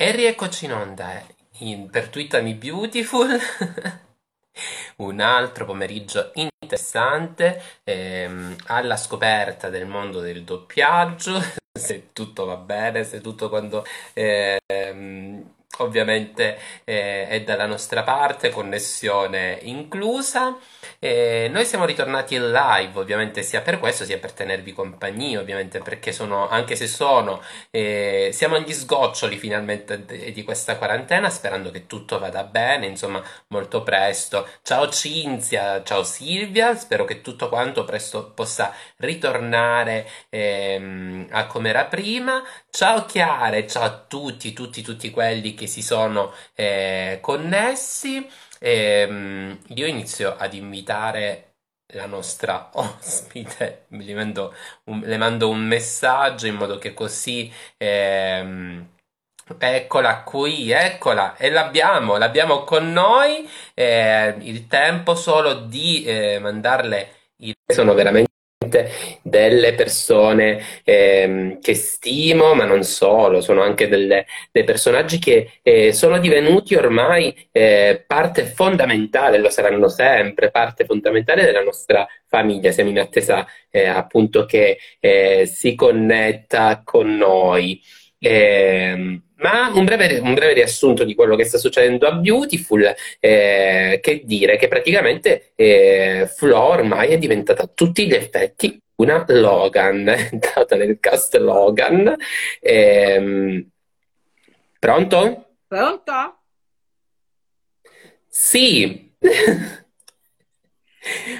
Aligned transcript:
E 0.00 0.12
rieccoci 0.12 0.66
in 0.66 0.72
onda 0.74 1.20
in, 1.58 1.90
per 1.90 2.08
Twittami 2.08 2.54
Beautiful, 2.54 3.36
un 4.98 5.18
altro 5.18 5.64
pomeriggio 5.64 6.30
interessante 6.34 7.60
ehm, 7.82 8.54
alla 8.66 8.96
scoperta 8.96 9.70
del 9.70 9.86
mondo 9.86 10.20
del 10.20 10.44
doppiaggio, 10.44 11.42
se 11.76 12.12
tutto 12.12 12.44
va 12.44 12.54
bene, 12.54 13.02
se 13.02 13.20
tutto 13.20 13.48
quando 13.48 13.84
ehm, 14.14 15.54
ovviamente 15.78 16.58
eh, 16.84 17.28
è 17.28 17.42
dalla 17.42 17.66
nostra 17.66 18.02
parte, 18.02 18.50
connessione 18.50 19.58
inclusa. 19.62 20.56
Eh, 20.98 21.48
noi 21.52 21.64
siamo 21.64 21.84
ritornati 21.84 22.34
in 22.34 22.50
live, 22.50 22.98
ovviamente 22.98 23.42
sia 23.42 23.60
per 23.60 23.78
questo 23.78 24.04
sia 24.04 24.18
per 24.18 24.32
tenervi 24.32 24.72
compagnia, 24.72 25.38
ovviamente 25.38 25.78
perché 25.78 26.10
sono, 26.12 26.48
anche 26.48 26.74
se 26.74 26.88
sono, 26.88 27.40
eh, 27.70 28.30
siamo 28.32 28.56
agli 28.56 28.72
sgoccioli 28.72 29.36
finalmente 29.36 30.04
di 30.32 30.42
questa 30.42 30.76
quarantena, 30.76 31.30
sperando 31.30 31.70
che 31.70 31.86
tutto 31.86 32.18
vada 32.18 32.42
bene, 32.42 32.86
insomma, 32.86 33.22
molto 33.48 33.82
presto. 33.84 34.48
Ciao 34.62 34.88
Cinzia, 34.88 35.84
ciao 35.84 36.02
Silvia, 36.02 36.74
spero 36.76 37.04
che 37.04 37.20
tutto 37.20 37.48
quanto 37.48 37.84
presto 37.84 38.32
possa 38.34 38.74
ritornare 38.96 40.08
ehm, 40.30 41.28
a 41.30 41.46
come 41.46 41.68
era 41.68 41.84
prima. 41.84 42.42
Ciao 42.70 43.04
Chiare, 43.06 43.66
ciao 43.68 43.84
a 43.84 44.04
tutti, 44.08 44.52
tutti, 44.52 44.82
tutti 44.82 45.10
quelli 45.10 45.54
che 45.54 45.66
si 45.68 45.82
sono 45.82 46.32
eh, 46.54 47.18
connessi. 47.22 48.26
E, 48.58 49.06
ehm, 49.08 49.58
io 49.68 49.86
inizio 49.86 50.36
ad 50.36 50.54
invitare 50.54 51.44
la 51.94 52.06
nostra 52.06 52.70
ospite, 52.74 53.86
le 53.88 54.14
mando 54.14 54.54
un, 54.84 55.00
le 55.04 55.16
mando 55.16 55.48
un 55.48 55.60
messaggio 55.60 56.46
in 56.46 56.56
modo 56.56 56.78
che 56.78 56.94
così... 56.94 57.52
Ehm, 57.76 58.88
Eccola 59.58 60.24
qui, 60.24 60.70
eccola, 60.70 61.34
e 61.36 61.48
l'abbiamo, 61.48 62.18
l'abbiamo 62.18 62.64
con 62.64 62.92
noi. 62.92 63.48
Eh, 63.72 64.36
il 64.40 64.66
tempo 64.66 65.14
solo 65.14 65.54
di 65.54 66.04
eh, 66.04 66.38
mandarle 66.38 67.12
il... 67.36 67.54
Sono 67.66 67.94
veramente 67.94 68.28
delle 69.22 69.74
persone 69.74 70.62
ehm, 70.84 71.60
che 71.60 71.74
stimo, 71.74 72.54
ma 72.54 72.64
non 72.64 72.82
solo, 72.84 73.40
sono 73.40 73.62
anche 73.62 73.88
delle, 73.88 74.26
dei 74.50 74.64
personaggi 74.64 75.18
che 75.18 75.60
eh, 75.62 75.92
sono 75.92 76.18
divenuti 76.18 76.74
ormai 76.74 77.34
eh, 77.52 78.04
parte 78.06 78.44
fondamentale, 78.44 79.38
lo 79.38 79.50
saranno 79.50 79.88
sempre, 79.88 80.50
parte 80.50 80.84
fondamentale 80.84 81.44
della 81.44 81.62
nostra 81.62 82.06
famiglia. 82.26 82.70
Siamo 82.70 82.90
in 82.90 83.00
attesa 83.00 83.46
eh, 83.70 83.86
appunto 83.86 84.44
che 84.44 84.78
eh, 85.00 85.46
si 85.46 85.74
connetta 85.74 86.82
con 86.84 87.16
noi. 87.16 87.80
Eh, 88.18 89.20
ma 89.36 89.70
un 89.72 89.84
breve, 89.84 90.18
un 90.18 90.34
breve, 90.34 90.54
riassunto 90.54 91.04
di 91.04 91.14
quello 91.14 91.36
che 91.36 91.44
sta 91.44 91.58
succedendo 91.58 92.06
a 92.08 92.12
Beautiful, 92.14 92.92
eh, 93.20 94.00
che 94.02 94.22
dire 94.24 94.56
che 94.56 94.66
praticamente 94.66 95.52
eh, 95.54 96.28
Flo 96.34 96.58
ormai 96.58 97.10
è 97.10 97.18
diventata 97.18 97.62
a 97.62 97.70
tutti 97.72 98.06
gli 98.06 98.14
effetti 98.14 98.80
una 98.96 99.24
Logan, 99.28 100.08
è 100.08 100.28
entrata 100.32 100.74
nel 100.76 100.98
cast 100.98 101.36
Logan. 101.36 102.16
Ehm, 102.60 103.68
pronto? 104.78 105.46
Pronto? 105.68 106.38
Sì. 108.28 109.14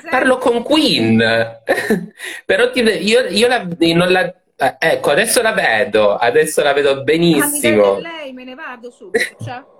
Parlo 0.09 0.39
con 0.39 0.63
Queen, 0.63 1.19
però 2.47 2.71
ti, 2.71 2.81
io, 2.81 3.27
io 3.27 3.49
la, 3.49 3.67
non 3.79 4.11
la 4.11 4.35
eh, 4.61 4.75
ecco, 4.77 5.11
adesso 5.11 5.41
la 5.41 5.53
vedo, 5.53 6.17
adesso 6.17 6.65
la 6.65 6.73
vedo 6.73 7.05
benissimo. 7.05 7.95
Ah, 7.95 8.01
lei, 8.01 8.33
me 8.33 8.43
ne 8.43 8.57
vado 8.57 8.91
subito. 8.91 9.37
Ciao. 9.41 9.77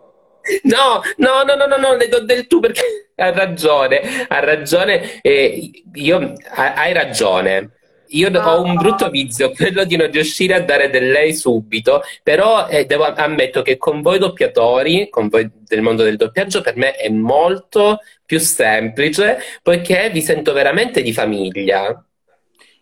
No, 0.63 1.03
no, 1.17 1.43
no, 1.43 1.57
no, 1.57 1.67
no, 1.67 1.77
no, 1.77 1.97
le 1.97 2.09
do 2.09 2.21
del 2.21 2.47
tu 2.47 2.61
perché 2.61 3.11
ha 3.17 3.33
ragione, 3.33 4.27
ha 4.29 4.39
ragione, 4.39 5.21
eh, 5.21 5.83
io, 5.95 6.33
hai 6.55 6.93
ragione. 6.93 7.73
Io 8.13 8.31
no. 8.31 8.41
ho 8.41 8.63
un 8.63 8.77
brutto 8.77 9.11
vizio, 9.11 9.51
quello 9.53 9.83
di 9.83 9.97
non 9.97 10.13
riuscire 10.13 10.55
a 10.55 10.61
dare 10.61 10.89
del 10.91 11.11
lei 11.11 11.35
subito, 11.35 12.03
però 12.23 12.69
eh, 12.69 12.87
devo, 12.87 13.05
ammetto 13.05 13.63
che 13.63 13.77
con 13.77 14.01
voi 14.01 14.21
doppiatori, 14.21 15.09
con 15.11 15.29
voi 15.29 15.51
del 15.53 15.83
mondo 15.83 16.05
del 16.05 16.17
doppiaggio, 16.17 16.61
per 16.61 16.77
me 16.77 16.93
è 16.93 17.09
molto 17.09 17.99
più 18.25 18.39
semplice, 18.39 19.39
poiché 19.61 20.09
vi 20.11 20.23
sento 20.23 20.53
veramente 20.53 21.03
di 21.03 21.13
famiglia. 21.13 22.01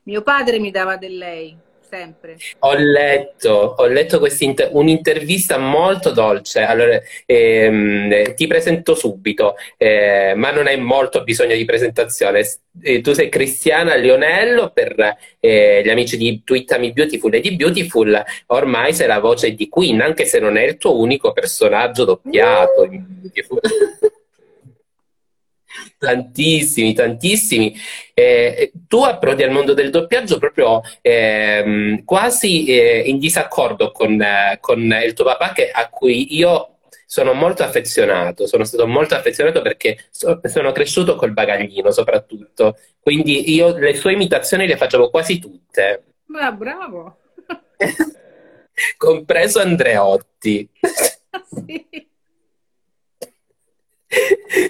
Mio 0.03 0.22
padre 0.22 0.59
mi 0.59 0.70
dava 0.70 0.97
del 0.97 1.16
lei 1.16 1.65
sempre. 1.88 2.36
Ho 2.60 2.74
letto, 2.74 3.74
ho 3.76 3.86
letto 3.86 4.20
un'intervista 4.72 5.58
molto 5.58 6.10
dolce. 6.10 6.60
Allora, 6.60 7.00
ehm, 7.24 8.34
ti 8.34 8.47
presento 8.47 8.94
subito, 8.94 9.54
eh, 9.76 10.34
ma 10.34 10.50
non 10.50 10.66
hai 10.66 10.78
molto 10.78 11.22
bisogno 11.22 11.54
di 11.54 11.64
presentazione. 11.64 12.44
Eh, 12.82 13.00
tu 13.00 13.12
sei 13.12 13.28
Cristiana 13.28 13.94
Lionello 13.94 14.70
per 14.70 15.16
eh, 15.41 15.82
gli 15.84 15.88
amici 15.88 16.16
di 16.16 16.42
Twittami 16.44 16.92
Beautiful 16.92 17.34
e 17.34 17.41
di 17.41 17.54
Beautiful. 17.54 18.22
Ormai 18.46 18.92
sei 18.92 19.06
la 19.06 19.20
voce 19.20 19.54
di 19.54 19.69
Queen, 19.69 20.00
anche 20.00 20.25
se 20.25 20.38
non 20.38 20.56
è 20.56 20.62
il 20.62 20.76
tuo 20.76 20.98
unico 20.98 21.32
personaggio 21.32 22.04
doppiato 22.04 22.84
in 22.84 23.04
Beautiful. 23.06 23.60
Tantissimi, 25.98 26.92
tantissimi. 26.94 27.75
Eh, 28.14 28.72
tu 28.87 29.03
approdi 29.03 29.42
al 29.42 29.50
mondo 29.50 29.75
del 29.75 29.91
doppiaggio 29.91 30.38
proprio 30.38 30.81
eh, 31.00 32.03
quasi 32.04 32.66
eh, 32.66 33.03
in 33.06 33.19
disaccordo 33.19 33.91
con, 33.91 34.22
con, 34.60 34.81
il 35.04 35.12
tuo 35.12 35.25
papà, 35.25 35.53
che, 35.53 35.70
a 35.70 35.88
cui 35.88 36.37
io 36.37 36.78
sono 37.06 37.32
molto 37.32 37.62
affezionato. 37.62 38.47
Sono 38.47 38.64
stato 38.64 38.87
molto 38.87 39.14
affezionato 39.14 39.62
perché 39.62 40.06
so, 40.10 40.41
sono 40.44 40.72
cresciuto 40.72 41.16
col 41.16 41.32
bagaglino, 41.32 41.91
soprattutto. 41.91 42.78
Quindi 43.00 43.53
io 43.53 43.76
le 43.76 43.94
sue 43.94 44.12
imitazioni 44.12 44.66
le 44.66 44.76
facevo 44.76 45.10
quasi 45.10 45.38
tutte. 45.38 46.04
Ma 46.26 46.50
bravo! 46.53 47.19
Compreso 48.97 49.60
Andreotti. 49.60 50.69
sì 51.66 52.06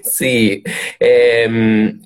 sì, 0.03 0.63
ehm, 0.99 2.01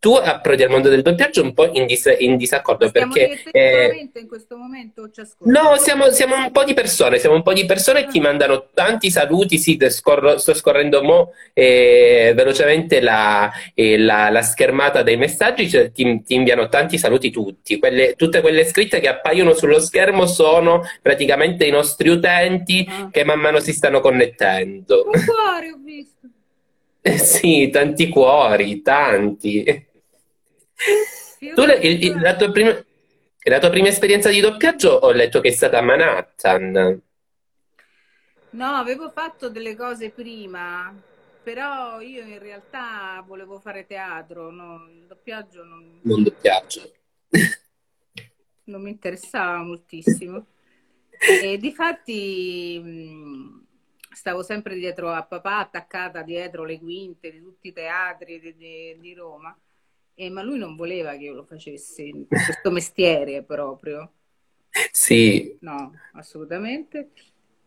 tu 0.00 0.14
approdi 0.14 0.62
al 0.62 0.70
mondo 0.70 0.88
del 0.88 1.02
doppiaggio 1.02 1.42
un 1.42 1.52
po' 1.52 1.70
in, 1.74 1.84
dis- 1.84 2.16
in 2.18 2.38
disaccordo 2.38 2.88
Stiamo 2.88 3.12
perché... 3.12 3.50
Eh, 3.50 4.08
in 4.14 4.26
questo 4.26 4.56
momento 4.56 5.10
No, 5.40 5.76
siamo, 5.76 6.10
siamo, 6.10 6.36
un 6.36 6.50
po' 6.52 6.64
di 6.64 6.72
persone, 6.72 7.18
siamo 7.18 7.34
un 7.34 7.42
po' 7.42 7.52
di 7.52 7.66
persone 7.66 8.04
che 8.04 8.12
ti 8.12 8.18
ah. 8.18 8.22
mandano 8.22 8.68
tanti 8.72 9.10
saluti, 9.10 9.58
sì, 9.58 9.78
scorro, 9.90 10.38
sto 10.38 10.54
scorrendo 10.54 11.02
mo, 11.02 11.32
eh, 11.52 12.32
velocemente 12.34 13.00
la, 13.00 13.52
eh, 13.74 13.98
la, 13.98 14.30
la, 14.30 14.40
schermata 14.40 15.02
dei 15.02 15.18
messaggi, 15.18 15.68
cioè, 15.68 15.92
ti, 15.92 16.22
ti, 16.22 16.34
inviano 16.34 16.70
tanti 16.70 16.96
saluti 16.96 17.30
tutti, 17.30 17.78
quelle, 17.78 18.14
tutte 18.16 18.40
quelle 18.40 18.64
scritte 18.64 19.00
che 19.00 19.08
appaiono 19.08 19.52
sullo 19.52 19.80
schermo 19.80 20.24
sono 20.24 20.82
praticamente 21.02 21.66
i 21.66 21.70
nostri 21.70 22.08
utenti 22.08 22.86
ah. 22.88 23.10
che 23.10 23.22
man 23.24 23.38
mano 23.38 23.60
si 23.60 23.74
stanno 23.74 24.00
connettendo. 24.00 25.04
Un 25.04 25.24
cuore 25.26 25.72
ho 25.72 25.78
visto. 25.84 26.20
Eh 27.02 27.18
sì, 27.18 27.70
tanti 27.70 28.08
cuori, 28.08 28.82
tanti. 28.82 29.88
Tu, 31.38 31.64
la, 31.64 31.74
il, 31.74 32.20
la, 32.20 32.36
tua 32.36 32.50
prima, 32.50 32.84
la 33.44 33.58
tua 33.58 33.70
prima 33.70 33.88
esperienza 33.88 34.28
di 34.28 34.40
doppiaggio 34.40 34.90
ho 34.90 35.10
letto 35.10 35.40
che 35.40 35.48
è 35.48 35.52
stata 35.52 35.78
a 35.78 35.82
Manhattan. 35.82 37.02
No, 38.50 38.66
avevo 38.66 39.10
fatto 39.10 39.48
delle 39.48 39.76
cose 39.76 40.10
prima, 40.10 40.94
però 41.42 42.00
io 42.00 42.22
in 42.24 42.38
realtà 42.38 43.22
volevo 43.26 43.60
fare 43.60 43.86
teatro, 43.86 44.50
no? 44.50 44.86
il 44.90 45.06
doppiaggio 45.06 45.64
non... 45.64 46.00
Non 46.02 46.22
doppiaggio. 46.22 46.92
Non 48.64 48.82
mi 48.82 48.90
interessava 48.90 49.62
moltissimo. 49.62 50.46
E 51.42 51.58
difatti 51.58 52.80
stavo 54.10 54.42
sempre 54.42 54.74
dietro 54.74 55.10
a 55.10 55.22
papà, 55.22 55.58
attaccata 55.58 56.22
dietro 56.22 56.64
le 56.64 56.78
quinte 56.78 57.30
di 57.30 57.40
tutti 57.40 57.68
i 57.68 57.72
teatri 57.72 58.40
di, 58.40 58.56
di, 58.56 58.98
di 58.98 59.14
Roma, 59.14 59.56
e, 60.14 60.28
ma 60.30 60.42
lui 60.42 60.58
non 60.58 60.76
voleva 60.76 61.12
che 61.12 61.24
io 61.24 61.34
lo 61.34 61.44
facessi, 61.44 62.26
questo 62.28 62.70
mestiere 62.72 63.42
proprio. 63.42 64.12
Sì. 64.92 65.56
No, 65.60 65.92
assolutamente. 66.12 67.10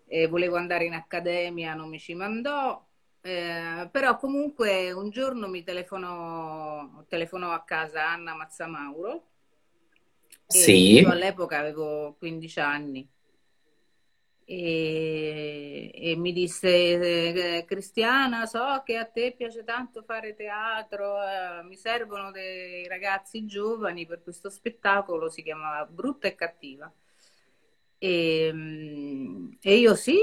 E 0.05 0.27
volevo 0.27 0.57
andare 0.57 0.85
in 0.85 0.93
accademia, 0.93 1.73
non 1.73 1.89
mi 1.89 1.99
ci 1.99 2.13
mandò, 2.13 2.85
eh, 3.21 3.87
però 3.91 4.17
comunque 4.17 4.91
un 4.91 5.09
giorno 5.09 5.47
mi 5.47 5.63
telefonò, 5.63 7.03
telefonò 7.07 7.51
a 7.51 7.63
casa 7.63 8.09
Anna 8.09 8.35
Mazzamauro. 8.35 9.27
Sì. 10.45 10.99
Io 10.99 11.09
all'epoca 11.09 11.57
avevo 11.57 12.15
15 12.19 12.59
anni 12.59 13.09
e, 14.45 15.91
e, 15.93 16.15
mi 16.17 16.33
disse 16.33 16.67
eh, 16.69 17.65
Cristiana 17.65 18.45
so 18.45 18.81
che 18.85 18.97
a 18.97 19.05
te 19.05 19.33
piace 19.37 19.63
tanto 19.63 20.03
fare 20.03 20.35
teatro 20.35 21.17
eh, 21.21 21.63
mi 21.63 21.75
servono 21.75 22.31
dei 22.31 22.87
ragazzi 22.87 23.45
giovani 23.45 24.05
per 24.05 24.21
questo 24.21 24.49
spettacolo 24.49 25.29
si 25.29 25.43
chiamava 25.43 25.85
Brutta 25.85 26.27
e 26.27 26.35
Cattiva 26.35 26.91
e, 27.97 28.51
mm, 28.53 29.51
e 29.61 29.75
io 29.77 29.95
sì 29.95 30.17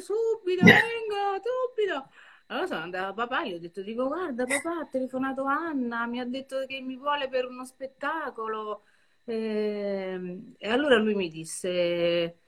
subito, 0.00 0.64
vengo, 0.64 1.40
subito. 1.42 2.10
Allora 2.46 2.66
sono 2.66 2.80
andata 2.80 3.08
a 3.08 3.12
papà, 3.12 3.44
gli 3.44 3.54
ho 3.54 3.58
detto, 3.58 3.82
dico, 3.82 4.06
guarda 4.06 4.44
papà, 4.44 4.80
ha 4.80 4.86
telefonato 4.86 5.44
Anna, 5.44 6.06
mi 6.06 6.20
ha 6.20 6.24
detto 6.24 6.64
che 6.66 6.80
mi 6.80 6.96
vuole 6.96 7.28
per 7.28 7.46
uno 7.46 7.64
spettacolo. 7.64 8.84
E, 9.24 9.34
ehm, 9.34 10.54
e 10.58 10.68
allora 10.68 10.96
lui 10.96 11.14
mi 11.14 11.28
disse, 11.28 12.38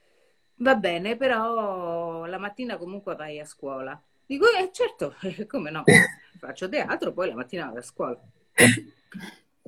va 0.60 0.74
bene, 0.76 1.16
però 1.16 2.24
la 2.26 2.38
mattina 2.38 2.76
comunque 2.78 3.14
vai 3.16 3.38
a 3.40 3.44
scuola. 3.44 4.00
Dico, 4.26 4.46
eh 4.46 4.70
certo, 4.72 5.14
come 5.46 5.70
no, 5.70 5.84
faccio 6.38 6.68
teatro, 6.68 7.12
poi 7.12 7.28
la 7.28 7.34
mattina 7.34 7.66
vado 7.66 7.78
a 7.78 7.82
scuola. 7.82 8.18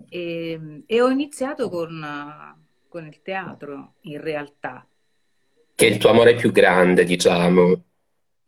E, 0.09 0.83
e 0.87 1.01
ho 1.01 1.09
iniziato 1.09 1.69
con, 1.71 2.05
con 2.89 3.07
il 3.07 3.23
teatro, 3.23 3.95
in 4.03 4.21
realtà. 4.21 4.87
Che 5.75 5.87
è 5.87 5.91
il 5.91 5.99
tuo 5.99 6.09
amore 6.09 6.35
più 6.35 6.51
grande, 6.51 7.05
diciamo. 7.05 7.83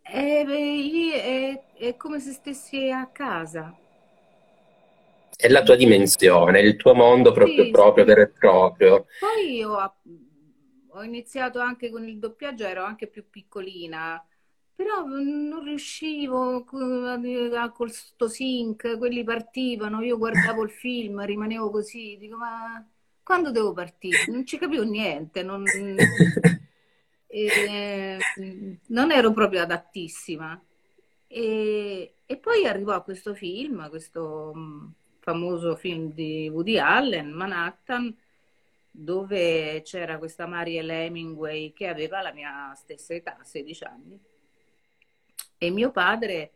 È, 0.02 0.44
è, 0.46 1.64
è 1.74 1.96
come 1.96 2.20
se 2.20 2.30
stessi 2.32 2.88
a 2.92 3.08
casa. 3.08 3.76
È 5.36 5.48
la 5.48 5.62
tua 5.62 5.76
dimensione, 5.76 6.60
il 6.60 6.76
tuo 6.76 6.94
mondo 6.94 7.30
proprio, 7.32 7.66
Sì, 7.66 7.70
proprio, 7.70 8.04
sì. 8.04 8.06
vero 8.06 8.22
e 8.22 8.30
proprio. 8.30 9.04
Poi 9.18 9.62
ho, 9.64 9.94
ho 10.94 11.02
iniziato 11.02 11.60
anche 11.60 11.90
con 11.90 12.06
il 12.08 12.18
doppiaggio, 12.18 12.64
ero 12.66 12.84
anche 12.84 13.06
più 13.08 13.28
piccolina, 13.28 14.24
però 14.74 15.04
non 15.04 15.62
riuscivo 15.64 16.64
co- 16.64 16.78
a- 17.56 17.70
col 17.72 17.90
sync, 17.92 18.96
quelli 18.98 19.24
partivano, 19.24 20.02
io 20.02 20.18
guardavo 20.18 20.62
il 20.64 20.70
film, 20.70 21.24
rimanevo 21.24 21.70
così, 21.70 22.16
dico, 22.18 22.36
ma 22.36 22.84
quando 23.22 23.50
devo 23.50 23.72
partire? 23.72 24.24
Non 24.26 24.44
ci 24.46 24.58
capivo 24.58 24.82
niente, 24.84 25.42
non, 25.42 25.70
e, 27.26 28.26
non 28.88 29.10
ero 29.12 29.32
proprio 29.32 29.62
adattissima. 29.62 30.60
E, 31.26 32.16
e 32.24 32.36
poi 32.36 32.66
arrivò 32.66 33.02
questo 33.02 33.34
film, 33.34 33.88
questo 33.88 34.52
mh, 34.54 34.92
famoso 35.20 35.76
film 35.76 36.12
di 36.12 36.48
Woody 36.52 36.78
Allen, 36.78 37.30
Manhattan, 37.32 38.14
dove 38.96 39.82
c'era 39.82 40.18
questa 40.18 40.46
Mariel 40.46 40.88
Hemingway 40.88 41.72
che 41.72 41.88
aveva 41.88 42.22
la 42.22 42.32
mia 42.32 42.72
stessa 42.76 43.12
età, 43.12 43.38
16 43.42 43.84
anni. 43.84 44.20
E 45.58 45.70
mio 45.70 45.90
padre 45.90 46.52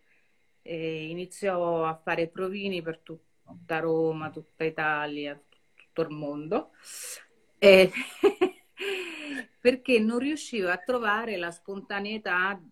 eh, 0.62 1.08
iniziò 1.08 1.84
a 1.84 1.96
fare 1.96 2.28
provini 2.28 2.80
per 2.80 3.00
tutta 3.00 3.80
Roma, 3.80 4.30
tutta 4.30 4.62
Italia, 4.62 5.40
tutto 5.74 6.02
il 6.02 6.10
mondo, 6.10 6.70
eh, 7.58 7.90
perché 9.60 9.98
non 9.98 10.20
riusciva 10.20 10.72
a 10.72 10.78
trovare 10.78 11.36
la 11.36 11.50
spontaneità 11.50 12.62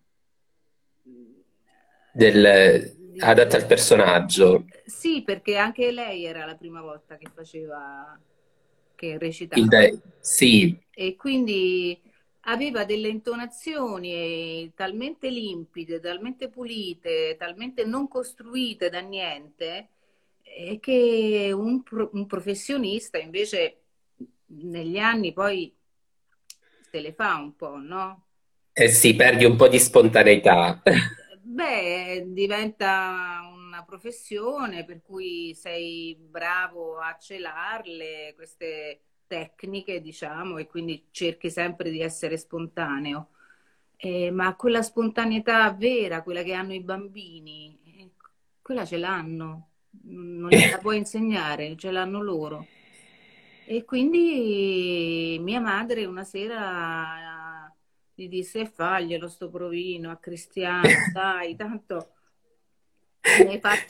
Del, 2.13 2.95
di... 2.95 3.19
adatta 3.19 3.57
al 3.57 3.65
personaggio. 3.65 4.65
Sì, 4.85 5.23
perché 5.23 5.57
anche 5.57 5.91
lei 5.91 6.23
era 6.23 6.45
la 6.45 6.55
prima 6.55 6.79
volta 6.79 7.17
che 7.17 7.29
faceva, 7.33 8.17
che 8.97 9.17
Il 9.55 9.67
recitava. 9.67 9.69
de- 9.69 9.99
sì, 10.21 10.79
E 10.93 11.15
quindi 11.15 12.01
aveva 12.41 12.83
delle 12.85 13.09
intonazioni 13.09 14.11
eh, 14.13 14.71
talmente 14.75 15.29
limpide, 15.29 15.99
talmente 15.99 16.49
pulite, 16.49 17.35
talmente 17.37 17.85
non 17.85 18.07
costruite 18.07 18.89
da 18.89 18.99
niente, 19.01 19.89
eh, 20.41 20.79
che 20.79 21.51
un, 21.53 21.83
pro- 21.83 22.09
un 22.13 22.25
professionista 22.25 23.17
invece 23.19 23.83
negli 24.47 24.97
anni 24.97 25.33
poi 25.33 25.71
se 26.91 26.99
le 27.01 27.13
fa 27.13 27.35
un 27.35 27.55
po', 27.55 27.77
no? 27.77 28.25
eh 28.73 28.87
sì, 28.89 29.13
perdi 29.15 29.43
un 29.43 29.55
po' 29.57 29.67
di 29.67 29.77
spontaneità. 29.79 30.81
Beh, 31.43 32.23
diventa 32.33 33.41
una 33.77 33.85
professione 33.85 34.83
per 34.83 35.01
cui 35.03 35.53
sei 35.53 36.15
bravo 36.19 36.97
a 36.97 37.15
celarle 37.19 38.33
queste 38.35 39.01
tecniche, 39.27 40.01
diciamo, 40.01 40.57
e 40.57 40.65
quindi 40.65 41.07
cerchi 41.11 41.51
sempre 41.51 41.91
di 41.91 42.01
essere 42.01 42.37
spontaneo. 42.37 43.29
Eh, 43.97 44.31
ma 44.31 44.55
quella 44.55 44.81
spontaneità 44.81 45.71
vera, 45.73 46.23
quella 46.23 46.43
che 46.43 46.53
hanno 46.53 46.73
i 46.73 46.81
bambini, 46.81 47.79
eh, 47.83 48.09
quella 48.61 48.85
ce 48.85 48.97
l'hanno, 48.97 49.69
non 50.03 50.49
gliela 50.49 50.77
puoi 50.79 50.97
insegnare, 50.97 51.75
ce 51.77 51.91
l'hanno 51.91 52.21
loro. 52.21 52.65
E 53.65 53.83
quindi 53.83 55.37
mia 55.41 55.59
madre 55.59 56.05
una 56.05 56.23
sera 56.23 57.71
gli 58.13 58.27
disse: 58.29 58.65
Faglielo 58.65 59.27
sto 59.27 59.49
provino 59.49 60.09
a 60.09 60.17
Cristiano, 60.17 60.87
dai, 61.13 61.55
tanto 61.55 62.13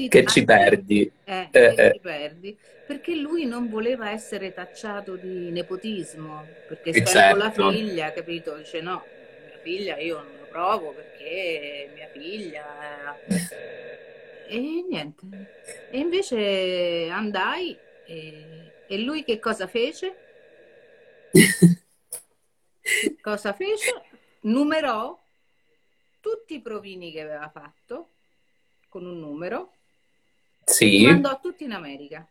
Che 0.09 0.25
ci 0.25 0.43
perdi. 0.43 1.11
eh, 1.25 1.49
Eh, 1.51 1.73
che 1.75 1.83
eh, 1.83 1.91
ti 1.93 1.99
perdi. 1.99 2.57
Perché 2.85 3.15
lui 3.15 3.45
non 3.45 3.67
voleva 3.67 4.09
essere 4.11 4.53
tacciato 4.53 5.17
di 5.17 5.51
nepotismo, 5.51 6.55
perché 6.65 6.91
eh, 6.91 6.99
essendo 6.99 7.35
la 7.35 7.45
certo. 7.51 7.69
figlia, 7.69 8.11
capito? 8.13 8.55
Dice: 8.55 8.81
No, 8.81 9.05
mia 9.45 9.59
figlia 9.61 9.97
io 9.97 10.21
non 10.21 10.37
lo 10.37 10.47
provo 10.47 10.93
perché 10.93 11.89
mia 11.93 12.07
figlia. 12.07 13.19
eh." 13.25 13.45
E 14.49 14.57
niente. 14.89 15.25
E 15.89 15.99
invece 15.99 17.09
andai 17.11 17.79
e, 18.03 18.73
e 18.85 18.97
lui 18.99 19.23
che 19.23 19.39
cosa 19.39 19.67
fece? 19.67 20.21
Che 22.99 23.17
cosa 23.19 23.53
fece? 23.53 23.91
Numerò 24.41 25.17
tutti 26.19 26.55
i 26.55 26.61
provini 26.61 27.11
che 27.11 27.21
aveva 27.21 27.49
fatto 27.49 28.16
con 28.89 29.05
un 29.05 29.19
numero 29.19 29.73
Sì, 30.63 31.05
mandò 31.05 31.39
tutti 31.39 31.63
in 31.63 31.71
America. 31.71 32.27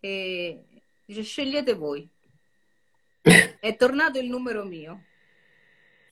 E 0.00 0.64
dice: 1.04 1.22
Scegliete 1.22 1.74
voi. 1.74 2.08
È 3.60 3.76
tornato 3.76 4.18
il 4.18 4.28
numero 4.28 4.64
mio. 4.64 5.04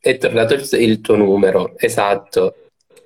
è 0.00 0.16
tornato 0.16 0.54
il, 0.54 0.68
il 0.80 1.00
tuo 1.00 1.16
numero, 1.16 1.74
esatto. 1.78 2.54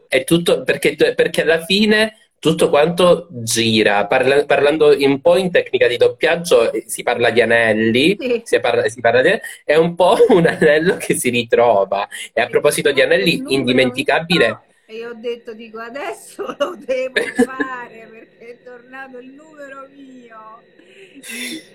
È 0.08 0.24
tutto 0.24 0.62
perché, 0.62 0.94
perché 0.94 1.42
alla 1.42 1.64
fine 1.64 2.16
tutto 2.38 2.68
quanto 2.68 3.28
gira. 3.30 4.06
Parla- 4.06 4.44
parlando 4.44 4.94
un 4.98 5.20
po' 5.20 5.36
in 5.36 5.50
tecnica 5.50 5.86
di 5.86 5.96
doppiaggio, 5.96 6.70
si 6.86 7.02
parla 7.02 7.30
di 7.30 7.40
anelli, 7.40 8.16
Sì, 8.18 8.40
si 8.44 8.60
parla, 8.60 8.88
si 8.88 9.00
parla 9.00 9.22
di, 9.22 9.30
è 9.64 9.76
un 9.76 9.94
po' 9.94 10.16
un 10.30 10.46
anello 10.46 10.96
che 10.96 11.14
si 11.14 11.30
ritrova. 11.30 12.08
E 12.32 12.40
a 12.40 12.46
proposito 12.48 12.90
di 12.92 13.00
anelli, 13.00 13.42
indimenticabile. 13.46 14.60
E 14.92 14.96
io 14.96 15.10
ho 15.10 15.14
detto: 15.14 15.54
Dico, 15.54 15.78
adesso 15.78 16.44
lo 16.58 16.76
devo 16.76 17.14
fare 17.44 18.08
perché 18.10 18.48
è 18.50 18.62
tornato 18.62 19.18
il 19.18 19.30
numero 19.30 19.88
mio 19.94 20.62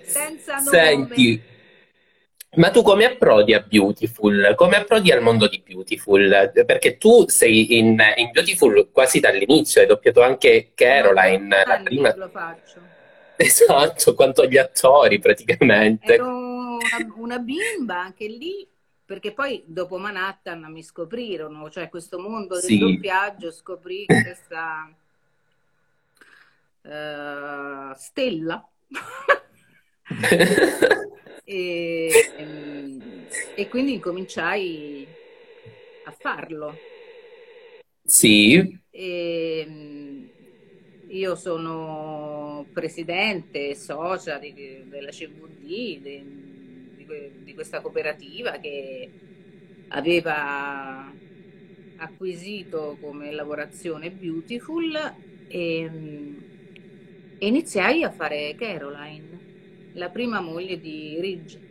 senza 0.04 0.56
nome. 0.58 0.70
Senti, 0.70 1.42
ma 2.56 2.70
tu 2.70 2.82
come 2.82 3.04
approdi 3.04 3.54
a 3.54 3.60
Beautiful? 3.60 4.54
Come 4.56 4.76
approdi 4.76 5.10
al 5.12 5.20
mondo 5.20 5.48
di 5.48 5.62
Beautiful? 5.64 6.50
Perché 6.64 6.96
tu 6.96 7.28
sei 7.28 7.78
in, 7.78 7.98
in 8.16 8.30
Beautiful 8.32 8.90
quasi 8.90 9.20
dall'inizio, 9.20 9.80
hai 9.80 9.86
doppiato 9.86 10.22
anche 10.22 10.70
Caroline, 10.74 11.62
la 11.66 11.80
prima. 11.82 12.14
lo 12.16 12.28
faccio. 12.28 12.80
Esatto, 13.36 14.14
quanto 14.14 14.46
gli 14.46 14.56
attori 14.56 15.18
praticamente. 15.18 16.14
Ero 16.14 16.26
una, 16.26 17.14
una 17.16 17.38
bimba 17.38 18.00
anche 18.00 18.26
lì, 18.26 18.66
perché 19.08 19.32
poi 19.32 19.64
dopo 19.66 19.96
Manhattan 19.96 20.70
mi 20.70 20.82
scoprirono, 20.82 21.70
cioè 21.70 21.88
questo 21.88 22.18
mondo 22.18 22.60
del 22.60 22.64
Sì. 22.64 22.78
doppiaggio, 22.78 23.50
scoprì 23.50 24.04
questa 24.22 24.94
eh, 26.82 27.92
stella. 27.96 28.68
E, 31.50 32.32
ehm, 32.36 33.26
e 33.54 33.68
quindi 33.68 33.94
incominciai 33.94 35.08
a 36.02 36.10
farlo. 36.10 36.78
Sì, 38.04 38.78
E, 38.90 39.64
mm, 39.66 40.24
io 41.10 41.34
sono 41.36 42.68
presidente 42.72 43.70
e 43.70 43.74
socia 43.74 44.38
di- 44.38 44.84
della 44.88 45.10
CVD, 45.10 46.00
de- 46.02 46.24
que- 47.08 47.32
di 47.42 47.54
questa 47.54 47.82
cooperativa 47.82 48.60
che 48.60 49.14
aveva 49.88 51.16
acquisito 51.96 52.98
come 53.00 53.32
lavorazione 53.32 54.12
Beautiful 54.12 54.94
e, 55.48 55.90
mm, 55.90 56.38
e 57.38 57.46
iniziai 57.48 58.02
a 58.04 58.12
fare 58.12 58.54
Caroline, 58.54 59.42
la 59.92 60.10
prima 60.10 60.40
moglie 60.40 60.78
di 60.78 61.18
Ridge. 61.20 61.62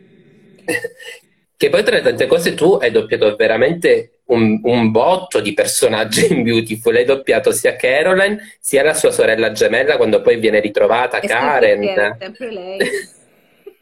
che 1.56 1.70
poi 1.70 1.82
tra 1.82 1.96
le 1.96 2.02
tante 2.02 2.26
cose 2.26 2.54
tu 2.54 2.74
hai 2.80 2.90
doppiato 2.92 3.34
veramente 3.34 4.20
un, 4.26 4.60
un 4.62 4.90
botto 4.92 5.40
di 5.40 5.54
personaggi 5.54 6.32
in 6.32 6.42
Beautiful. 6.44 6.94
Hai 6.96 7.04
doppiato 7.04 7.50
sia 7.50 7.74
Caroline 7.76 8.56
sia 8.60 8.82
la 8.84 8.94
sua 8.94 9.10
sorella 9.10 9.50
gemella 9.52 9.96
quando 9.96 10.20
poi 10.22 10.38
viene 10.38 10.60
ritrovata 10.60 11.20
E 11.20 11.28
sì, 11.28 11.50
Karen. 11.50 12.16
sempre 12.18 12.50
lei. 12.50 12.98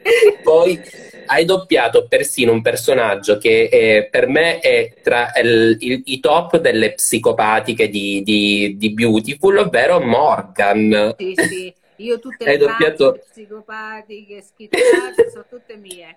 Poi 0.43 0.81
hai 1.27 1.45
doppiato 1.45 2.07
persino 2.09 2.53
un 2.53 2.63
personaggio 2.63 3.39
che 3.39 3.69
eh, 3.71 4.09
per 4.11 4.29
me 4.29 4.61
è 4.61 4.95
tra 5.03 5.33
il, 5.41 5.77
il, 5.81 6.03
i 6.07 6.21
top 6.21 6.59
delle 6.59 6.95
psicopatiche 6.95 7.89
di, 7.89 8.23
di, 8.23 8.77
di, 8.77 8.93
Beautiful, 8.93 9.59
ovvero 9.59 10.01
Morgan. 10.01 11.15
Sì, 11.19 11.35
sì, 11.37 11.75
io 11.97 12.19
tutte 12.19 12.45
le 12.45 12.57
doppiato... 12.57 13.19
psicopatiche, 13.29 14.43
schizzate, 14.43 15.31
sono 15.31 15.45
tutte 15.49 15.77
mie. 15.77 16.17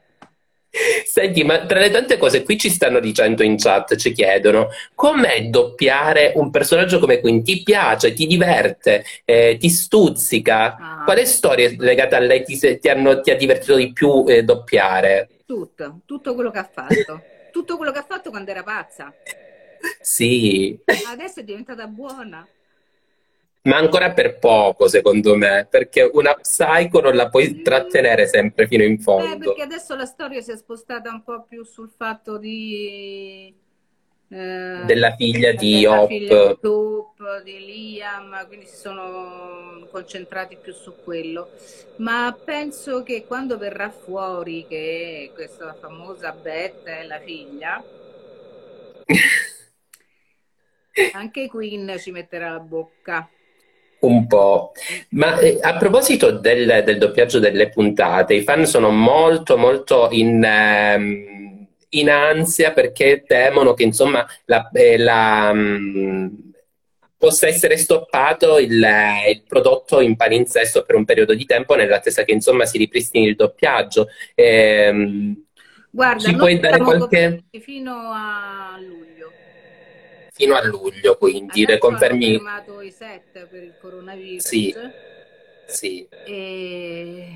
Senti, 1.06 1.44
ma 1.44 1.66
tra 1.66 1.80
le 1.80 1.90
tante 1.90 2.18
cose 2.18 2.44
qui 2.44 2.58
ci 2.58 2.70
stanno 2.70 3.00
dicendo 3.00 3.44
in 3.44 3.58
chat, 3.58 3.96
ci 3.96 4.12
chiedono 4.12 4.70
com'è 4.94 5.46
doppiare 5.46 6.34
un 6.36 6.52
personaggio 6.52 7.00
come 7.00 7.20
Queen? 7.20 7.44
Ti 7.44 7.64
piace, 7.64 8.14
ti 8.14 8.28
diverte, 8.28 9.04
eh, 9.26 9.58
ti 9.60 9.70
stuzzica? 9.70 10.76
Ah. 10.76 11.04
Quale 11.06 11.26
storia 11.26 11.74
legata 11.78 12.18
a 12.18 12.20
lei 12.20 12.44
ti, 12.44 12.58
ti, 12.80 12.88
hanno, 12.88 13.22
ti 13.22 13.32
ha 13.32 13.36
divertito 13.36 13.76
di 13.76 13.92
più 13.92 14.26
eh, 14.28 14.44
doppiare? 14.44 15.30
Tutto, 15.46 16.02
tutto 16.06 16.36
quello 16.36 16.52
che 16.52 16.60
ha 16.60 16.70
fatto. 16.72 17.22
tutto 17.52 17.78
quello 17.78 17.92
che 17.92 18.00
ha 18.00 18.06
fatto 18.08 18.30
quando 18.30 18.52
era 18.52 18.62
pazza. 18.62 19.12
Sì. 20.00 20.78
Adesso 21.12 21.40
è 21.40 21.44
diventata 21.44 21.88
buona 21.88 22.48
ma 23.62 23.76
ancora 23.76 24.12
per 24.12 24.40
poco 24.40 24.88
secondo 24.88 25.36
me, 25.36 25.68
perché 25.70 26.10
una 26.14 26.34
psycho 26.36 27.02
non 27.02 27.16
la 27.16 27.30
puoi 27.30 27.62
trattenere 27.62 28.28
sempre 28.28 28.68
fino 28.68 28.84
in 28.84 29.00
fondo. 29.00 29.34
Eh, 29.34 29.38
perché 29.38 29.62
adesso 29.64 29.96
la 29.96 30.06
storia 30.06 30.42
si 30.42 30.52
è 30.52 30.58
spostata 30.58 31.12
un 31.12 31.24
po' 31.24 31.44
più 31.44 31.64
sul 31.64 31.92
fatto 31.96 32.38
di... 32.38 33.54
Eh, 34.32 34.84
della 34.86 35.16
figlia 35.16 35.54
di 35.54 35.86
Hope. 35.86 36.60
di 37.44 37.66
Liam, 37.66 38.46
quindi 38.48 38.68
si 38.68 38.76
sono 38.76 39.88
concentrati 39.92 40.56
più 40.56 40.72
su 40.72 40.94
quello. 41.04 41.50
Ma 41.98 42.38
penso 42.42 43.04
che 43.04 43.26
quando 43.26 43.58
verrà 43.58 43.90
fuori 43.90 44.66
che 44.70 45.32
questa 45.34 45.74
famosa 45.74 46.32
Beth 46.32 46.84
è 46.84 47.04
la 47.04 47.20
figlia, 47.20 47.84
anche 51.14 51.48
Queen 51.48 51.96
ci 51.98 52.12
metterà 52.12 52.52
la 52.52 52.60
bocca. 52.60 53.28
Un 54.00 54.28
po', 54.28 54.72
ma 55.10 55.38
eh, 55.40 55.58
a 55.62 55.76
proposito 55.76 56.32
del, 56.32 56.84
del, 56.86 56.98
doppiaggio 56.98 57.40
delle 57.40 57.68
puntate, 57.68 58.34
i 58.34 58.44
fan 58.44 58.66
sono 58.66 58.92
molto 58.92 59.58
molto 59.58 60.08
in, 60.12 60.42
ehm, 60.42 61.68
in 61.90 62.10
ansia 62.10 62.72
perché 62.72 63.24
temono 63.28 63.74
che 63.74 63.84
insomma 63.84 64.26
la, 64.46 64.70
eh, 64.72 64.98
la, 64.98 65.52
mh, 65.52 66.52
possa 67.18 67.48
essere 67.48 67.76
stoppato 67.76 68.58
il, 68.58 68.72
il, 68.72 69.44
prodotto 69.46 70.00
in 70.00 70.16
palinsesto 70.16 70.86
per 70.86 70.96
un 70.96 71.04
periodo 71.04 71.34
di 71.34 71.46
tempo 71.46 71.76
nell'attesa 71.76 72.24
che 72.24 72.32
insomma 72.32 72.66
si 72.66 72.78
ripristini 72.78 73.28
il 73.28 73.36
doppiaggio. 73.36 74.08
Ehm, 74.34 75.44
Guarda, 75.92 76.20
ci 76.22 76.36
puoi 76.36 76.58
dare 76.58 76.78
qualche... 76.80 77.44
fino 77.60 78.12
a 78.14 78.78
luglio 78.80 79.09
fino 80.40 80.56
a 80.56 80.64
luglio, 80.64 81.18
quindi 81.18 81.66
le 81.66 81.78
confermi. 81.78 82.28
Hanno 82.28 82.38
fermato 82.38 82.82
i 82.82 82.92
set 82.92 83.46
per 83.46 83.62
il 83.62 83.74
coronavirus. 83.78 84.48
Sì. 84.48 84.74
sì. 85.66 86.08
E 86.24 87.28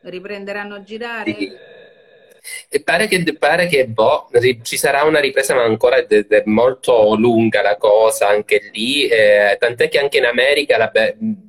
riprenderanno 0.00 0.74
a 0.74 0.82
girare? 0.82 1.34
Sì. 1.34 1.56
E 2.68 2.82
pare 2.82 3.06
che, 3.06 3.22
pare 3.38 3.66
che 3.66 3.86
boh, 3.86 4.28
ci 4.62 4.76
sarà 4.76 5.02
una 5.04 5.20
ripresa, 5.20 5.54
ma 5.54 5.64
ancora 5.64 5.96
è, 5.96 6.06
è 6.06 6.42
molto 6.46 7.14
lunga 7.16 7.62
la 7.62 7.76
cosa 7.76 8.28
anche 8.28 8.70
lì. 8.72 9.06
Eh, 9.06 9.56
tant'è 9.58 9.88
che 9.88 9.98
anche 9.98 10.18
in 10.18 10.24
America, 10.26 10.76
la, 10.76 10.92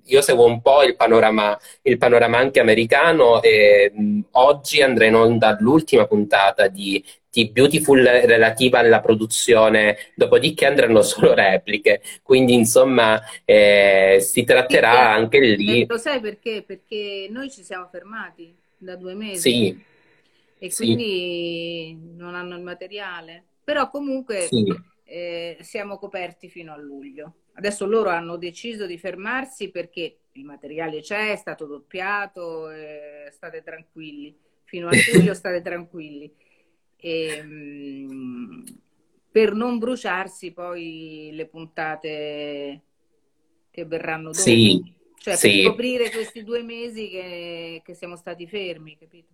io 0.05 0.21
seguo 0.21 0.45
un 0.45 0.61
po' 0.61 0.83
il 0.83 0.95
panorama, 0.95 1.57
il 1.83 1.97
panorama 1.97 2.37
anche 2.37 2.59
americano 2.59 3.41
e 3.41 3.91
mh, 3.93 4.19
oggi 4.31 4.81
andrà 4.81 5.05
in 5.05 5.15
onda 5.15 5.55
l'ultima 5.59 6.05
puntata 6.05 6.67
di 6.67 7.03
di 7.37 7.51
Beautiful 7.51 8.01
relativa 8.01 8.79
alla 8.79 8.99
produzione, 8.99 9.97
dopodiché 10.15 10.65
andranno 10.65 11.03
solo 11.03 11.35
repliche. 11.35 12.01
Quindi, 12.23 12.55
insomma, 12.55 13.21
eh, 13.45 14.17
si 14.21 14.43
tratterà 14.43 15.11
anche 15.11 15.39
lì. 15.39 15.85
Lo 15.85 15.97
sai 15.97 16.19
perché? 16.19 16.63
Perché 16.65 17.27
noi 17.29 17.51
ci 17.51 17.63
siamo 17.63 17.87
fermati 17.91 18.55
da 18.75 18.95
due 18.95 19.13
mesi. 19.13 19.39
Sì. 19.39 19.85
E 20.59 20.69
sì. 20.69 20.85
quindi 20.85 21.99
non 22.15 22.35
hanno 22.35 22.55
il 22.55 22.63
materiale. 22.63 23.45
Però 23.63 23.89
comunque 23.89 24.41
sì. 24.41 24.65
eh, 25.03 25.57
siamo 25.61 25.97
coperti 25.97 26.49
fino 26.49 26.73
a 26.73 26.77
luglio. 26.77 27.33
Adesso 27.53 27.85
loro 27.85 28.09
hanno 28.09 28.37
deciso 28.37 28.85
di 28.85 28.97
fermarsi 28.97 29.69
perché 29.69 30.19
il 30.33 30.45
materiale 30.45 31.01
c'è, 31.01 31.31
è 31.31 31.35
stato 31.35 31.65
doppiato, 31.65 32.69
eh, 32.69 33.29
state 33.31 33.63
tranquilli. 33.63 34.35
Fino 34.63 34.87
a 34.87 34.91
luglio 35.13 35.33
state 35.35 35.61
tranquilli 35.61 36.31
e, 36.97 37.37
ehm, 37.37 38.63
per 39.31 39.53
non 39.53 39.77
bruciarsi 39.77 40.51
poi 40.51 41.29
le 41.31 41.45
puntate 41.45 42.81
che 43.69 43.85
verranno 43.85 44.31
dopo. 44.31 44.41
Sì, 44.41 44.93
cioè 45.17 45.35
sì. 45.35 45.61
per 45.61 45.71
coprire 45.71 46.09
questi 46.09 46.43
due 46.43 46.63
mesi 46.63 47.09
che, 47.09 47.81
che 47.85 47.93
siamo 47.93 48.15
stati 48.15 48.47
fermi, 48.47 48.97
capito? 48.97 49.33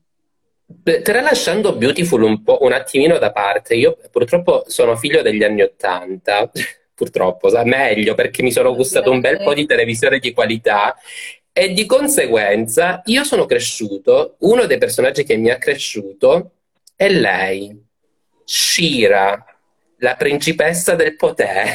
Tralasciando 1.03 1.75
Beautiful 1.75 2.23
un 2.23 2.41
po' 2.41 2.59
un 2.61 2.73
attimino 2.73 3.17
da 3.17 3.31
parte, 3.31 3.75
io 3.75 3.97
purtroppo 4.11 4.63
sono 4.67 4.95
figlio 4.95 5.21
degli 5.21 5.43
anni 5.43 5.61
Ottanta, 5.61 6.49
purtroppo, 6.95 7.49
meglio 7.63 8.15
perché 8.15 8.43
mi 8.43 8.51
sono 8.51 8.73
gustato 8.73 9.11
un 9.11 9.19
bel 9.19 9.41
po' 9.43 9.53
di 9.53 9.65
televisione 9.65 10.19
di 10.19 10.33
qualità. 10.33 10.95
E 11.55 11.71
di 11.71 11.85
conseguenza 11.85 13.03
io 13.05 13.23
sono 13.23 13.45
cresciuto, 13.45 14.37
uno 14.39 14.65
dei 14.65 14.79
personaggi 14.79 15.23
che 15.23 15.37
mi 15.37 15.51
ha 15.51 15.57
cresciuto 15.57 16.51
e 16.95 17.09
lei, 17.09 17.79
Shira, 18.43 19.45
la 19.97 20.15
principessa 20.15 20.95
del 20.95 21.15
potere, 21.15 21.73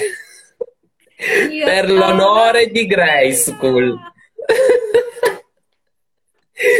per 1.65 1.91
l'onore 1.91 2.69
di 2.69 2.87
Grayskull. 2.87 3.97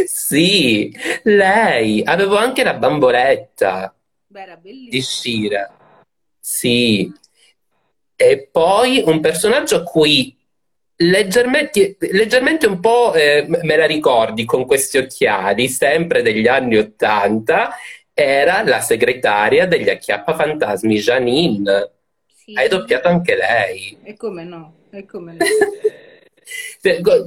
Sì, 0.05 0.93
lei. 1.23 2.01
Avevo 2.03 2.37
anche 2.37 2.63
la 2.63 2.73
bamboletta 2.73 3.93
Beh, 4.27 4.59
di 4.61 5.01
Shira. 5.01 5.73
Sì. 6.39 7.11
E 8.15 8.49
poi 8.51 9.03
un 9.05 9.19
personaggio 9.21 9.77
a 9.77 9.83
cui 9.83 10.35
leggermente, 11.01 11.95
leggermente 12.11 12.67
un 12.67 12.79
po' 12.79 13.13
eh, 13.13 13.45
me 13.47 13.77
la 13.77 13.85
ricordi 13.85 14.45
con 14.45 14.65
questi 14.65 14.97
occhiali, 14.97 15.67
sempre 15.69 16.21
degli 16.21 16.47
anni 16.47 16.77
Ottanta, 16.77 17.75
era 18.13 18.63
la 18.63 18.81
segretaria 18.81 19.65
degli 19.65 19.89
Acchiappafantasmi, 19.89 20.97
Janine. 20.97 21.91
Sì. 22.27 22.53
Hai 22.53 22.67
doppiato 22.67 23.07
anche 23.07 23.35
lei. 23.35 23.97
E 24.03 24.17
come 24.17 24.43
no? 24.43 24.73
E 24.91 25.05
come 25.05 25.37
no? 25.39 25.45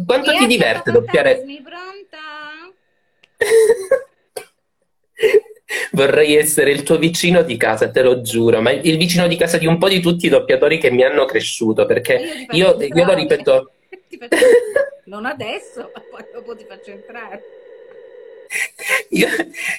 Quanto 0.05 0.33
e 0.33 0.37
ti 0.37 0.47
diverte 0.47 0.91
doppiare? 0.91 1.37
pronta? 1.37 2.32
Vorrei 5.93 6.37
essere 6.37 6.71
il 6.71 6.83
tuo 6.83 6.99
vicino 6.99 7.43
di 7.43 7.57
casa, 7.57 7.91
te 7.91 8.03
lo 8.03 8.21
giuro, 8.21 8.61
ma 8.61 8.71
il 8.73 8.97
vicino 8.97 9.27
di 9.27 9.37
casa 9.37 9.59
di 9.59 9.67
un 9.67 9.79
po' 9.79 9.89
di 9.89 10.01
tutti 10.01 10.27
i 10.27 10.31
doppiatori 10.31 10.79
che 10.79 10.91
mi 10.91 11.03
hanno 11.03 11.25
cresciuto, 11.25 11.87
perché 11.87 12.47
io, 12.51 12.77
io, 12.79 12.87
io 12.95 13.05
lo 13.05 13.15
ripeto... 13.15 13.71
non 15.07 15.27
adesso, 15.27 15.91
ma 15.95 16.03
poi 16.11 16.25
dopo 16.33 16.57
ti 16.57 16.65
faccio 16.67 16.91
entrare. 16.91 17.62
Io, 19.11 19.29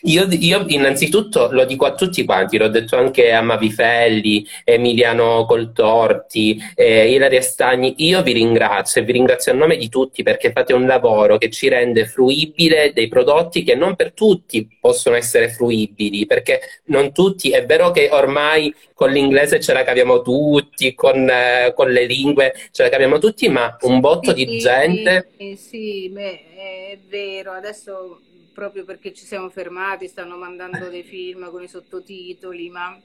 io, 0.04 0.28
io, 0.30 0.66
innanzitutto 0.68 1.50
lo 1.52 1.66
dico 1.66 1.86
a 1.86 1.94
tutti 1.94 2.24
quanti, 2.26 2.58
l'ho 2.58 2.68
detto 2.68 2.98
anche 2.98 3.32
a 3.32 3.42
Mavifelli, 3.42 4.48
Emiliano 4.64 5.46
Coltorti, 5.46 6.60
eh, 6.76 7.12
Ilaria 7.12 7.42
Stagni, 7.42 7.96
io 7.98 8.22
vi 8.22 8.34
ringrazio 8.34 9.02
e 9.02 9.06
vi 9.06 9.12
ringrazio 9.14 9.52
a 9.52 9.56
nome 9.56 9.78
di 9.78 9.90
tutti 9.90 10.24
perché 10.24 10.52
fate 10.52 10.74
un 10.74 10.86
lavoro 10.86 11.38
che 11.38 11.50
ci 11.50 11.68
rende 11.68 12.06
fruibile 12.06 12.94
dei 12.94 13.08
prodotti 13.08 13.64
che 13.64 13.76
non 13.76 13.96
per 13.96 14.14
tutti 14.14 14.68
possono 14.80 15.16
essere 15.16 15.50
fruibili, 15.50 16.26
perché 16.26 16.62
non 16.86 17.12
tutti, 17.12 17.52
è 17.52 17.66
vero 17.66 17.92
che 17.92 18.10
ormai 18.12 18.74
con 18.94 19.12
l'inglese 19.12 19.60
ce 19.60 19.74
la 19.74 19.84
capiamo 19.84 20.22
tutti, 20.22 20.94
con, 20.94 21.28
eh, 21.30 21.74
con 21.76 21.92
le 21.92 22.06
lingue 22.06 22.54
ce 22.72 22.84
la 22.84 22.90
capiamo 22.90 23.18
tutti, 23.18 23.50
ma 23.50 23.76
un 23.82 24.00
botto 24.00 24.36
sì, 24.36 24.46
di 24.46 24.58
gente... 24.58 25.30
Sì, 25.38 25.56
sì, 25.56 26.10
beh, 26.10 26.40
è 26.56 26.98
vero, 27.08 27.52
adesso 27.52 28.20
proprio 28.54 28.86
perché 28.86 29.14
ci 29.14 29.26
siamo 29.26 29.50
fermati, 29.50 30.08
stanno 30.08 30.38
mandando 30.38 30.88
dei 30.90 31.04
film 31.04 31.50
con 31.52 31.64
i 31.64 31.68
sottotitoli, 31.68 32.70
ma 32.70 32.98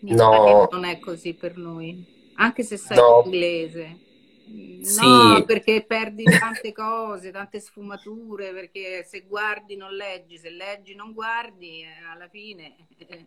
no. 0.00 0.68
non 0.70 0.84
è 0.84 0.98
così 0.98 1.34
per 1.34 1.56
noi, 1.56 2.32
anche 2.34 2.62
se 2.62 2.76
sai 2.76 2.96
no. 2.96 3.22
inglese. 3.24 4.06
No, 4.48 5.36
sì. 5.36 5.44
perché 5.44 5.84
perdi 5.86 6.24
tante 6.24 6.72
cose, 6.72 7.30
tante 7.30 7.60
sfumature, 7.60 8.52
perché 8.54 9.04
se 9.06 9.26
guardi 9.28 9.76
non 9.76 9.92
leggi, 9.92 10.38
se 10.38 10.48
leggi 10.48 10.94
non 10.94 11.12
guardi, 11.12 11.82
eh, 11.82 12.10
alla 12.10 12.28
fine 12.28 12.74
eh, 12.96 13.26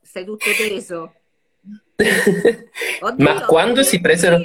stai 0.00 0.24
tutto 0.24 0.46
teso. 0.56 1.14
Oddio, 3.00 3.24
Ma 3.24 3.46
quando 3.46 3.84
si 3.84 4.00
presero... 4.00 4.36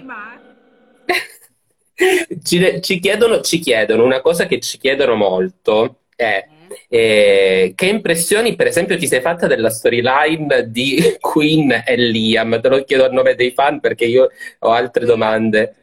Ci, 2.44 2.82
ci 2.82 3.00
chiedono, 3.00 3.42
ci 3.42 3.60
chiedono 3.60 4.04
una 4.04 4.22
cosa 4.22 4.46
che 4.46 4.60
ci 4.60 4.78
chiedono 4.78 5.16
molto 5.16 6.02
è 6.16 6.48
Eh? 6.48 6.72
che 6.90 7.86
impressioni, 7.86 8.56
per 8.56 8.68
esempio, 8.68 8.98
ti 8.98 9.08
sei 9.08 9.22
fatta 9.22 9.48
della 9.48 9.70
storyline 9.70 10.70
di 10.70 11.16
Queen 11.20 11.84
e 11.86 11.96
Liam? 11.98 12.60
Te 12.62 12.70
lo 12.70 12.84
chiedo 12.84 13.06
a 13.06 13.10
nome 13.10 13.36
dei 13.36 13.52
fan 13.52 13.80
perché 13.80 14.06
io 14.06 14.30
ho 14.60 14.70
altre 14.72 15.06
domande. 15.06 15.76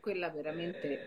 quella 0.00 0.28
veramente 0.28 1.06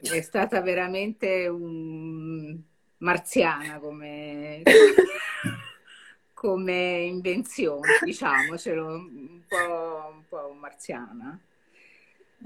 è 0.00 0.20
stata 0.20 0.60
veramente 0.60 1.46
un 1.48 2.60
marziana 2.98 3.78
come, 3.78 4.62
come 6.32 7.02
invenzione, 7.04 8.00
diciamocelo, 8.02 8.86
un 8.86 9.44
po', 9.46 10.10
un 10.14 10.24
po' 10.28 10.52
marziana. 10.58 11.40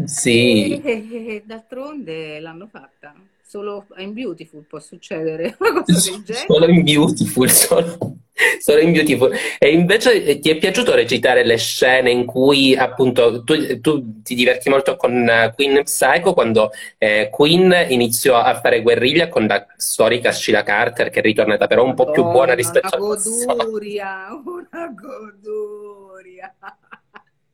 Sì. 0.05 0.81
e 0.83 1.43
d'altronde 1.47 2.41
l'hanno 2.41 2.67
fatta. 2.67 3.15
Solo 3.49 3.87
in 3.99 4.13
Beautiful 4.13 4.65
può 4.67 4.81
succedere 4.81 5.57
una 5.61 5.83
cosa 5.85 6.11
del 6.11 6.25
Solo 6.35 6.67
genere. 6.67 6.73
in 6.73 6.83
Beautiful, 6.83 7.49
solo, 7.51 8.17
solo 8.59 8.81
in 8.81 8.93
Beautiful. 8.93 9.33
E 9.59 9.71
invece 9.73 10.25
eh, 10.25 10.39
ti 10.41 10.51
è 10.51 10.57
piaciuto 10.59 10.95
recitare 10.95 11.45
le 11.45 11.57
scene 11.57 12.11
in 12.11 12.25
cui 12.27 12.75
appunto 12.75 13.45
tu, 13.45 13.81
tu 13.81 14.21
ti 14.23 14.35
diverti 14.35 14.69
molto 14.69 14.97
con 14.97 15.29
eh, 15.29 15.53
Queen 15.55 15.83
Psycho 15.85 16.35
quando 16.35 16.71
eh, 16.99 17.29
Queen 17.31 17.87
iniziò 17.89 18.37
a 18.37 18.59
fare 18.61 18.83
guerriglia 18.83 19.29
con 19.29 19.47
la 19.47 19.65
storica 19.77 20.33
Sheila 20.33 20.65
Carter 20.65 21.09
che 21.11 21.21
è 21.21 21.23
ritornata 21.23 21.69
però 21.69 21.85
un 21.85 21.95
po' 21.95 22.11
più 22.11 22.25
buona 22.25 22.55
una 22.55 22.55
rispetto 22.55 22.97
al 22.97 23.05
passato. 23.07 23.55
goduria, 23.55 24.27
una 24.45 24.93
goduria. 24.93 26.55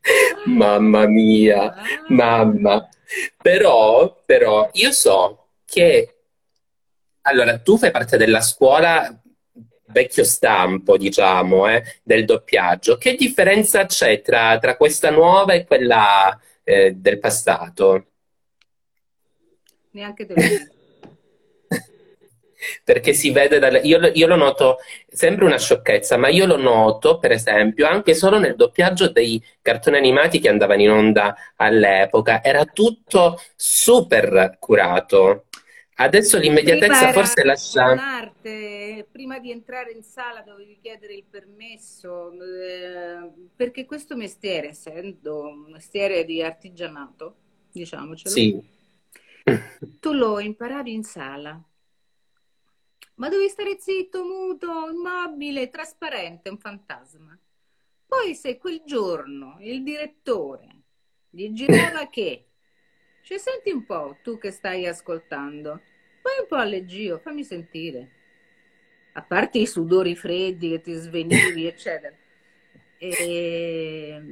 Mamma 0.47 1.07
mia, 1.07 1.75
mamma. 2.09 2.89
Però, 3.41 4.23
però 4.25 4.69
io 4.73 4.91
so 4.93 5.47
che 5.65 6.17
allora 7.23 7.59
tu 7.59 7.79
fai 7.79 7.91
parte 7.91 8.17
della 8.17 8.41
scuola 8.41 9.17
vecchio 9.87 10.25
stampo, 10.25 10.97
diciamo, 10.97 11.69
eh, 11.69 12.01
del 12.03 12.25
doppiaggio. 12.25 12.97
Che 12.97 13.15
differenza 13.15 13.85
c'è 13.87 14.23
tra, 14.23 14.59
tra 14.59 14.77
questa 14.77 15.11
nuova 15.11 15.53
e 15.53 15.65
quella 15.65 16.39
eh, 16.65 16.93
del 16.95 17.19
passato? 17.19 18.07
neanche 19.93 20.27
dico. 20.27 20.41
Perché 22.85 23.13
si 23.13 23.31
vede 23.31 23.59
dalle... 23.59 23.81
Io, 23.81 23.99
lo- 23.99 24.11
io 24.13 24.27
lo 24.27 24.37
noto, 24.37 24.79
sembra 25.09 25.45
una 25.47 25.59
sciocchezza, 25.59 26.17
ma 26.17 26.29
io 26.29 26.47
lo 26.47 26.57
noto, 26.57 27.19
per 27.19 27.33
esempio, 27.33 27.87
anche 27.87 28.15
solo 28.15 28.39
nel 28.39 28.57
doppiaggio 28.57 29.09
dei 29.11 29.43
cartoni 29.61 29.97
animati 29.97 30.39
che 30.41 30.49
andavano 30.49 30.83
in 30.83 30.91
onda 30.91 31.35
all'epoca. 31.57 32.43
Era 32.43 32.65
tutto 32.65 33.41
super 33.55 34.57
curato. 34.59 35.47
Adesso 35.95 36.39
l'immediatezza 36.39 37.13
forse 37.13 37.45
lascia... 37.45 37.93
un'arte, 37.93 39.07
prima 39.13 39.39
di 39.39 39.51
entrare 39.51 39.93
in 39.93 40.03
sala 40.03 40.41
dovevi 40.41 40.79
chiedere 40.81 41.15
il 41.15 41.25
permesso, 41.29 42.33
eh, 42.33 43.31
perché 43.55 43.85
questo 43.85 44.17
mestiere, 44.17 44.69
essendo 44.69 45.43
un 45.43 45.71
mestiere 45.71 46.25
di 46.25 46.43
artigianato, 46.43 47.35
diciamocelo, 47.71 48.35
Sì. 48.35 48.61
tu 50.01 50.13
lo 50.13 50.41
imparavi 50.41 50.93
in 50.93 51.05
sala, 51.05 51.61
ma 53.15 53.29
dovevi 53.29 53.49
stare 53.49 53.79
zitto, 53.79 54.25
muto, 54.25 54.89
immobile, 54.91 55.69
trasparente, 55.69 56.49
un 56.49 56.59
fantasma. 56.59 57.39
Poi 58.07 58.35
se 58.35 58.59
quel 58.59 58.83
giorno 58.85 59.57
il 59.61 59.83
direttore 59.83 60.69
gli 61.31 61.51
girava 61.53 62.09
che, 62.09 62.47
cioè 63.23 63.39
senti 63.39 63.71
un 63.71 63.85
po', 63.85 64.19
tu 64.23 64.39
che 64.39 64.51
stai 64.51 64.87
ascoltando, 64.87 65.81
vai 66.23 66.41
un 66.41 66.47
po' 66.47 66.57
a 66.57 66.65
leggio, 66.65 67.19
fammi 67.19 67.43
sentire, 67.43 68.11
a 69.15 69.23
parte 69.23 69.59
i 69.59 69.67
sudori 69.67 70.15
freddi 70.15 70.71
che 70.71 70.81
ti 70.81 70.93
svenivi, 70.95 71.67
eccetera. 71.69 72.15
E... 72.99 74.23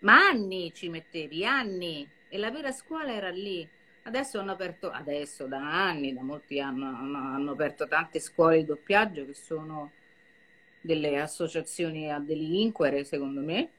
Ma 0.00 0.28
anni 0.28 0.72
ci 0.74 0.88
mettevi, 0.88 1.44
anni, 1.44 2.08
e 2.28 2.38
la 2.38 2.50
vera 2.50 2.72
scuola 2.72 3.12
era 3.12 3.30
lì. 3.30 3.68
Adesso 4.10 4.40
hanno 4.40 4.50
aperto, 4.50 4.90
adesso 4.90 5.46
da 5.46 5.58
anni, 5.58 6.12
da 6.12 6.22
molti 6.22 6.58
anni, 6.58 6.82
hanno, 6.82 7.16
hanno 7.16 7.52
aperto 7.52 7.86
tante 7.86 8.18
scuole 8.18 8.56
di 8.56 8.64
doppiaggio 8.64 9.24
che 9.24 9.34
sono 9.34 9.92
delle 10.80 11.20
associazioni 11.20 12.10
a 12.10 12.18
delinquere, 12.18 13.04
secondo 13.04 13.40
me, 13.40 13.70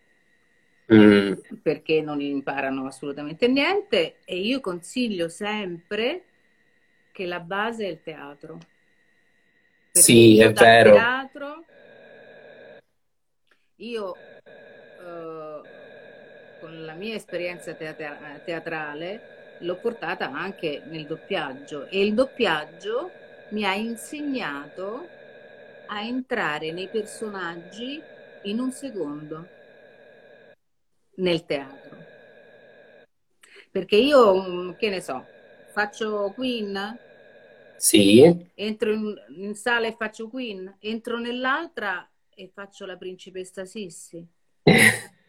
Mm, 0.89 1.34
perché 1.62 2.02
non 2.02 2.22
imparano 2.22 2.86
assolutamente 2.86 3.50
niente. 3.50 4.20
E 4.24 4.39
io 4.39 4.62
consiglio 4.62 5.28
sempre 5.28 6.24
che 7.12 7.26
la 7.26 7.41
base 7.41 7.86
è 7.86 7.89
il 7.89 8.02
teatro, 8.02 8.58
perché 9.91 10.00
sì, 10.00 10.39
è 10.39 10.54
vero. 10.54 10.91
teatro, 10.94 11.65
io 13.76 14.15
eh, 14.98 15.62
con 16.58 16.86
la 16.86 16.94
mia 16.94 17.15
esperienza 17.15 17.74
teatra- 17.74 18.39
teatrale 18.46 19.41
l'ho 19.62 19.80
portata 19.80 20.32
anche 20.32 20.84
nel 20.86 21.06
doppiaggio 21.06 21.88
e 21.88 22.04
il 22.06 22.13
doppiaggio 22.13 23.15
mi 23.50 23.63
ha 23.65 23.76
insegnato 23.76 25.13
a 25.86 26.02
entrare 26.04 26.71
nei 26.71 26.89
personaggi 26.89 28.06
in 28.41 28.60
un 28.60 28.71
secondo 28.71 29.52
nel 31.17 31.45
teatro. 31.45 32.06
Perché 33.71 33.95
io, 33.95 34.76
che 34.76 34.89
ne 34.89 35.02
so, 35.02 35.30
faccio 35.67 36.32
Queen, 36.34 37.00
Sì. 37.78 38.24
entro 38.56 38.91
in, 38.93 39.13
in 39.38 39.56
sala 39.56 39.88
e 39.88 39.95
faccio 39.97 40.30
Queen, 40.30 40.78
entro 40.80 41.19
nell'altra 41.19 42.10
e 42.30 42.50
faccio 42.54 42.86
la 42.86 42.97
principessa 42.97 43.65
Sissi. 43.65 44.26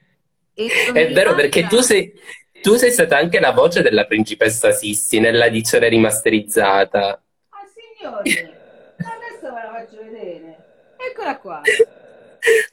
È 0.55 1.13
vero 1.13 1.35
perché 1.35 1.67
tu 1.67 1.81
sei, 1.81 2.13
tu 2.61 2.75
sei 2.75 2.91
stata 2.91 3.17
anche 3.17 3.41
la 3.41 3.53
voce 3.53 3.81
della 3.83 4.05
principessa 4.07 4.71
Sissi 4.71 5.19
nella 5.19 5.47
edizione 5.47 5.89
rimasterizzata. 5.89 7.23
Ah, 7.49 7.67
signori, 7.75 8.31
adesso 8.31 9.43
ve 9.43 9.63
la 9.63 9.73
faccio 9.73 10.03
vedere. 10.03 10.57
Eccola 10.97 11.39
qua. 11.39 11.63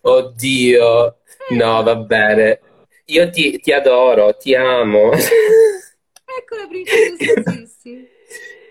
Oddio, 0.01 1.17
no, 1.51 1.83
va 1.83 1.95
bene. 1.95 2.59
Io 3.05 3.29
ti, 3.29 3.59
ti 3.59 3.71
adoro, 3.71 4.35
ti 4.35 4.53
amo. 4.53 5.11
Ecco 5.13 6.55
la 6.55 6.67
principessa 6.67 7.49
Sissi. 7.49 8.07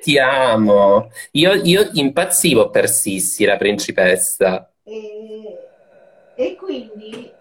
Ti 0.03 0.19
amo. 0.19 1.11
Io, 1.33 1.55
io 1.55 1.89
impazzivo 1.95 2.71
per 2.71 2.89
Sissi, 2.89 3.45
la 3.45 3.57
principessa. 3.57 4.71
E, 4.85 5.59
e 6.37 6.55
quindi 6.55 7.33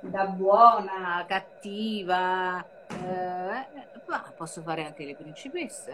da 0.00 0.24
buona, 0.24 1.24
cattiva, 1.28 2.64
eh, 2.88 3.66
ma 4.06 4.32
posso 4.36 4.62
fare 4.62 4.84
anche 4.84 5.04
le 5.04 5.14
principesse. 5.14 5.90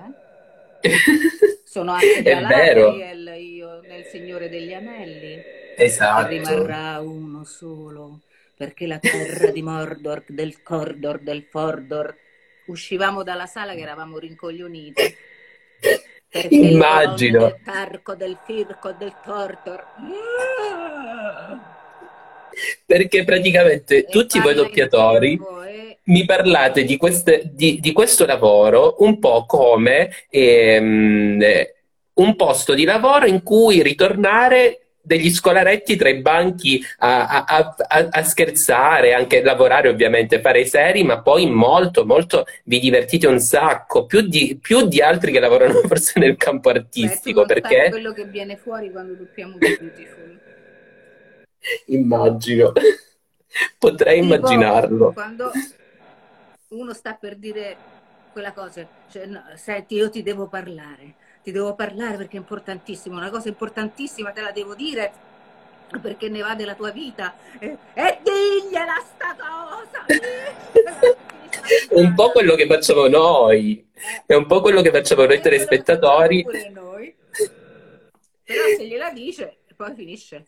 eh? 0.80 0.88
Sono 1.64 1.92
anche 1.92 2.22
Galadriel, 2.22 3.34
io 3.38 3.80
nel 3.80 4.04
Signore 4.04 4.48
degli 4.48 4.72
Anelli, 4.72 5.42
esatto. 5.76 6.28
rimarrà 6.28 7.00
uno 7.00 7.44
solo, 7.44 8.20
perché 8.56 8.86
la 8.86 8.98
terra 8.98 9.50
di 9.50 9.62
Mordor, 9.62 10.24
del 10.28 10.62
Cordor, 10.62 11.18
del 11.20 11.42
Fordor, 11.50 12.16
uscivamo 12.66 13.22
dalla 13.22 13.46
sala 13.46 13.74
che 13.74 13.80
eravamo 13.80 14.18
rincoglioniti, 14.18 15.02
perché 16.28 16.54
Immagino. 16.54 17.40
del 17.40 17.60
Tarco, 17.62 18.14
del 18.14 18.38
Firco, 18.44 18.92
del 18.92 19.14
Tortor. 19.22 19.84
Perché 22.84 23.24
praticamente 23.24 23.98
E 23.98 24.04
tutti 24.04 24.40
voi 24.40 24.54
doppiatori 24.54 25.36
curvo 25.36 25.62
e 25.62 25.98
mi 26.04 26.24
parlate 26.24 26.84
di, 26.84 26.96
queste- 26.96 27.42
di- 27.52 27.78
di 27.80 27.92
questo 27.92 28.26
lavoro 28.26 28.96
un 29.00 29.18
po' 29.18 29.44
come 29.46 30.10
ehm, 30.30 31.42
un 32.14 32.36
posto 32.36 32.74
di 32.74 32.84
lavoro 32.84 33.26
in 33.26 33.42
cui 33.42 33.82
ritornare 33.82 34.80
degli 35.06 35.30
scolaretti 35.30 35.94
tra 35.94 36.08
i 36.08 36.20
banchi 36.20 36.82
a, 36.98 37.28
a- 37.28 37.44
a- 37.46 38.08
a- 38.10 38.22
scherzare, 38.24 39.14
anche 39.14 39.40
lavorare 39.40 39.88
ovviamente, 39.88 40.40
fare 40.40 40.62
i 40.62 40.66
seri, 40.66 41.04
ma 41.04 41.22
poi 41.22 41.48
molto, 41.48 42.04
molto 42.04 42.44
vi 42.64 42.80
divertite 42.80 43.28
un 43.28 43.38
sacco, 43.38 44.04
più 44.04 44.22
di, 44.22 44.58
più 44.60 44.88
di 44.88 45.00
altri 45.00 45.30
che 45.30 45.38
lavorano 45.38 45.74
forse 45.86 46.18
nel 46.18 46.36
campo 46.36 46.72
beh, 46.72 46.78
artistico, 46.78 47.44
sai 47.46 47.60
perché 47.60 47.88
quello 47.90 48.12
che 48.12 48.24
viene 48.24 48.56
fuori 48.56 48.90
quando 48.90 49.12
doppiamo 49.12 49.58
Beautiful. 49.58 50.15
Immagino, 51.86 52.72
potrei 53.78 54.20
Tipo, 54.20 54.34
immaginarlo. 54.34 55.12
quando 55.12 55.50
uno 56.68 56.92
sta 56.92 57.14
per 57.14 57.36
dire 57.36 57.76
quella 58.32 58.52
cosa, 58.52 58.86
cioè, 59.10 59.26
no, 59.26 59.42
senti, 59.54 59.94
io 59.94 60.10
ti 60.10 60.22
devo 60.22 60.48
parlare, 60.48 61.14
ti 61.42 61.52
devo 61.52 61.74
parlare 61.74 62.16
perché 62.16 62.36
è 62.36 62.40
importantissimo, 62.40 63.16
una 63.16 63.30
cosa 63.30 63.48
importantissima 63.48 64.32
te 64.32 64.40
la 64.42 64.52
devo 64.52 64.74
dire 64.74 65.12
perché 66.02 66.28
ne 66.28 66.40
va 66.42 66.54
della 66.56 66.74
tua 66.74 66.90
vita 66.90 67.36
e, 67.58 67.78
e 67.94 68.18
digliela 68.22 69.02
sta 69.14 69.36
cosa, 69.38 70.04
un 71.94 72.14
po' 72.14 72.30
quello 72.30 72.54
che 72.54 72.66
facciamo 72.66 73.06
noi, 73.06 73.88
è 74.26 74.34
un 74.34 74.46
po' 74.46 74.60
quello 74.60 74.82
che 74.82 74.90
facciamo 74.90 75.24
noi 75.24 75.40
telespettatori. 75.40 76.44
Noi. 76.72 77.14
Però 78.44 78.62
se 78.76 78.86
gliela 78.86 79.10
dice, 79.10 79.58
poi 79.76 79.94
finisce. 79.94 80.46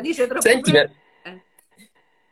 Dice 0.00 0.26
troppo 0.26 0.40
Senti, 0.40 0.72
ma... 0.72 0.88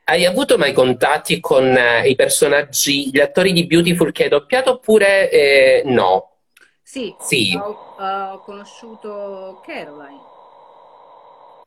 Hai 0.08 0.24
avuto 0.24 0.56
mai 0.56 0.72
contatti 0.72 1.40
con 1.40 1.64
eh, 1.64 2.08
i 2.08 2.14
personaggi, 2.14 3.10
gli 3.10 3.18
attori 3.18 3.52
di 3.52 3.66
Beautiful 3.66 4.12
che 4.12 4.24
hai 4.24 4.28
doppiato 4.28 4.70
oppure 4.70 5.28
eh, 5.30 5.82
no? 5.84 6.36
Sì, 6.80 7.12
sì. 7.18 7.58
Ho, 7.60 7.96
ho, 7.98 8.38
conosciuto 8.38 9.60
Caroline. 9.66 10.20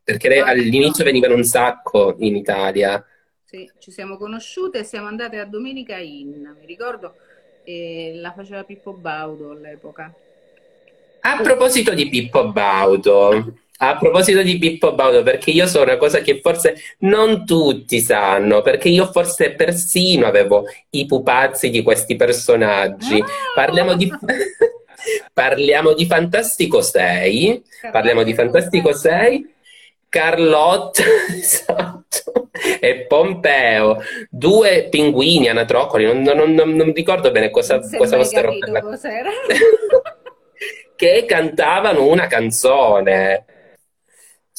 Perché 0.01 0.39
all'inizio 0.39 1.03
venivano 1.03 1.35
un 1.35 1.43
sacco 1.43 2.15
in 2.19 2.37
Italia. 2.37 3.05
Sì, 3.43 3.69
ci 3.77 3.91
siamo 3.91 4.15
conosciute 4.15 4.79
e 4.79 4.83
siamo 4.85 5.07
andate 5.07 5.37
a 5.37 5.45
Domenica 5.45 5.97
Inn, 5.97 6.47
mi 6.57 6.65
ricordo, 6.65 7.15
e 7.65 8.13
la 8.15 8.31
faceva 8.31 8.63
Pippo 8.63 8.93
Baudo 8.93 9.51
all'epoca. 9.51 10.13
A 11.21 11.41
proposito 11.41 11.93
di 11.93 12.07
Pippo 12.07 12.53
Baudo, 12.53 13.53
a 13.81 13.97
proposito 13.97 14.41
di 14.41 14.57
Pippo 14.57 14.93
Baudo, 14.93 15.23
perché 15.23 15.51
io 15.51 15.65
so 15.65 15.81
una 15.81 15.97
cosa 15.97 16.19
che 16.19 16.39
forse 16.41 16.75
non 16.99 17.45
tutti 17.45 17.99
sanno, 17.99 18.61
perché 18.61 18.89
io 18.89 19.09
forse 19.11 19.51
persino 19.51 20.25
avevo 20.25 20.65
i 20.91 21.05
pupazzi 21.05 21.69
di 21.69 21.81
questi 21.81 22.15
personaggi. 22.15 23.23
Parliamo 23.55 23.95
di... 23.95 24.11
Parliamo 25.33 25.93
di 25.93 26.05
Fantastico 26.05 26.81
6. 26.81 27.63
Parliamo 27.91 28.23
di 28.23 28.33
Fantastico 28.33 28.93
6. 28.93 29.53
Carlotta 30.09 31.03
esatto, 31.37 32.49
e 32.81 33.05
Pompeo, 33.05 34.01
due 34.27 34.87
pinguini 34.89 35.49
anatroccoli, 35.49 36.03
non, 36.03 36.21
non, 36.23 36.51
non, 36.51 36.75
non 36.75 36.91
ricordo 36.93 37.29
bene 37.29 37.51
cosa, 37.51 37.79
cosa 37.79 38.17
fosse 38.17 38.41
roba. 38.41 38.81
che 40.95 41.25
cantavano 41.25 42.07
una 42.07 42.25
canzone. 42.25 43.45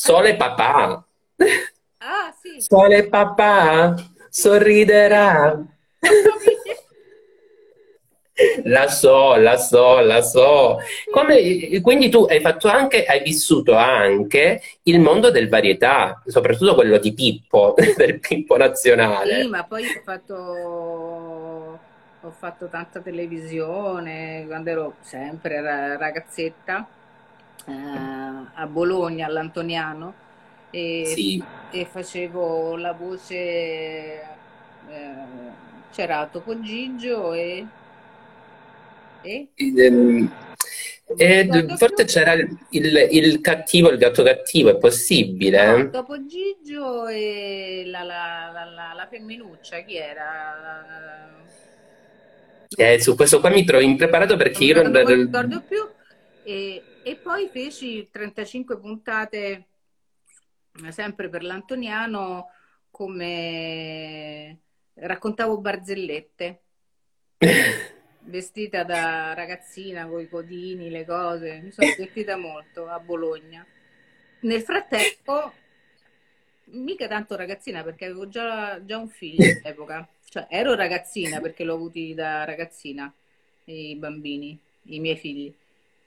Sole 0.02 0.34
papà. 0.36 1.04
Ah, 2.02 2.34
sì. 2.40 2.62
Sole 2.62 3.08
papà 3.08 3.94
sorriderà. 4.30 5.62
La 8.64 8.88
so, 8.88 9.36
la 9.36 9.58
so, 9.58 10.00
la 10.00 10.22
so. 10.22 10.78
Come, 11.10 11.78
quindi 11.82 12.08
tu 12.08 12.24
hai 12.24 12.40
fatto 12.40 12.68
anche, 12.68 13.04
hai 13.04 13.22
vissuto 13.22 13.74
anche 13.74 14.62
il 14.84 14.98
mondo 14.98 15.30
del 15.30 15.50
varietà, 15.50 16.22
soprattutto 16.24 16.74
quello 16.74 16.96
di 16.96 17.12
Pippo, 17.12 17.74
del 17.98 18.18
Pippo 18.18 18.56
nazionale. 18.56 19.42
Sì, 19.42 19.48
ma 19.48 19.64
poi 19.64 19.84
ho 19.84 20.00
fatto, 20.02 20.34
ho 22.22 22.30
fatto 22.30 22.68
tanta 22.68 23.00
televisione 23.00 24.44
quando 24.46 24.70
ero 24.70 24.94
sempre 25.02 25.60
ragazzetta 25.98 26.88
eh, 27.66 27.72
a 28.54 28.66
Bologna, 28.66 29.26
all'Antoniano, 29.26 30.14
e, 30.70 31.04
sì. 31.06 31.42
e 31.70 31.84
facevo 31.84 32.76
la 32.76 32.92
voce, 32.92 33.34
eh, 33.34 35.14
c'era 35.92 36.28
Topo 36.30 36.60
Gigio 36.60 37.32
e... 37.32 37.66
e? 39.22 39.48
E 41.16 41.48
forse 41.76 42.04
c'era 42.04 42.34
il, 42.34 43.08
il, 43.10 43.40
cattivo, 43.40 43.90
il 43.90 43.98
gatto 43.98 44.22
cattivo, 44.22 44.70
è 44.70 44.76
possibile? 44.76 45.76
No, 45.76 45.84
dopo 45.88 46.24
Gigio 46.24 47.08
e 47.08 47.82
la, 47.86 48.04
la, 48.04 48.52
la, 48.52 48.92
la 48.94 49.06
femminuccia, 49.10 49.78
chi 49.78 49.96
era? 49.96 51.28
Eh, 52.76 53.00
su 53.00 53.16
questo 53.16 53.40
qua 53.40 53.50
mi 53.50 53.64
trovo 53.64 53.82
impreparato 53.82 54.36
perché 54.36 54.62
io 54.62 54.80
non, 54.80 54.92
non 54.92 55.04
ricordo 55.04 55.60
più. 55.66 55.84
E, 56.44 56.82
e 57.02 57.16
poi 57.16 57.48
feci 57.48 58.08
35 58.10 58.78
puntate 58.78 59.66
sempre 60.90 61.28
per 61.28 61.42
l'Antoniano 61.42 62.50
come 62.90 64.58
raccontavo 64.94 65.58
barzellette. 65.58 66.60
Vestita 68.22 68.84
da 68.84 69.32
ragazzina 69.32 70.06
con 70.06 70.20
i 70.20 70.28
codini, 70.28 70.90
le 70.90 71.06
cose, 71.06 71.60
mi 71.62 71.70
sono 71.72 71.88
divertita 71.88 72.36
molto 72.36 72.86
a 72.86 72.98
Bologna. 73.00 73.64
Nel 74.40 74.60
frattempo, 74.62 75.52
mica 76.64 77.08
tanto 77.08 77.34
ragazzina 77.34 77.82
perché 77.82 78.04
avevo 78.04 78.28
già, 78.28 78.84
già 78.84 78.98
un 78.98 79.08
figlio 79.08 79.44
all'epoca, 79.44 80.06
cioè 80.28 80.46
ero 80.48 80.74
ragazzina 80.74 81.40
perché 81.40 81.64
l'ho 81.64 81.74
avuti 81.74 82.14
da 82.14 82.44
ragazzina, 82.44 83.12
i 83.64 83.96
bambini, 83.96 84.58
i 84.84 85.00
miei 85.00 85.16
figli, 85.16 85.52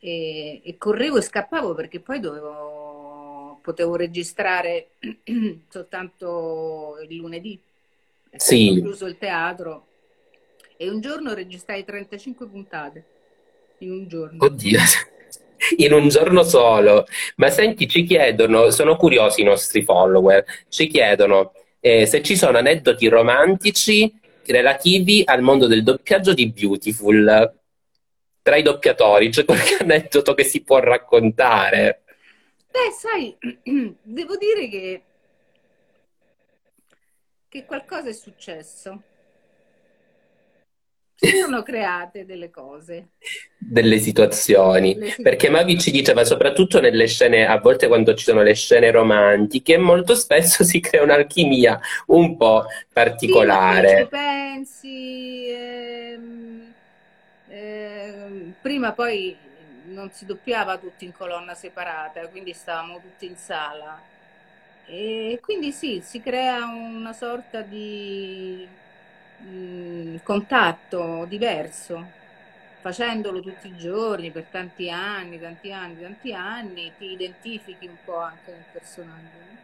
e, 0.04 0.60
e 0.62 0.78
correvo 0.78 1.18
e 1.18 1.22
scappavo 1.22 1.74
perché 1.74 2.02
poi 2.02 2.20
dovevo, 2.20 3.60
potevo 3.62 3.96
registrare 3.96 4.90
soltanto 5.70 6.98
il 7.08 7.16
lunedì. 7.16 7.58
Sì. 8.36 8.80
chiuso 8.82 9.06
il 9.06 9.18
teatro 9.18 9.86
e 10.76 10.90
un 10.90 11.00
giorno 11.00 11.34
registrai 11.34 11.86
35 11.86 12.48
puntate. 12.48 13.06
In 13.80 13.92
un 13.92 14.08
giorno. 14.08 14.44
Oddio, 14.44 14.80
in 15.78 15.94
un 15.94 16.10
giorno 16.10 16.44
solo. 16.44 17.06
Ma 17.38 17.50
senti, 17.50 17.88
ci 17.88 18.04
chiedono, 18.04 18.72
sono 18.72 18.98
curiosi 18.98 19.42
i 19.42 19.46
nostri 19.46 19.84
follower, 19.84 20.44
ci 20.68 20.88
chiedono 20.88 21.54
eh, 21.80 22.06
se 22.06 22.22
ci 22.22 22.36
sono 22.36 22.58
aneddoti 22.58 23.08
romantici 23.08 24.12
relativi 24.46 25.22
al 25.26 25.42
mondo 25.42 25.68
del 25.68 25.84
doppiaggio 25.84 26.34
di 26.34 26.50
Beautiful. 26.50 27.62
Tra 28.44 28.58
i 28.58 28.62
doppiatori 28.62 29.30
c'è 29.30 29.46
qualche 29.46 29.78
aneddoto 29.80 30.34
che 30.34 30.44
si 30.44 30.64
può 30.64 30.80
raccontare? 30.80 32.04
Beh, 32.70 32.92
sai, 32.92 33.38
devo 34.04 34.36
dire 34.36 34.68
che, 34.68 35.02
che 37.48 37.66
qualcosa 37.66 38.10
è 38.10 38.14
successo 38.14 39.02
si 41.16 41.38
sono 41.40 41.64
create 41.64 42.26
delle 42.26 42.50
cose. 42.50 43.12
Delle 43.58 43.98
situazioni. 44.00 44.94
situazioni. 44.94 45.24
Perché 45.24 45.50
Mavi 45.50 45.80
ci 45.80 45.92
diceva, 45.92 46.26
soprattutto 46.26 46.82
nelle 46.82 47.08
scene, 47.08 47.48
a 47.48 47.60
volte 47.60 47.88
quando 47.88 48.14
ci 48.14 48.26
sono 48.26 48.42
le 48.44 48.54
scene 48.54 48.92
romantiche, 48.92 49.78
molto 49.78 50.16
spesso 50.16 50.64
si 50.66 50.80
crea 50.80 51.04
un'alchimia 51.04 51.80
un 52.08 52.36
po' 52.36 52.66
particolare. 52.92 53.90
Sì, 53.90 54.04
ci 54.04 54.08
pensi, 54.10 55.48
ehm, 55.50 56.73
ehm, 57.56 58.58
prima 58.62 58.94
poi 58.94 59.38
non 59.86 60.12
si 60.12 60.26
doppiava 60.26 60.78
tutti 60.80 61.06
in 61.06 61.12
colonna 61.12 61.54
separata, 61.56 62.30
quindi 62.30 62.54
stavamo 62.54 63.00
tutti 63.02 63.26
in 63.28 63.36
sala. 63.38 64.06
E 64.86 65.40
quindi 65.42 65.72
sì, 65.74 66.02
si 66.02 66.20
crea 66.20 66.66
una 66.66 67.14
sorta 67.14 67.62
di 67.64 68.82
mh, 69.38 70.18
contatto 70.24 71.26
diverso, 71.28 72.16
facendolo 72.80 73.42
tutti 73.42 73.70
i 73.70 73.76
giorni 73.78 74.32
per 74.32 74.50
tanti 74.50 74.90
anni, 74.90 75.40
tanti 75.40 75.72
anni, 75.72 76.02
tanti 76.02 76.34
anni, 76.34 76.96
ti 76.96 77.12
identifichi 77.14 77.88
un 77.88 78.02
po' 78.04 78.18
anche 78.20 78.52
nel 78.52 78.68
personaggio. 78.70 79.58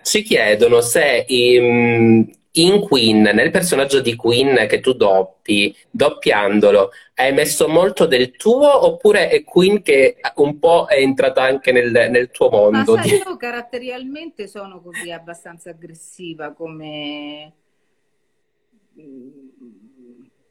Ci 0.00 0.22
chiedono 0.22 0.80
se 0.82 1.24
in, 1.28 2.30
in 2.56 2.80
Queen, 2.80 3.22
nel 3.22 3.50
personaggio 3.50 4.00
di 4.00 4.14
Queen 4.14 4.66
che 4.68 4.80
tu 4.80 4.92
doppi, 4.92 5.74
doppiandolo, 5.90 6.90
hai 7.14 7.32
messo 7.32 7.68
molto 7.68 8.06
del 8.06 8.30
tuo 8.32 8.86
oppure 8.86 9.28
è 9.28 9.42
Queen 9.44 9.82
che 9.82 10.16
un 10.36 10.58
po' 10.58 10.86
è 10.86 10.96
entrata 10.96 11.42
anche 11.42 11.72
nel, 11.72 11.90
nel 11.90 12.30
tuo 12.30 12.50
mondo? 12.50 12.94
Ma 12.94 13.02
sai, 13.02 13.16
io 13.16 13.36
caratterialmente 13.36 14.46
sono 14.46 14.80
così 14.80 15.10
abbastanza 15.10 15.70
aggressiva 15.70 16.52
come 16.52 17.52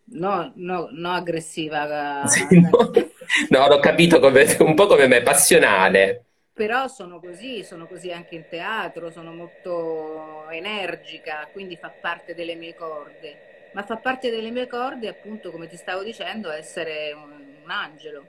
No, 0.07 0.51
no, 0.55 0.87
no 0.91 1.11
aggressiva. 1.11 2.25
Sì, 2.27 2.45
no. 2.59 2.69
no, 3.49 3.67
l'ho 3.67 3.79
capito 3.79 4.19
come, 4.19 4.45
un 4.59 4.75
po' 4.75 4.85
come 4.85 5.07
me, 5.07 5.21
passionale. 5.21 6.25
Però 6.55 6.87
sono 6.87 7.19
così, 7.19 7.63
sono 7.65 7.85
così 7.85 8.11
anche 8.11 8.35
in 8.35 8.47
teatro, 8.47 9.11
sono 9.11 9.33
molto 9.33 10.47
energica, 10.49 11.49
quindi 11.51 11.75
fa 11.75 11.89
parte 11.99 12.33
delle 12.33 12.55
mie 12.55 12.73
corde. 12.73 13.41
Ma 13.71 13.83
fa 13.83 13.97
parte 13.97 14.29
delle 14.29 14.51
mie 14.51 14.65
corde, 14.65 15.09
appunto, 15.09 15.51
come 15.51 15.67
ti 15.67 15.75
stavo 15.75 16.01
dicendo, 16.01 16.49
essere 16.49 17.11
un, 17.11 17.57
un 17.61 17.69
angelo, 17.69 18.25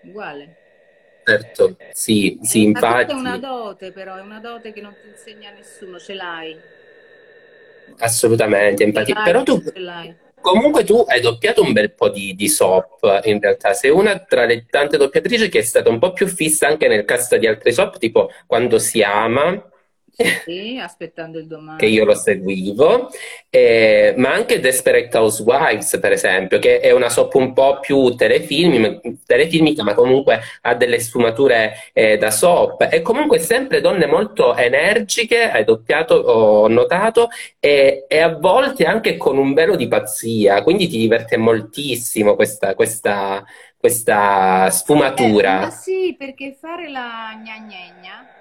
uguale. 0.00 0.56
Certo, 1.26 1.76
sì, 1.90 2.38
sì, 2.42 2.64
è 2.64 2.66
infatti. 2.66 3.12
È 3.12 3.14
una 3.14 3.38
dote, 3.38 3.92
però, 3.92 4.16
è 4.16 4.20
una 4.20 4.40
dote 4.40 4.70
che 4.74 4.82
non 4.82 4.94
ti 5.00 5.06
insegna 5.08 5.50
nessuno, 5.50 5.98
ce 5.98 6.12
l'hai. 6.12 6.60
Assolutamente, 7.98 8.84
empatia. 8.84 9.14
Però 9.22 9.42
tu, 9.42 9.62
comunque 10.44 10.84
tu 10.84 11.02
hai 11.08 11.22
doppiato 11.22 11.62
un 11.62 11.72
bel 11.72 11.94
po' 11.94 12.10
di, 12.10 12.34
di, 12.34 12.48
soap, 12.48 12.98
in 13.24 13.40
realtà. 13.40 13.72
Sei 13.72 13.88
una 13.88 14.18
tra 14.18 14.44
le 14.44 14.66
tante 14.68 14.98
doppiatrici 14.98 15.48
che 15.48 15.60
è 15.60 15.62
stata 15.62 15.88
un 15.88 15.98
po' 15.98 16.12
più 16.12 16.26
fissa 16.26 16.66
anche 16.66 16.86
nel 16.86 17.06
cast 17.06 17.34
di 17.36 17.46
altri 17.46 17.72
soap, 17.72 17.96
tipo 17.96 18.30
Quando 18.46 18.78
si 18.78 19.02
ama. 19.02 19.70
Sì, 20.44 20.78
aspettando 20.78 21.38
il 21.38 21.46
che 21.76 21.86
domani. 21.86 21.86
io 21.86 22.04
lo 22.04 22.14
seguivo, 22.14 23.08
eh, 23.50 24.14
ma 24.16 24.32
anche 24.32 24.60
Desperate 24.60 25.16
Housewives, 25.16 25.98
per 26.00 26.12
esempio, 26.12 26.60
che 26.60 26.78
è 26.78 26.92
una 26.92 27.08
soap 27.08 27.34
un 27.34 27.52
po' 27.52 27.80
più 27.80 28.14
telefilm, 28.14 29.00
telefilmica, 29.26 29.82
ma 29.82 29.92
comunque 29.94 30.40
ha 30.62 30.74
delle 30.76 31.00
sfumature 31.00 31.90
eh, 31.92 32.16
da 32.16 32.30
soap. 32.30 32.86
E 32.92 33.02
comunque 33.02 33.40
sempre 33.40 33.80
donne 33.80 34.06
molto 34.06 34.54
energiche, 34.56 35.50
hai 35.50 35.64
doppiato, 35.64 36.14
ho 36.14 36.68
notato, 36.68 37.28
e, 37.58 38.04
e 38.08 38.18
a 38.20 38.36
volte 38.38 38.84
anche 38.84 39.16
con 39.16 39.36
un 39.36 39.52
velo 39.52 39.74
di 39.74 39.88
pazzia, 39.88 40.62
quindi 40.62 40.86
ti 40.86 40.98
diverte 40.98 41.36
moltissimo 41.36 42.36
questa, 42.36 42.74
questa, 42.76 43.44
questa 43.76 44.70
Eh, 45.16 45.40
ma 45.44 45.70
sfumatura. 45.70 45.70
sì, 45.70 46.14
perché 46.18 46.54
fare 46.54 46.88
la 46.88 47.32
gna 47.36 47.58
gna 47.58 47.88
gna, 48.00 48.33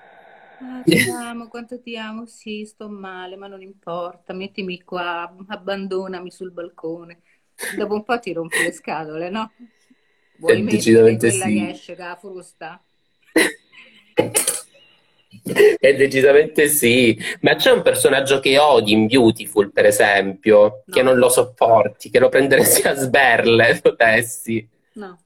ah, 0.64 0.86
ti 0.90 1.10
amo, 1.10 1.48
quanto 1.48 1.80
ti 1.82 1.98
amo, 1.98 2.26
sì, 2.26 2.66
sto 2.66 2.90
male, 2.90 3.36
ma 3.36 3.48
non 3.48 3.62
importa, 3.62 4.34
mettimi 4.34 4.82
qua, 4.84 5.34
abbandonami 5.48 6.32
sul 6.32 6.52
balcone. 6.52 7.22
Dopo 7.70 7.94
un 7.96 8.04
po' 8.04 8.20
ti 8.20 8.34
rompi 8.34 8.62
le 8.62 8.72
scatole, 8.72 9.30
no? 9.30 9.54
Eh, 10.46 10.58
Vuoi 10.58 10.62
mettere 10.62 10.82
decisamente 10.82 11.20
quella 11.20 11.52
che 11.52 11.52
sì. 11.52 11.70
esce 11.70 11.96
con 11.96 12.06
la 12.08 12.16
frusta? 12.16 12.86
E 15.46 15.96
decisamente 15.96 16.68
sì, 16.70 17.18
ma 17.42 17.56
c'è 17.56 17.72
un 17.72 17.82
personaggio 17.82 18.40
che 18.40 18.58
odi 18.60 18.94
in 18.94 19.08
Beautiful, 19.08 19.72
per 19.72 19.86
esempio, 19.86 20.84
che 20.90 21.02
No, 21.02 21.04
non 21.04 21.18
lo 21.18 21.28
sopporti, 21.28 22.10
che 22.10 22.20
lo 22.20 22.30
prenderesti 22.30 22.88
a 22.88 22.94
sberle, 22.96 23.80
potessi. 23.82 24.66
no. 24.96 25.20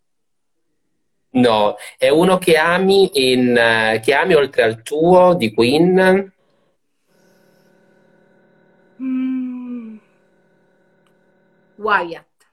No, 1.37 1.75
è 1.97 2.09
uno 2.09 2.37
che 2.37 2.57
ami, 2.57 3.09
in, 3.31 3.55
eh, 3.55 3.99
che 4.03 4.13
ami 4.13 4.33
oltre 4.33 4.63
al 4.63 4.81
tuo, 4.83 5.35
di 5.35 5.53
Queen, 5.53 6.31
Mm, 8.99 9.97
Wyatt. 11.77 12.45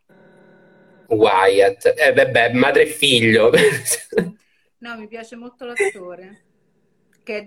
Wyatt. 1.08 1.86
Eh, 1.96 2.12
vabbè, 2.12 2.52
madre 2.52 2.82
e 2.82 2.86
figlio. 2.86 3.50
No, 4.78 4.96
mi 4.98 5.08
piace 5.08 5.34
molto 5.36 5.64
l'attore, 5.64 6.42
che 7.22 7.38
è 7.38 7.44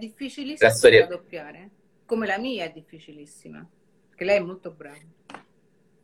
La 0.60 0.70
difficilissimo 0.70 0.92
da 0.92 1.06
storia. 1.06 1.08
doppiare, 1.08 1.72
come 2.06 2.26
la 2.26 2.38
mia 2.38 2.66
è 2.66 2.72
difficilissima, 2.72 3.66
perché 4.10 4.26
lei 4.26 4.38
è 4.38 4.42
molto 4.42 4.72
brava. 4.72 5.06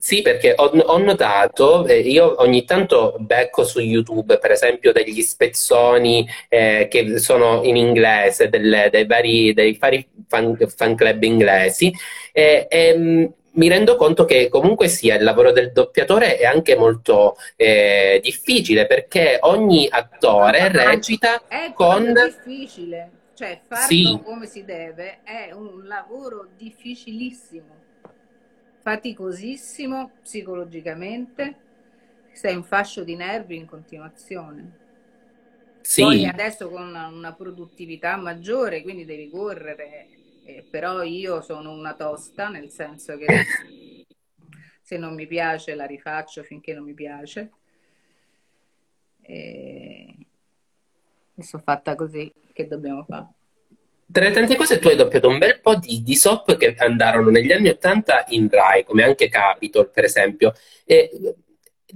Sì, 0.05 0.21
perché 0.21 0.53
ho, 0.57 0.65
ho 0.65 0.97
notato, 0.97 1.85
eh, 1.87 1.99
io 1.99 2.41
ogni 2.41 2.65
tanto 2.65 3.15
becco 3.19 3.63
su 3.63 3.79
YouTube, 3.79 4.37
per 4.37 4.51
esempio, 4.51 4.91
degli 4.91 5.21
spezzoni 5.21 6.27
eh, 6.49 6.87
che 6.89 7.19
sono 7.19 7.63
in 7.63 7.77
inglese, 7.77 8.49
delle- 8.49 8.89
dei 8.91 9.05
vari, 9.05 9.53
dei 9.53 9.77
vari 9.79 10.05
fan, 10.27 10.57
fan 10.75 10.95
club 10.95 11.23
inglesi, 11.23 11.93
e, 12.33 12.67
e, 12.69 12.97
mh, 12.97 13.33
mi 13.53 13.69
rendo 13.69 13.95
conto 13.95 14.25
che 14.25 14.49
comunque 14.49 14.89
sia 14.89 15.15
il 15.15 15.23
lavoro 15.23 15.53
del 15.53 15.71
doppiatore 15.71 16.37
è 16.37 16.43
anche 16.45 16.75
molto 16.75 17.37
eh, 17.55 18.19
difficile, 18.21 18.85
perché 18.87 19.37
ogni 19.41 19.87
attore 19.89 20.59
ma 20.59 20.67
recita 20.67 21.41
è 21.47 21.71
con... 21.73 22.11
difficile, 22.11 23.11
cioè 23.35 23.61
farlo 23.65 23.87
Sì, 23.87 24.19
come 24.21 24.47
si 24.47 24.65
deve 24.65 25.21
è 25.23 25.51
un 25.53 25.85
lavoro 25.85 26.49
difficilissimo, 26.57 27.82
faticosissimo 28.83 30.11
psicologicamente, 30.21 31.55
sei 32.33 32.55
un 32.55 32.63
fascio 32.63 33.05
di 33.05 33.15
nervi 33.15 33.55
in 33.55 33.65
continuazione. 33.65 34.81
Poi 35.95 36.19
sì. 36.19 36.25
adesso 36.25 36.69
con 36.69 36.81
una, 36.81 37.07
una 37.07 37.33
produttività 37.33 38.17
maggiore, 38.17 38.81
quindi 38.81 39.05
devi 39.05 39.29
correre, 39.29 40.07
eh, 40.43 40.65
però 40.69 41.01
io 41.01 41.41
sono 41.41 41.71
una 41.71 41.93
tosta, 41.93 42.49
nel 42.49 42.69
senso 42.71 43.17
che 43.17 43.25
se 44.81 44.97
non 44.97 45.13
mi 45.15 45.27
piace 45.27 45.75
la 45.75 45.85
rifaccio 45.85 46.43
finché 46.43 46.73
non 46.73 46.83
mi 46.83 46.93
piace. 46.93 47.51
E, 49.21 50.15
e 51.35 51.43
sono 51.43 51.63
fatta 51.63 51.95
così, 51.95 52.31
che 52.51 52.67
dobbiamo 52.67 53.05
fare? 53.05 53.27
Tra 54.13 54.25
le 54.25 54.31
tante 54.31 54.55
cose, 54.55 54.77
tu 54.79 54.89
hai 54.89 54.95
doppiato 54.95 55.27
un 55.27 55.39
bel 55.39 55.59
po' 55.59 55.75
di, 55.75 56.03
di 56.03 56.15
soap 56.15 56.55
che 56.57 56.75
andarono 56.77 57.31
negli 57.31 57.51
anni 57.51 57.69
Ottanta 57.69 58.25
in 58.29 58.47
Rai, 58.49 58.83
come 58.83 59.03
anche 59.03 59.27
Capitol, 59.27 59.89
per 59.89 60.03
esempio. 60.03 60.53
E 60.85 61.09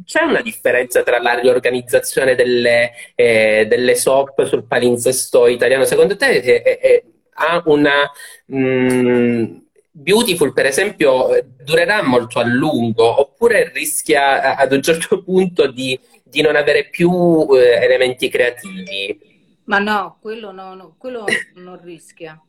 c'è 0.03 0.23
una 0.23 0.41
differenza 0.41 1.03
tra 1.03 1.19
la 1.21 1.39
riorganizzazione 1.39 2.33
delle, 2.35 2.91
eh, 3.15 3.65
delle 3.69 3.95
soap 3.95 4.45
sul 4.45 4.65
palinsesto 4.65 5.45
italiano? 5.47 5.85
Secondo 5.85 6.15
te 6.17 6.29
eh, 6.39 6.61
eh, 6.65 6.79
eh, 6.81 7.03
ha 7.35 7.61
una... 7.65 8.09
mh, 8.45 9.61
Beautiful, 9.99 10.53
per 10.53 10.67
esempio, 10.67 11.33
eh, 11.33 11.43
durerà 11.63 12.03
molto 12.03 12.37
a 12.37 12.43
lungo, 12.45 13.19
oppure 13.19 13.71
rischia 13.73 14.43
a- 14.43 14.55
ad 14.55 14.71
un 14.71 14.83
certo 14.83 15.23
punto 15.23 15.65
di, 15.71 15.99
di 16.23 16.41
non 16.41 16.55
avere 16.55 16.87
più 16.89 17.47
eh, 17.55 17.83
elementi 17.83 18.29
creativi? 18.29 19.36
Ma 19.67 19.79
no, 19.79 20.17
quello, 20.21 20.51
no, 20.51 20.73
no, 20.75 20.95
quello 20.97 21.43
non 21.55 21.81
rischia 21.81 22.41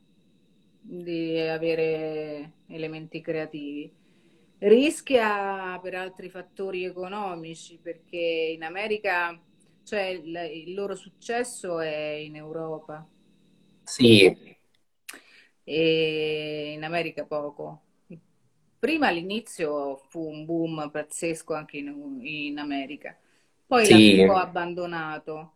di 0.81 1.37
avere 1.39 2.53
elementi 2.67 3.21
creativi. 3.21 3.91
Rischia 4.59 5.77
per 5.81 5.95
altri 5.95 6.29
fattori 6.29 6.85
economici, 6.85 7.77
perché 7.81 8.17
in 8.17 8.63
America, 8.63 9.37
cioè 9.83 10.01
il, 10.07 10.35
il 10.53 10.73
loro 10.73 10.95
successo 10.95 11.79
è 11.79 11.89
in 12.15 12.35
Europa 12.35 13.05
Sì, 13.85 14.35
e 15.63 16.73
in 16.75 16.83
America 16.83 17.25
poco. 17.25 17.83
Prima 18.79 19.07
all'inizio 19.07 19.97
fu 20.09 20.27
un 20.27 20.45
boom 20.45 20.89
pazzesco 20.91 21.53
anche 21.53 21.77
in, 21.77 22.19
in 22.21 22.57
America, 22.59 23.17
poi 23.67 23.87
l'hanno 23.87 24.11
un 24.11 24.23
po' 24.23 24.35
sì. 24.35 25.53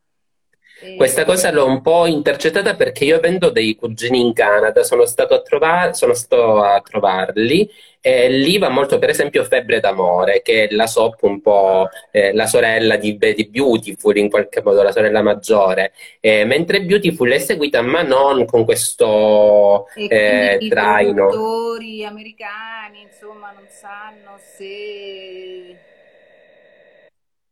Questa 0.97 1.23
cosa 1.23 1.49
l'ho 1.52 1.65
un 1.65 1.82
po' 1.82 2.06
intercettata 2.08 2.76
perché 2.76 3.06
io 3.06 3.15
avendo 3.15 3.49
dei 3.49 3.76
cugini 3.76 4.19
in 4.19 4.34
Canada, 4.34 4.84
sono 4.84 5.06
stato 5.06 5.34
a 5.34 5.41
trovare, 5.41 5.93
sono 5.93 6.13
stato 6.13 6.62
a 6.62 6.82
trovarli 6.82 7.69
e 8.02 8.28
lì 8.30 8.58
va 8.58 8.67
molto, 8.67 8.99
per 8.99 9.10
esempio, 9.10 9.45
Febbre 9.45 9.80
d'amore, 9.80 10.41
che 10.41 10.67
è 10.67 10.73
la 10.73 10.88
soap 10.88 11.23
un 11.23 11.39
po' 11.39 11.88
eh, 12.12 12.34
la 12.34 12.47
sorella 12.47 12.97
di, 12.97 13.17
di 13.17 13.47
Beautiful, 13.47 14.17
in 14.17 14.30
qualche 14.30 14.62
modo, 14.62 14.84
la 14.84 14.91
sorella 14.91 15.21
maggiore. 15.21 15.93
Eh, 16.19 16.43
mentre 16.43 16.84
Beautiful 16.84 17.32
è 17.32 17.39
seguita, 17.39 17.82
ma 17.82 18.02
non 18.02 18.43
con 18.45 18.65
questo 18.65 19.88
eh, 19.95 20.58
i 20.60 20.67
traino. 20.67 21.28
produttori 21.28 22.04
americani, 22.04 23.04
insomma, 23.04 23.54
non 23.54 23.67
sanno 23.69 24.38
se 24.58 25.93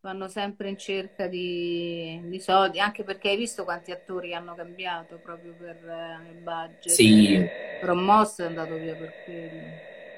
vanno 0.01 0.27
sempre 0.27 0.69
in 0.69 0.77
cerca 0.77 1.27
di, 1.27 2.19
di 2.25 2.39
soldi, 2.39 2.79
anche 2.79 3.03
perché 3.03 3.29
hai 3.29 3.37
visto 3.37 3.63
quanti 3.63 3.91
attori 3.91 4.33
hanno 4.33 4.55
cambiato 4.55 5.19
proprio 5.19 5.55
per 5.55 5.77
eh, 5.87 6.29
il 6.31 6.37
budget. 6.37 7.01
Sì, 7.05 7.49
Ron 7.79 8.03
Moss 8.03 8.41
è 8.41 8.45
andato 8.45 8.77
via 8.77 8.95
per 8.95 9.15
quello. 9.23 9.71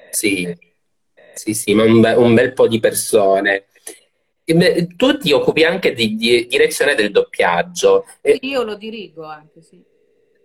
sì, 0.08 0.54
sì, 1.32 1.54
sì, 1.54 1.74
ma 1.74 1.84
un, 1.84 2.00
be- 2.00 2.12
un 2.14 2.34
bel 2.34 2.52
po' 2.52 2.68
di 2.68 2.80
persone. 2.80 3.66
E 4.44 4.54
beh, 4.54 4.88
Tu 4.96 5.16
ti 5.18 5.32
occupi 5.32 5.64
anche 5.64 5.92
di, 5.94 6.16
di 6.16 6.46
direzione 6.46 6.94
del 6.94 7.10
doppiaggio. 7.10 8.04
E 8.20 8.38
io 8.42 8.62
lo 8.62 8.76
dirigo 8.76 9.24
anche, 9.24 9.60
sì. 9.62 9.84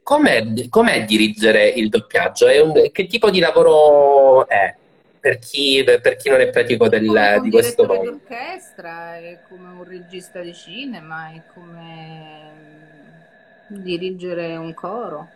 com'è, 0.04 0.68
com'è 0.70 1.06
dirigere 1.06 1.68
il 1.70 1.90
doppiaggio? 1.90 2.48
È 2.48 2.60
un- 2.60 2.90
che 2.92 3.06
tipo 3.08 3.30
di 3.30 3.40
lavoro 3.40 4.48
è 4.48 4.76
per 5.20 5.38
chi, 5.40 5.84
per 5.84 6.16
chi 6.16 6.30
non 6.30 6.42
è 6.42 6.50
pratico 6.50 6.88
del- 6.90 7.40
un 7.42 7.42
di 7.42 7.50
questo 7.52 7.86
mondo? 7.86 8.18
d'orchestra, 8.22 9.18
è 9.18 9.40
come 9.42 9.70
un 9.70 9.84
regista 9.84 10.42
di 10.42 10.54
cinema, 10.54 11.32
è 11.34 11.44
come 11.46 12.54
mm, 12.54 13.82
dirigere 13.82 14.56
un 14.58 14.74
coro. 14.74 15.34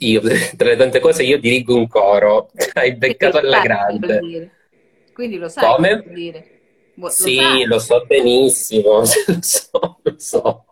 Io, 0.00 0.20
tra 0.56 0.68
le 0.68 0.76
tante 0.76 1.00
cose, 1.00 1.22
io 1.24 1.38
dirigo 1.38 1.74
un 1.76 1.86
coro. 1.88 2.50
Hai 2.74 2.94
beccato 2.96 3.38
lo 3.38 3.38
alla 3.38 3.60
grande. 3.60 4.16
dire. 4.18 4.50
Quindi 5.12 5.36
lo 5.36 5.48
sai 5.48 5.74
Come? 5.76 5.90
vuol 6.02 6.12
dire. 6.12 6.48
Lo 7.16 7.28
Sì, 7.28 7.28
sai. 7.28 7.66
lo 7.66 7.78
so 7.78 8.04
benissimo, 8.06 9.00
lo 9.26 9.38
so, 9.42 9.98
lo 10.02 10.14
so, 10.18 10.64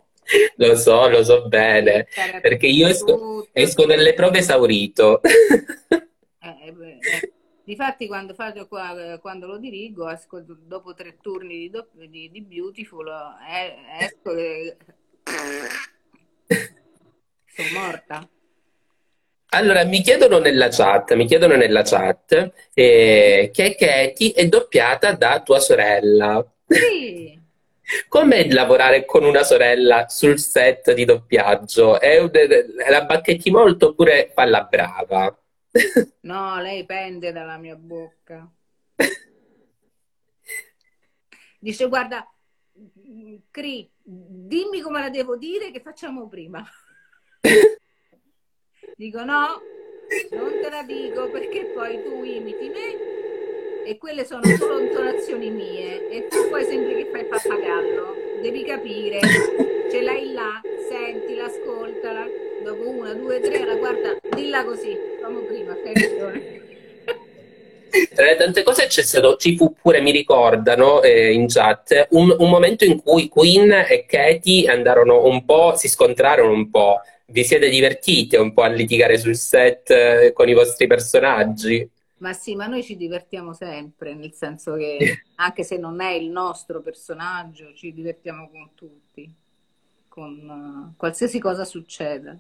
lo 0.57 0.75
so, 0.77 1.09
lo 1.09 1.23
so 1.25 1.47
bene, 1.49 2.07
stare 2.11 2.41
perché 2.41 2.67
io 2.67 2.89
esco, 2.89 3.27
esco 3.53 3.85
dalle 3.87 4.15
prove 4.15 4.39
esaurito. 4.39 5.21
Eh, 6.73 6.75
beh, 6.75 6.99
eh. 7.01 7.33
Difatti 7.65 8.07
quando, 8.07 8.35
qua- 8.35 9.19
quando 9.21 9.47
lo 9.47 9.59
dirigo, 9.59 10.09
esco 10.09 10.41
dopo 10.41 10.95
tre 10.95 11.19
turni 11.21 11.59
di, 11.59 11.71
do- 11.71 11.89
di- 11.93 12.31
di 12.31 12.41
Beautiful, 12.41 13.09
eh, 13.49 13.77
esco 14.01 14.35
che 14.35 14.77
sono 17.47 17.69
morta. 17.79 18.29
Allora, 19.55 19.85
mi 19.85 20.01
chiedono 20.01 20.39
nella 20.39 20.69
chat, 20.69 21.13
mi 21.15 21.27
chiedono 21.27 21.55
nella 21.57 21.83
chat 21.83 22.53
eh, 22.73 23.51
che 23.53 23.75
Katie 23.79 24.33
è 24.33 24.49
doppiata 24.49 25.13
da 25.13 25.43
tua 25.43 25.61
sorella. 25.61 26.45
Sì, 26.67 27.39
Com'è 28.09 28.49
lavorare 28.51 29.05
con 29.05 29.25
una 29.25 29.43
sorella 29.43 30.09
sul 30.09 30.39
set 30.39 30.95
di 30.95 31.05
doppiaggio? 31.05 32.01
È 32.01 32.19
un- 32.19 32.31
la 32.89 33.05
bacchetti 33.05 33.51
molto 33.51 33.89
oppure 33.89 34.31
fa 34.35 34.47
la 34.47 34.63
brava? 34.63 35.37
No, 36.21 36.61
lei 36.61 36.85
pende 36.85 37.33
dalla 37.33 37.57
mia 37.57 37.77
bocca. 37.77 38.51
Dice, 41.59 41.89
guarda, 41.89 42.29
Cri, 43.51 43.91
dimmi 44.03 44.81
come 44.81 45.01
la 45.01 45.11
devo 45.11 45.37
dire 45.37 45.71
che 45.71 45.81
facciamo 45.81 46.29
prima. 46.29 46.65
Dico 48.97 49.25
no, 49.25 49.61
non 50.31 50.61
te 50.61 50.69
la 50.71 50.83
dico 50.83 51.29
perché 51.31 51.67
poi 51.67 52.03
tu 52.03 52.23
imiti 52.23 52.69
me 52.69 53.85
e 53.85 53.99
quelle 53.99 54.25
sono 54.25 54.45
solo 54.57 54.79
intonazioni 54.79 55.51
mie 55.51 56.09
e 56.09 56.29
tu 56.29 56.49
poi 56.49 56.65
sembri 56.65 57.05
che 57.05 57.11
fai 57.11 57.27
pappagallo. 57.27 58.41
Devi 58.43 58.65
capire, 58.65 59.21
ce 59.91 60.01
l'hai 60.03 60.33
là, 60.33 60.61
sentila, 60.89 61.47
ascoltala. 61.47 62.27
Dopo 62.63 62.89
una, 62.89 63.13
due, 63.15 63.41
tre, 63.41 63.65
la 63.65 63.77
quarta, 63.77 64.17
dilla 64.35 64.65
così. 64.65 64.97
Facciamo 65.15 65.41
prima, 65.41 65.75
fai 65.75 65.93
ragione. 65.95 66.61
Tra 68.15 68.25
le 68.25 68.37
tante 68.37 68.63
cose 68.63 68.87
c'è 68.87 69.03
stato, 69.03 69.37
ci 69.37 69.55
fu 69.57 69.75
pure, 69.75 70.01
mi 70.01 70.13
ricordano 70.13 71.03
eh, 71.03 71.33
in 71.33 71.47
chat, 71.49 72.07
un, 72.11 72.35
un 72.39 72.49
momento 72.49 72.85
in 72.85 73.03
cui 73.03 73.29
Queen 73.29 73.71
e 73.71 74.07
Katie 74.07 74.71
andarono 74.71 75.27
un 75.27 75.45
po', 75.45 75.75
si 75.77 75.89
scontrarono 75.89 76.53
un 76.53 76.71
po'. 76.71 77.01
Vi 77.27 77.45
siete 77.45 77.69
divertiti 77.69 78.37
un 78.37 78.53
po' 78.53 78.63
a 78.63 78.69
litigare 78.69 79.19
sul 79.19 79.37
set 79.37 79.91
eh, 79.91 80.33
con 80.33 80.49
i 80.49 80.55
vostri 80.55 80.87
personaggi? 80.87 81.89
Ma 82.19 82.33
sì, 82.33 82.55
ma 82.55 82.67
noi 82.67 82.83
ci 82.83 82.97
divertiamo 82.97 83.53
sempre, 83.53 84.15
nel 84.15 84.33
senso 84.33 84.75
che 84.75 85.23
anche 85.35 85.65
se 85.65 85.77
non 85.77 86.01
è 86.01 86.13
il 86.13 86.31
nostro 86.31 86.81
personaggio, 86.81 87.75
ci 87.75 87.93
divertiamo 87.93 88.49
con 88.49 88.71
tutti, 88.75 89.29
con 90.09 90.93
uh, 90.93 90.97
qualsiasi 90.97 91.41
cosa 91.41 91.65
succeda. 91.65 92.39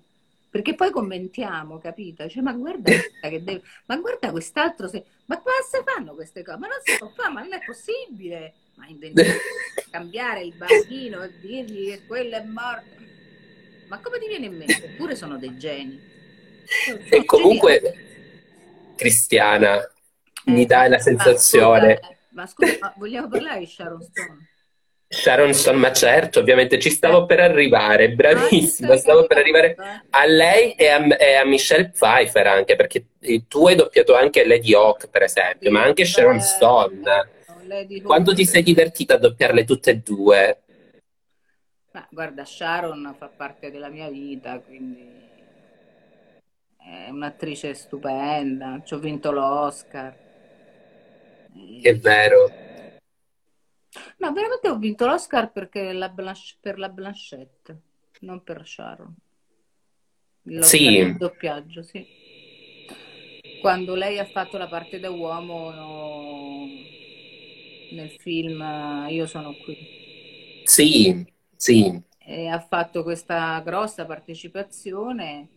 Perché 0.52 0.74
poi 0.74 0.90
commentiamo, 0.90 1.78
capito? 1.78 2.28
Cioè, 2.28 2.42
ma 2.42 2.52
guarda, 2.52 2.90
che 2.90 3.42
deve... 3.42 3.62
ma 3.86 3.96
guarda 3.96 4.30
quest'altro, 4.30 4.86
se... 4.86 5.02
ma 5.24 5.38
come 5.38 5.54
si 5.66 5.82
fanno 5.82 6.12
queste 6.12 6.42
cose? 6.42 6.58
Ma 6.58 6.66
non 6.66 6.76
si 6.84 6.94
può 6.98 7.08
fare, 7.08 7.32
ma 7.32 7.40
non 7.40 7.54
è 7.54 7.60
possibile. 7.64 8.52
Ma 8.74 8.86
inventare, 8.86 9.38
cambiare 9.90 10.42
il 10.42 10.54
bambino 10.54 11.22
e 11.22 11.32
dirgli 11.40 11.92
che 11.92 12.02
quello 12.06 12.36
è 12.36 12.42
morto. 12.44 12.84
Ma 13.88 13.98
come 14.00 14.18
ti 14.18 14.28
viene 14.28 14.44
in 14.44 14.58
mente? 14.58 14.84
Eppure 14.84 15.16
sono 15.16 15.38
dei 15.38 15.56
geni. 15.56 15.98
Sono 16.84 16.98
e 17.08 17.24
comunque, 17.24 17.80
geni. 17.80 18.94
Cristiana, 18.94 19.80
eh, 19.80 19.90
mi 20.50 20.66
dai 20.66 20.90
la 20.90 20.98
sensazione... 20.98 21.98
Ma 22.32 22.46
scusa, 22.46 22.66
ma, 22.66 22.74
scusa, 22.74 22.78
ma 22.78 22.94
vogliamo 22.98 23.28
parlare 23.28 23.60
di 23.60 23.66
Sharon 23.66 24.02
Stone? 24.02 24.48
Sharon 25.12 25.52
Stone, 25.52 25.76
ma 25.76 25.92
certo, 25.92 26.40
ovviamente 26.40 26.78
ci 26.78 26.88
stavo 26.88 27.26
per 27.26 27.38
arrivare, 27.38 28.12
bravissima, 28.12 28.96
stavo 28.96 29.26
per 29.26 29.36
arrivare 29.36 29.76
a 30.08 30.24
lei 30.24 30.72
e 30.72 30.88
a, 30.88 31.16
e 31.18 31.34
a 31.34 31.44
Michelle 31.44 31.90
Pfeiffer 31.90 32.46
anche, 32.46 32.76
perché 32.76 33.04
tu 33.46 33.66
hai 33.66 33.74
doppiato 33.74 34.14
anche 34.14 34.46
Lady 34.46 34.72
Hawk, 34.72 35.10
per 35.10 35.22
esempio, 35.22 35.70
ma 35.70 35.82
anche 35.82 36.06
Sharon 36.06 36.40
Stone. 36.40 37.30
Quanto 38.02 38.32
ti 38.32 38.46
sei 38.46 38.62
divertita 38.62 39.14
a 39.14 39.18
doppiarle 39.18 39.64
tutte 39.64 39.90
e 39.90 39.96
due? 39.96 40.62
Ma 41.92 42.06
guarda, 42.10 42.44
Sharon 42.46 43.14
fa 43.18 43.30
parte 43.36 43.70
della 43.70 43.88
mia 43.88 44.08
vita, 44.08 44.58
quindi 44.60 45.20
è 46.78 47.10
un'attrice 47.10 47.74
stupenda, 47.74 48.80
ci 48.82 48.94
ho 48.94 48.98
vinto 48.98 49.30
l'Oscar. 49.30 50.14
È 51.82 51.94
vero. 51.96 52.71
No, 54.18 54.32
veramente 54.32 54.68
ho 54.68 54.78
vinto 54.78 55.06
l'Oscar 55.06 55.52
perché 55.52 55.92
la 55.92 56.08
Blanche- 56.08 56.56
per 56.60 56.78
la 56.78 56.88
Blanchette, 56.88 57.80
non 58.20 58.42
per 58.42 58.66
Sharon. 58.66 59.14
L'Oscar 60.44 60.94
Sì, 60.94 60.96
del 60.96 61.16
doppiaggio, 61.16 61.82
sì. 61.82 62.08
Quando 63.56 63.94
lei 63.94 64.18
ha 64.18 64.26
fatto 64.26 64.58
la 64.58 64.68
parte 64.68 64.98
da 64.98 65.10
uomo 65.10 65.70
no, 65.72 66.66
nel 67.88 68.10
film 68.10 68.60
Io 69.10 69.26
sono 69.26 69.54
qui. 69.56 69.76
sì, 70.64 71.24
sì. 71.56 72.02
E 72.18 72.46
ha 72.48 72.60
fatto 72.60 73.02
questa 73.02 73.60
grossa 73.60 74.06
partecipazione. 74.06 75.50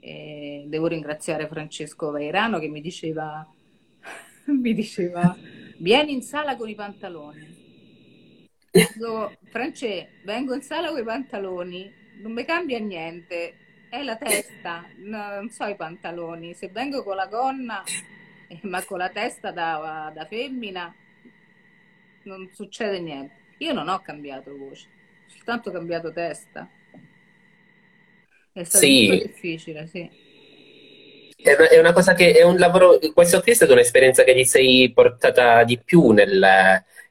E 0.00 0.64
devo 0.68 0.86
ringraziare 0.86 1.48
Francesco 1.48 2.10
Vairano 2.10 2.58
che 2.58 2.68
mi 2.68 2.80
diceva, 2.80 3.46
mi 4.46 4.72
diceva 4.74 5.38
vieni 5.80 6.12
in 6.12 6.22
sala 6.22 6.56
con 6.56 6.68
i 6.68 6.74
pantaloni. 6.76 7.58
Dico, 8.92 9.38
France, 9.48 10.18
vengo 10.22 10.54
in 10.54 10.62
sala 10.62 10.88
con 10.90 10.98
i 11.00 11.04
pantaloni, 11.04 11.94
non 12.22 12.32
mi 12.32 12.44
cambia 12.44 12.78
niente, 12.78 13.60
è 13.88 14.02
la 14.02 14.16
testa, 14.16 14.92
non 14.96 15.48
so 15.50 15.64
i 15.66 15.76
pantaloni. 15.76 16.54
Se 16.54 16.68
vengo 16.70 17.02
con 17.04 17.16
la 17.16 17.26
gonna, 17.26 17.88
eh, 18.46 18.60
ma 18.64 18.84
con 18.84 18.98
la 18.98 19.10
testa 19.10 19.52
da, 19.52 20.10
da 20.14 20.26
femmina, 20.26 20.96
non 22.22 22.50
succede 22.52 23.00
niente. 23.00 23.34
Io 23.58 23.72
non 23.72 23.88
ho 23.88 24.00
cambiato 24.00 24.56
voce, 24.56 24.88
ho 25.26 25.28
soltanto 25.28 25.70
cambiato 25.70 26.12
testa. 26.12 26.72
È 28.52 28.62
stato 28.64 28.88
Sì, 28.88 28.92
molto 28.92 29.16
difficile, 29.16 29.86
sì. 29.88 30.08
È 31.42 31.78
una, 31.78 31.92
cosa 31.92 32.14
che 32.14 32.32
è 32.32 32.42
un 32.42 32.56
lavoro, 32.58 32.98
questo 33.14 33.40
qui 33.40 33.52
è 33.52 33.54
stata 33.54 33.72
un'esperienza 33.72 34.22
che 34.24 34.34
ti 34.34 34.44
sei 34.44 34.92
portata 34.92 35.64
di 35.64 35.78
più 35.78 36.10
nel, 36.10 36.42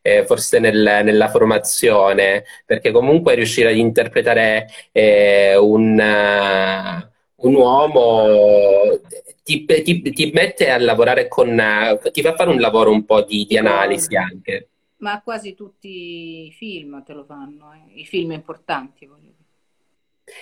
eh, 0.01 0.25
forse 0.25 0.59
nel- 0.59 1.01
nella 1.03 1.29
formazione, 1.29 2.43
perché 2.65 2.91
comunque 2.91 3.35
riuscire 3.35 3.69
ad 3.69 3.77
interpretare 3.77 4.67
eh, 4.91 5.55
un, 5.57 5.99
eh, 5.99 7.09
un 7.35 7.55
uomo 7.55 8.99
ti, 9.43 9.65
ti- 9.65 10.01
ti 10.01 10.31
mette 10.33 10.69
a 10.69 10.77
lavorare 10.79 11.27
con, 11.27 11.59
eh, 11.59 11.99
ti 12.11 12.21
fa 12.21 12.35
fare 12.35 12.49
un 12.49 12.59
lavoro 12.59 12.91
un 12.91 13.05
po' 13.05 13.23
di, 13.23 13.45
di 13.47 13.57
analisi 13.57 14.15
anche. 14.15 14.69
ma 14.97 15.21
quasi 15.21 15.55
tutti 15.55 16.45
i 16.47 16.51
film 16.53 17.03
te 17.03 17.13
lo 17.13 17.23
fanno, 17.25 17.73
eh. 17.73 17.99
I 18.01 18.05
film 18.05 18.31
importanti, 18.31 19.05
voglio. 19.05 19.28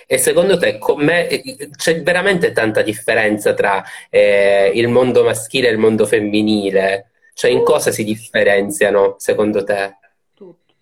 E 0.06 0.18
secondo 0.18 0.58
te 0.58 0.78
com'è- 0.78 1.40
c'è 1.76 2.02
veramente 2.02 2.52
tanta 2.52 2.82
differenza 2.82 3.54
tra 3.54 3.82
eh, 4.10 4.70
il 4.74 4.88
mondo 4.88 5.24
maschile 5.24 5.68
e 5.68 5.72
il 5.72 5.78
mondo 5.78 6.06
femminile? 6.06 7.10
Cioè, 7.34 7.50
in 7.50 7.62
cosa 7.62 7.90
si 7.92 8.04
differenziano, 8.04 9.14
secondo 9.18 9.62
te? 9.64 9.96
Tutto, 10.34 10.74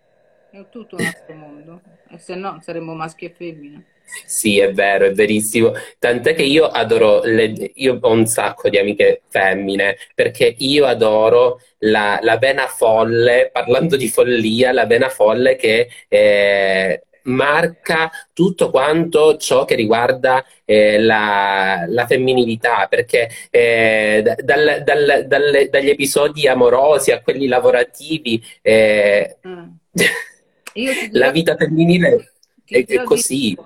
è 0.51 0.69
tutto 0.69 0.97
un 0.97 1.05
altro 1.05 1.35
mondo, 1.35 1.83
e 2.11 2.19
se 2.19 2.35
no 2.35 2.61
saremmo 2.63 2.95
maschi 2.95 3.27
e 3.27 3.31
femmine. 3.31 3.85
Sì, 4.25 4.59
è 4.61 4.73
vero, 4.73 5.05
è 5.07 5.13
verissimo. 5.13 5.73
Tant'è 5.99 6.35
che 6.35 6.43
io 6.43 6.67
adoro, 6.67 7.23
le- 7.25 7.73
io 7.75 7.99
ho 8.01 8.11
un 8.11 8.27
sacco 8.27 8.69
di 8.69 8.79
amiche 8.79 9.23
femmine, 9.29 9.97
perché 10.15 10.55
io 10.59 10.87
adoro 10.87 11.61
la, 11.79 12.19
la 12.23 12.39
vena 12.39 12.67
folle, 12.69 13.51
parlando 13.53 13.97
di 13.97 14.09
follia, 14.09 14.73
la 14.73 14.87
vena 14.87 15.09
folle 15.09 15.57
che 15.57 15.89
eh, 16.09 17.03
marca 17.27 18.11
tutto 18.33 18.71
quanto 18.71 19.37
ciò 19.37 19.65
che 19.65 19.75
riguarda 19.75 20.45
eh, 20.65 20.99
la, 21.01 21.85
la 21.89 22.07
femminilità, 22.07 22.87
perché 22.89 23.29
eh, 23.51 24.23
da- 24.25 24.37
dal- 24.43 24.83
dal- 24.85 25.25
dalle- 25.27 25.69
dagli 25.69 25.89
episodi 25.91 26.47
amorosi 26.49 27.13
a 27.13 27.21
quelli 27.23 27.47
lavorativi, 27.47 28.43
eh, 28.63 29.39
Mm. 29.47 29.79
La 31.13 31.31
vita 31.31 31.57
femminile 31.57 32.35
è, 32.65 32.85
è 32.85 33.03
così. 33.03 33.57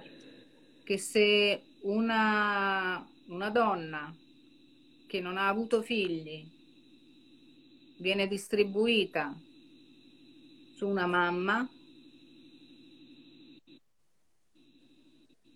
che 0.84 0.98
se 0.98 1.62
una, 1.82 3.04
una 3.28 3.50
donna 3.50 4.14
che 5.06 5.20
non 5.20 5.36
ha 5.36 5.48
avuto 5.48 5.82
figli 5.82 6.48
viene 7.98 8.26
distribuita 8.26 9.34
su 10.76 10.88
una 10.88 11.06
mamma, 11.06 11.68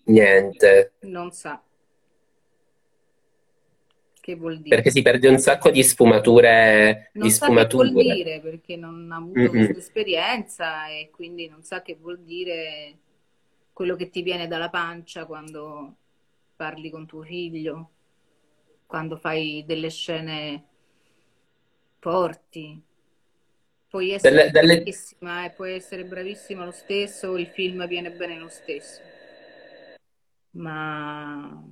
Niente. 0.07 0.93
non 1.01 1.31
sa 1.33 1.63
che 4.21 4.37
vuol 4.37 4.61
Perché 4.67 4.89
dire. 4.89 4.91
si 4.91 5.03
perde 5.03 5.29
un 5.29 5.39
sacco 5.39 5.71
di 5.71 5.83
sfumature, 5.83 7.11
di 7.13 7.19
Non 7.21 7.31
sa 7.31 7.47
che 7.49 7.53
vuol 7.69 7.89
sfumature. 7.89 8.15
dire 8.15 8.41
perché 8.41 8.77
non 8.77 9.11
ha 9.13 9.17
avuto 9.17 9.39
Mm-mm. 9.39 9.49
questa 9.51 9.79
esperienza 9.79 10.89
e 10.89 11.11
quindi 11.11 11.47
non 11.49 11.63
sa 11.63 11.83
che 11.83 11.95
vuol 11.97 12.21
dire 12.21 12.97
quello 13.73 13.97
che 13.97 14.09
ti 14.09 14.23
viene 14.23 14.47
dalla 14.49 14.71
pancia 14.71 15.27
quando 15.27 15.97
parli 16.57 16.89
con 16.91 17.07
tuo 17.07 17.23
figlio, 17.23 17.91
quando 18.87 19.17
fai 19.19 19.63
delle 19.67 19.91
scene 19.91 20.65
forti. 21.99 22.81
Puoi 23.89 24.11
essere 24.11 24.35
Delle, 24.37 24.51
delle- 24.51 24.75
bravissima 24.77 25.45
e 25.45 25.51
puoi 25.51 25.75
essere 25.75 26.05
bravissima 26.05 26.65
lo 26.65 26.71
stesso, 26.73 27.37
il 27.37 27.47
film 27.49 27.87
viene 27.87 28.11
bene 28.11 28.39
lo 28.39 28.49
stesso. 28.49 29.01
Ma 30.55 31.63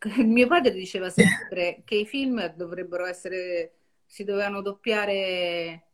mio 0.24 0.46
padre 0.46 0.72
diceva 0.72 1.10
sempre 1.10 1.82
che 1.84 1.94
i 1.96 2.06
film 2.06 2.54
dovrebbero 2.54 3.06
essere, 3.06 3.72
si 4.06 4.24
dovevano 4.24 4.62
doppiare 4.62 5.84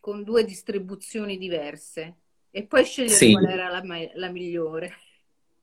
con 0.00 0.22
due 0.22 0.44
distribuzioni 0.44 1.38
diverse 1.38 2.16
e 2.50 2.64
poi 2.64 2.84
scegliere 2.84 3.14
Sì. 3.16 3.32
qual 3.32 3.46
era 3.46 3.68
la, 3.70 3.82
la 4.14 4.28
migliore. 4.30 4.92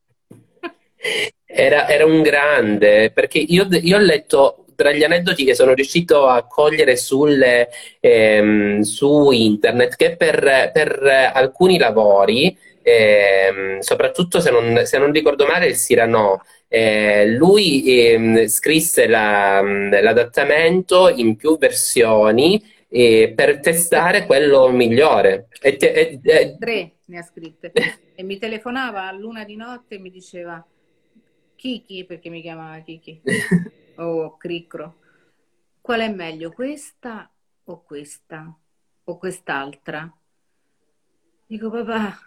Era, 1.49 1.87
era 1.87 2.05
un 2.05 2.21
grande, 2.21 3.11
perché 3.11 3.39
io, 3.39 3.65
io 3.69 3.95
ho 3.97 3.99
letto 3.99 4.65
tra 4.75 4.91
gli 4.91 5.03
aneddoti 5.03 5.43
che 5.45 5.55
sono 5.55 5.73
riuscito 5.73 6.27
a 6.27 6.45
cogliere 6.45 6.97
sulle, 6.97 7.69
ehm, 7.99 8.81
su 8.81 9.31
internet 9.31 9.95
che 9.95 10.15
per, 10.17 10.71
per 10.73 11.31
alcuni 11.33 11.77
lavori, 11.77 12.55
ehm, 12.87 13.79
soprattutto 13.79 14.39
se 14.39 14.51
non, 14.51 14.85
se 14.85 14.97
non 14.97 15.11
ricordo 15.11 15.45
male, 15.45 15.67
il 15.67 15.75
Cyrano, 15.75 16.41
eh, 16.67 17.27
lui 17.27 17.83
ehm, 17.85 18.47
scrisse 18.47 19.07
la- 19.07 19.61
l'adattamento 19.61 21.09
in 21.09 21.35
più 21.35 21.57
versioni 21.57 22.61
eh, 22.89 23.33
per 23.35 23.59
testare 23.59 24.25
quello 24.25 24.69
migliore. 24.69 25.47
E 25.61 25.75
te- 25.75 25.91
e- 25.91 26.19
e- 26.23 26.55
Tre 26.57 26.91
ne 27.05 27.17
ha 27.17 27.23
scritte. 27.23 27.71
E 28.15 28.23
mi 28.23 28.37
telefonava 28.37 29.07
a 29.07 29.11
luna 29.11 29.43
di 29.43 29.55
notte 29.55 29.95
e 29.95 29.99
mi 29.99 30.09
diceva 30.09 30.65
Kiki, 31.55 32.05
perché 32.05 32.29
mi 32.29 32.41
chiamava 32.41 32.79
Kiki, 32.79 33.21
o 33.97 34.37
Cricro, 34.37 34.95
qual 35.81 36.01
è 36.01 36.09
meglio, 36.09 36.51
questa 36.51 37.29
o 37.65 37.81
questa? 37.83 38.55
O 39.05 39.17
quest'altra? 39.17 40.11
Dico, 41.49 41.69
papà, 41.71 42.17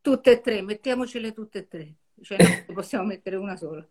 tutte 0.00 0.30
e 0.32 0.40
tre, 0.40 0.62
mettiamocele 0.62 1.32
tutte 1.32 1.58
e 1.58 1.68
tre. 1.68 1.94
Cioè, 2.22 2.38
no, 2.38 2.74
possiamo 2.74 3.04
mettere 3.04 3.36
una 3.36 3.56
sola. 3.56 3.86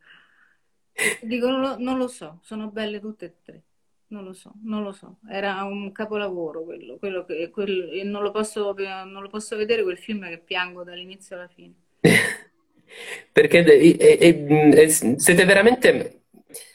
Dico, 1.21 1.49
non 1.49 1.61
lo, 1.61 1.75
non 1.77 1.97
lo 1.97 2.07
so, 2.07 2.39
sono 2.41 2.69
belle 2.69 2.99
tutte 2.99 3.25
e 3.25 3.33
tre. 3.43 3.61
Non 4.07 4.23
lo 4.23 4.33
so, 4.33 4.53
non 4.63 4.83
lo 4.83 4.91
so. 4.91 5.17
Era 5.29 5.63
un 5.63 5.91
capolavoro 5.91 6.63
quello, 6.63 6.97
quello 6.97 7.25
che, 7.25 7.49
quel- 7.49 8.01
non 8.05 8.21
lo 8.21 8.31
posso, 8.31 8.73
non 8.73 9.21
lo 9.21 9.29
posso 9.29 9.55
vedere 9.55 9.83
quel 9.83 9.97
film 9.97 10.27
che 10.29 10.37
piango 10.37 10.83
dall'inizio 10.83 11.35
alla 11.35 11.47
fine. 11.47 11.73
Perché 13.31 13.63
e- 13.65 13.97
e- 13.99 14.71
e- 14.83 14.89
siete 14.89 15.45
veramente... 15.45 16.21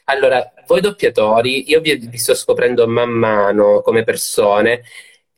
Allora, 0.05 0.53
voi 0.67 0.81
doppiatori, 0.81 1.71
io 1.71 1.81
vi, 1.81 1.95
vi 1.97 2.19
sto 2.19 2.35
scoprendo 2.35 2.87
man 2.89 3.11
mano 3.11 3.81
come 3.81 4.03
persone, 4.03 4.83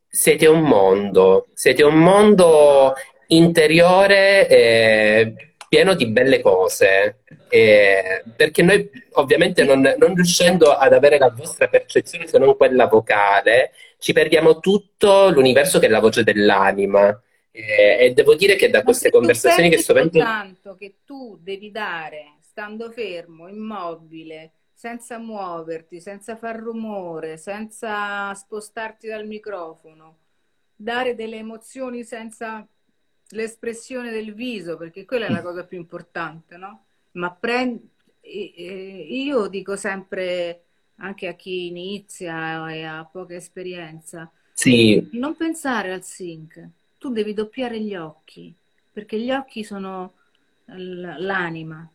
siete 0.09 0.47
un 0.47 0.63
mondo, 0.63 1.49
siete 1.53 1.83
un 1.83 1.99
mondo 1.99 2.95
interiore 3.37 4.49
eh, 4.49 5.35
pieno 5.69 5.95
di 5.95 6.07
belle 6.07 6.41
cose. 6.41 7.21
Eh, 7.49 8.23
perché 8.37 8.63
noi, 8.63 8.91
ovviamente, 9.13 9.65
non, 9.65 9.81
non 9.99 10.15
riuscendo 10.15 10.73
ad 10.73 10.93
avere 10.93 11.19
la 11.19 11.31
vostra 11.31 11.69
percezione 11.69 12.27
se 12.27 12.39
non 12.39 12.57
quella 12.57 12.87
vocale, 12.87 13.73
ci 13.99 14.13
perdiamo 14.13 14.59
tutto 14.59 15.31
l'universo 15.31 15.79
che 15.79 15.87
è 15.87 15.89
la 15.89 16.01
voce 16.01 16.25
dell'anima. 16.25 17.09
Eh, 17.51 17.99
e 18.01 18.13
devo 18.13 18.35
dire 18.35 18.57
che 18.57 18.71
da 18.71 18.83
queste 18.83 19.11
conversazioni 19.11 19.69
che 19.69 19.79
sto 19.79 19.93
avendo... 19.93 20.19
soltanto 20.19 20.75
che 20.75 20.95
tu 21.05 21.39
devi 21.41 21.71
dare, 21.71 22.37
stando 22.41 22.91
fermo, 22.91 23.49
immobile, 23.49 24.53
senza 24.75 25.19
muoverti, 25.19 26.01
senza 26.01 26.37
far 26.37 26.57
rumore, 26.57 27.37
senza 27.37 28.35
spostarti 28.35 29.07
dal 29.07 29.27
microfono, 29.27 30.17
dare 30.75 31.15
delle 31.15 31.37
emozioni 31.37 32.05
senza 32.05 32.67
l'espressione 33.33 34.11
del 34.11 34.35
viso, 34.35 34.77
perché 34.77 35.05
quella 35.05 35.27
è 35.27 35.31
la 35.31 35.43
cosa 35.43 35.65
più 35.65 35.79
importante, 35.79 36.57
no? 36.57 36.87
Ma 37.13 37.31
prendi, 37.35 37.91
io 38.23 39.49
dico 39.49 39.77
sempre 39.77 40.65
anche 40.97 41.29
a 41.29 41.35
chi 41.35 41.67
inizia 41.67 42.71
e 42.73 42.85
ha 42.85 43.05
poca 43.05 43.35
esperienza, 43.35 44.31
Sì, 44.55 45.11
non 45.11 45.37
pensare 45.37 45.93
al 45.93 46.05
sync, 46.05 46.69
tu 46.99 47.11
devi 47.11 47.35
doppiare 47.35 47.81
gli 47.81 47.95
occhi, 47.97 48.55
perché 48.91 49.19
gli 49.21 49.31
occhi 49.33 49.65
sono 49.65 50.15
l'anima. 50.67 51.91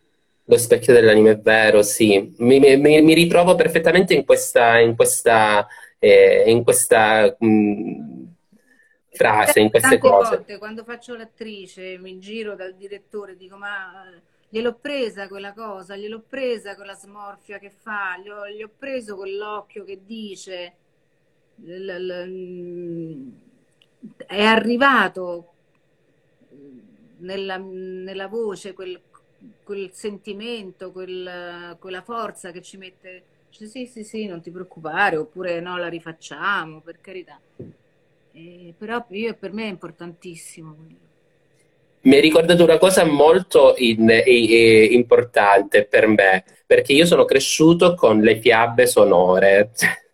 lo 0.49 0.57
specchio 0.57 0.93
dell'anima 0.93 1.31
è 1.31 1.39
vero, 1.39 1.81
sì. 1.83 2.33
Mi, 2.37 2.59
mi- 2.59 2.77
mi- 2.77 3.01
mi 3.01 3.13
ritrovo 3.13 3.55
perfettamente 3.55 4.13
in 4.13 4.23
questa, 4.25 4.79
in 4.79 4.95
questa, 4.95 5.67
eh, 5.99 6.45
in 6.49 6.63
questa 6.63 7.35
mh, 7.37 8.16
frase, 9.17 9.59
in 9.59 9.69
queste 9.69 9.89
Tante 9.89 10.09
cose. 10.09 10.35
volte 10.35 10.57
quando 10.57 10.83
faccio 10.83 11.15
l'attrice 11.15 11.97
mi 11.97 12.19
giro 12.19 12.55
dal 12.55 12.75
direttore 12.75 13.33
e 13.33 13.37
dico 13.37 13.57
ma 13.57 14.09
eh, 14.13 14.21
gliel'ho 14.49 14.75
presa 14.75 15.27
quella 15.27 15.53
cosa, 15.53 15.95
gliel'ho 15.95 16.21
presa 16.27 16.75
quella 16.75 16.93
smorfia 16.95 17.59
che 17.59 17.69
fa, 17.69 18.17
gli 18.17 18.29
ho, 18.29 18.47
gli 18.49 18.63
ho 18.63 18.69
preso 18.77 19.15
quell'occhio 19.15 19.83
che 19.83 20.03
dice, 20.05 20.75
l- 21.55 21.85
l- 21.85 22.27
mm, 22.27 23.29
è 24.27 24.43
arrivato 24.43 25.53
nella, 27.19 27.57
nella 27.57 28.27
voce 28.27 28.73
quel, 28.73 28.99
quel 29.63 29.91
sentimento, 29.93 30.91
quel- 30.91 31.75
quella 31.79 32.01
forza 32.01 32.51
che 32.51 32.61
ci 32.61 32.77
mette, 32.77 33.23
sì 33.49 33.85
sì 33.87 34.03
sì 34.03 34.25
non 34.25 34.41
ti 34.41 34.51
preoccupare, 34.51 35.17
oppure 35.17 35.59
no 35.59 35.77
la 35.77 35.87
rifacciamo, 35.87 36.81
per 36.81 36.99
carità. 37.01 37.39
Eh, 38.41 38.73
però 38.77 39.05
io, 39.09 39.35
per 39.35 39.51
me 39.53 39.63
è 39.65 39.69
importantissimo. 39.69 40.75
Mi 42.01 42.15
hai 42.15 42.21
ricordato 42.21 42.63
una 42.63 42.77
cosa 42.77 43.03
molto 43.05 43.73
in- 43.77 44.09
e- 44.09 44.23
e- 44.25 44.85
importante 44.93 45.85
per 45.85 46.07
me, 46.07 46.43
perché 46.65 46.93
io 46.93 47.05
sono 47.05 47.25
cresciuto 47.25 47.95
con 47.95 48.21
le 48.21 48.39
fiabe 48.39 48.85
sonore. 48.87 49.71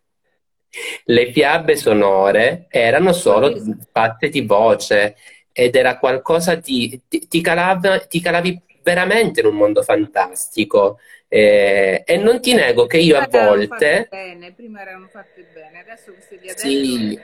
Le 1.05 1.31
fiabe 1.31 1.75
sonore 1.75 2.65
erano 2.69 3.13
solo 3.13 3.53
fatte 3.91 4.29
di 4.29 4.41
voce 4.41 5.15
ed 5.51 5.75
era 5.75 5.99
qualcosa 5.99 6.55
di... 6.55 7.01
ti, 7.07 7.27
ti 7.27 7.41
calava- 7.41 7.99
ti 7.99 8.19
calavi 8.19 8.59
veramente 8.81 9.41
in 9.41 9.45
un 9.47 9.55
mondo 9.55 9.83
fantastico. 9.83 10.97
Eh, 11.27 12.03
e 12.05 12.17
non 12.17 12.41
ti 12.41 12.53
nego 12.53 12.85
che 12.87 12.97
io 12.97 13.17
a 13.17 13.21
Prima 13.21 13.27
fatte 13.27 13.45
volte... 13.45 14.07
bene, 14.09 14.53
prima 14.53 14.81
erano 14.81 15.07
fatte 15.07 15.43
bene, 15.45 15.79
adesso 15.79 16.13
questi 16.13 16.37
di 16.39 16.49
adesso, 16.49 16.95
Sì, 16.95 17.19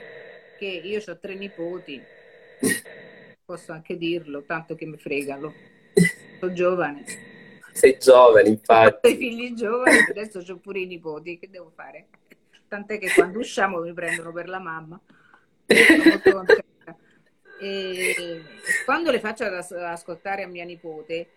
che 0.60 0.66
io 0.66 1.00
ho 1.06 1.18
tre 1.18 1.34
nipoti, 1.36 2.02
posso 3.46 3.72
anche 3.72 3.96
dirlo, 3.96 4.42
tanto 4.42 4.74
che 4.74 4.84
mi 4.84 4.98
fregano, 4.98 5.54
sono 6.38 6.52
giovane, 6.52 7.02
sei 7.72 7.96
giovane, 7.98 8.50
ho 8.50 8.52
infatti. 8.52 9.08
dei 9.08 9.16
figli 9.16 9.54
giovani, 9.54 9.96
adesso 10.10 10.44
ho 10.46 10.56
pure 10.58 10.80
i 10.80 10.86
nipoti, 10.86 11.38
che 11.38 11.48
devo 11.48 11.72
fare? 11.74 12.08
Tant'è 12.68 12.98
che 12.98 13.10
quando 13.14 13.38
usciamo 13.38 13.80
mi 13.80 13.94
prendono 13.94 14.32
per 14.32 14.50
la 14.50 14.58
mamma. 14.58 15.00
E 17.62 18.42
quando 18.84 19.10
le 19.10 19.20
faccio 19.20 19.44
as- 19.44 19.72
ascoltare 19.72 20.42
a 20.42 20.46
mia 20.46 20.64
nipote, 20.64 21.28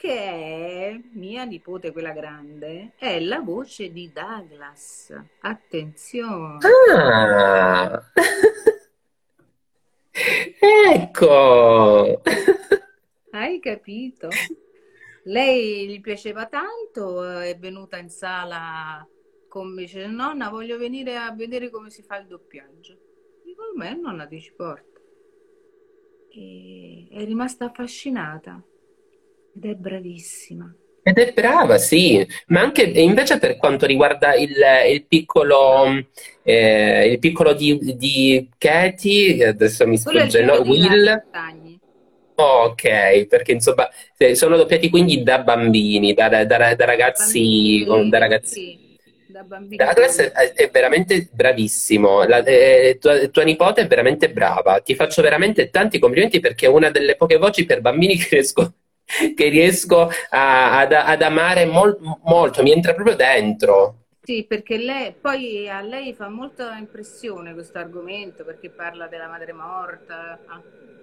che 0.00 0.08
è 0.08 1.00
mia 1.12 1.44
nipote, 1.44 1.92
quella 1.92 2.12
grande, 2.12 2.92
è 2.96 3.20
la 3.20 3.40
voce 3.40 3.92
di 3.92 4.10
Douglas. 4.10 5.14
Attenzione. 5.40 6.58
Ah, 6.90 8.02
ecco. 10.94 12.22
Hai 13.30 13.60
capito? 13.60 14.30
Lei 15.24 15.86
gli 15.86 16.00
piaceva 16.00 16.46
tanto, 16.46 17.22
è 17.22 17.58
venuta 17.58 17.98
in 17.98 18.08
sala 18.08 19.06
con 19.48 19.70
me, 19.70 19.82
dice, 19.82 20.06
nonna, 20.06 20.48
voglio 20.48 20.78
venire 20.78 21.18
a 21.18 21.30
vedere 21.32 21.68
come 21.68 21.90
si 21.90 22.02
fa 22.02 22.16
il 22.16 22.26
doppiaggio. 22.26 22.96
Dico, 23.44 23.64
me 23.76 23.94
nonna 24.00 24.26
ti 24.26 24.40
ci 24.40 24.54
porta. 24.54 24.98
E 26.30 27.06
è 27.10 27.22
rimasta 27.22 27.66
affascinata 27.66 28.64
ed 29.54 29.64
è 29.64 29.74
bravissima. 29.74 30.74
Ed 31.02 31.18
è 31.18 31.32
brava, 31.32 31.78
sì, 31.78 32.24
ma 32.48 32.60
anche 32.60 32.82
invece 32.82 33.38
per 33.38 33.56
quanto 33.56 33.86
riguarda 33.86 34.34
il, 34.34 34.54
il 34.92 35.06
piccolo, 35.06 35.86
eh, 36.42 37.06
il 37.10 37.18
piccolo 37.18 37.54
di, 37.54 37.78
di 37.96 38.48
Katie, 38.58 39.46
adesso 39.46 39.86
mi 39.86 39.96
sfugge, 39.96 40.42
no? 40.42 40.60
Will. 40.60 41.22
Ok, 42.34 43.26
perché 43.26 43.52
insomma 43.52 43.88
eh, 44.16 44.34
sono 44.34 44.56
doppiati 44.56 44.88
quindi 44.88 45.22
da 45.22 45.40
bambini, 45.42 46.14
da, 46.14 46.28
da- 46.28 46.44
da- 46.44 46.74
da 46.74 46.84
ragazzi, 46.86 47.84
Bambini, 47.86 48.08
da 48.08 48.18
ragazzi. 48.18 48.54
sì, 48.54 48.96
da 49.26 49.42
bambini. 49.42 49.76
Douglas 49.76 50.16
è, 50.18 50.52
è 50.54 50.70
veramente 50.70 51.28
bravissimo, 51.32 52.24
La- 52.24 52.42
eh, 52.44 52.96
tua, 52.98 53.26
tua 53.28 53.42
nipote 53.42 53.82
è 53.82 53.86
veramente 53.86 54.30
brava, 54.30 54.80
ti 54.80 54.94
faccio 54.94 55.20
veramente 55.22 55.68
tanti 55.70 55.98
complimenti 55.98 56.40
perché 56.40 56.64
è 56.66 56.68
una 56.70 56.90
delle 56.90 57.16
poche 57.16 57.36
voci 57.36 57.66
per 57.66 57.82
bambini 57.82 58.16
che 58.16 58.28
riesco, 58.30 58.72
che 59.34 59.48
riesco 59.48 60.08
a- 60.30 60.78
ad, 60.78 60.92
ad 60.92 61.22
amare 61.22 61.64
mol- 61.66 61.98
molto, 62.24 62.62
mi 62.62 62.72
entra 62.72 62.94
proprio 62.94 63.16
dentro. 63.16 63.96
Sì, 64.22 64.46
perché 64.46 64.76
lei, 64.76 65.16
poi 65.18 65.68
a 65.68 65.80
lei 65.80 66.14
fa 66.14 66.28
molta 66.28 66.76
impressione 66.76 67.52
questo 67.54 67.78
argomento 67.78 68.44
perché 68.44 68.70
parla 68.70 69.08
della 69.08 69.28
madre 69.28 69.52
morta, 69.52 70.42
ah, 70.44 70.62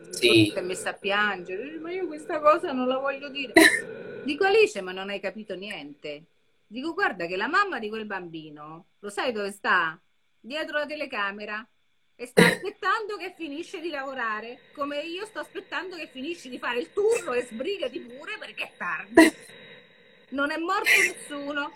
Sì. 0.09 0.51
si 0.51 0.57
è 0.59 0.61
messa 0.61 0.91
a 0.91 0.93
piangere, 0.97 1.63
Dice, 1.63 1.79
ma 1.79 1.91
io 1.91 2.05
questa 2.07 2.39
cosa 2.39 2.71
non 2.71 2.87
la 2.87 2.97
voglio 2.97 3.29
dire. 3.29 3.53
Dico 4.21 4.45
Alice, 4.45 4.81
ma 4.81 4.91
non 4.91 5.09
hai 5.09 5.19
capito 5.19 5.55
niente. 5.55 6.27
Dico, 6.65 6.93
guarda 6.93 7.25
che 7.25 7.35
la 7.37 7.47
mamma 7.47 7.79
di 7.79 7.89
quel 7.89 8.05
bambino, 8.05 8.87
lo 8.99 9.09
sai 9.09 9.31
dove 9.31 9.51
sta? 9.51 9.99
dietro 10.39 10.77
la 10.79 10.85
telecamera 10.85 11.67
e 12.19 12.25
sta 12.25 12.45
aspettando 12.45 13.15
che 13.15 13.35
finisce 13.37 13.79
di 13.79 13.91
lavorare, 13.91 14.57
come 14.73 15.01
io 15.01 15.23
sto 15.27 15.37
aspettando 15.37 15.95
che 15.95 16.09
finisci 16.11 16.49
di 16.49 16.57
fare 16.57 16.79
il 16.79 16.91
turno 16.91 17.33
e 17.33 17.43
sbrigati 17.43 17.99
pure 17.99 18.37
perché 18.39 18.63
è 18.63 18.71
tardi. 18.75 19.33
Non 20.29 20.49
è 20.49 20.57
morto 20.57 20.89
nessuno. 20.99 21.71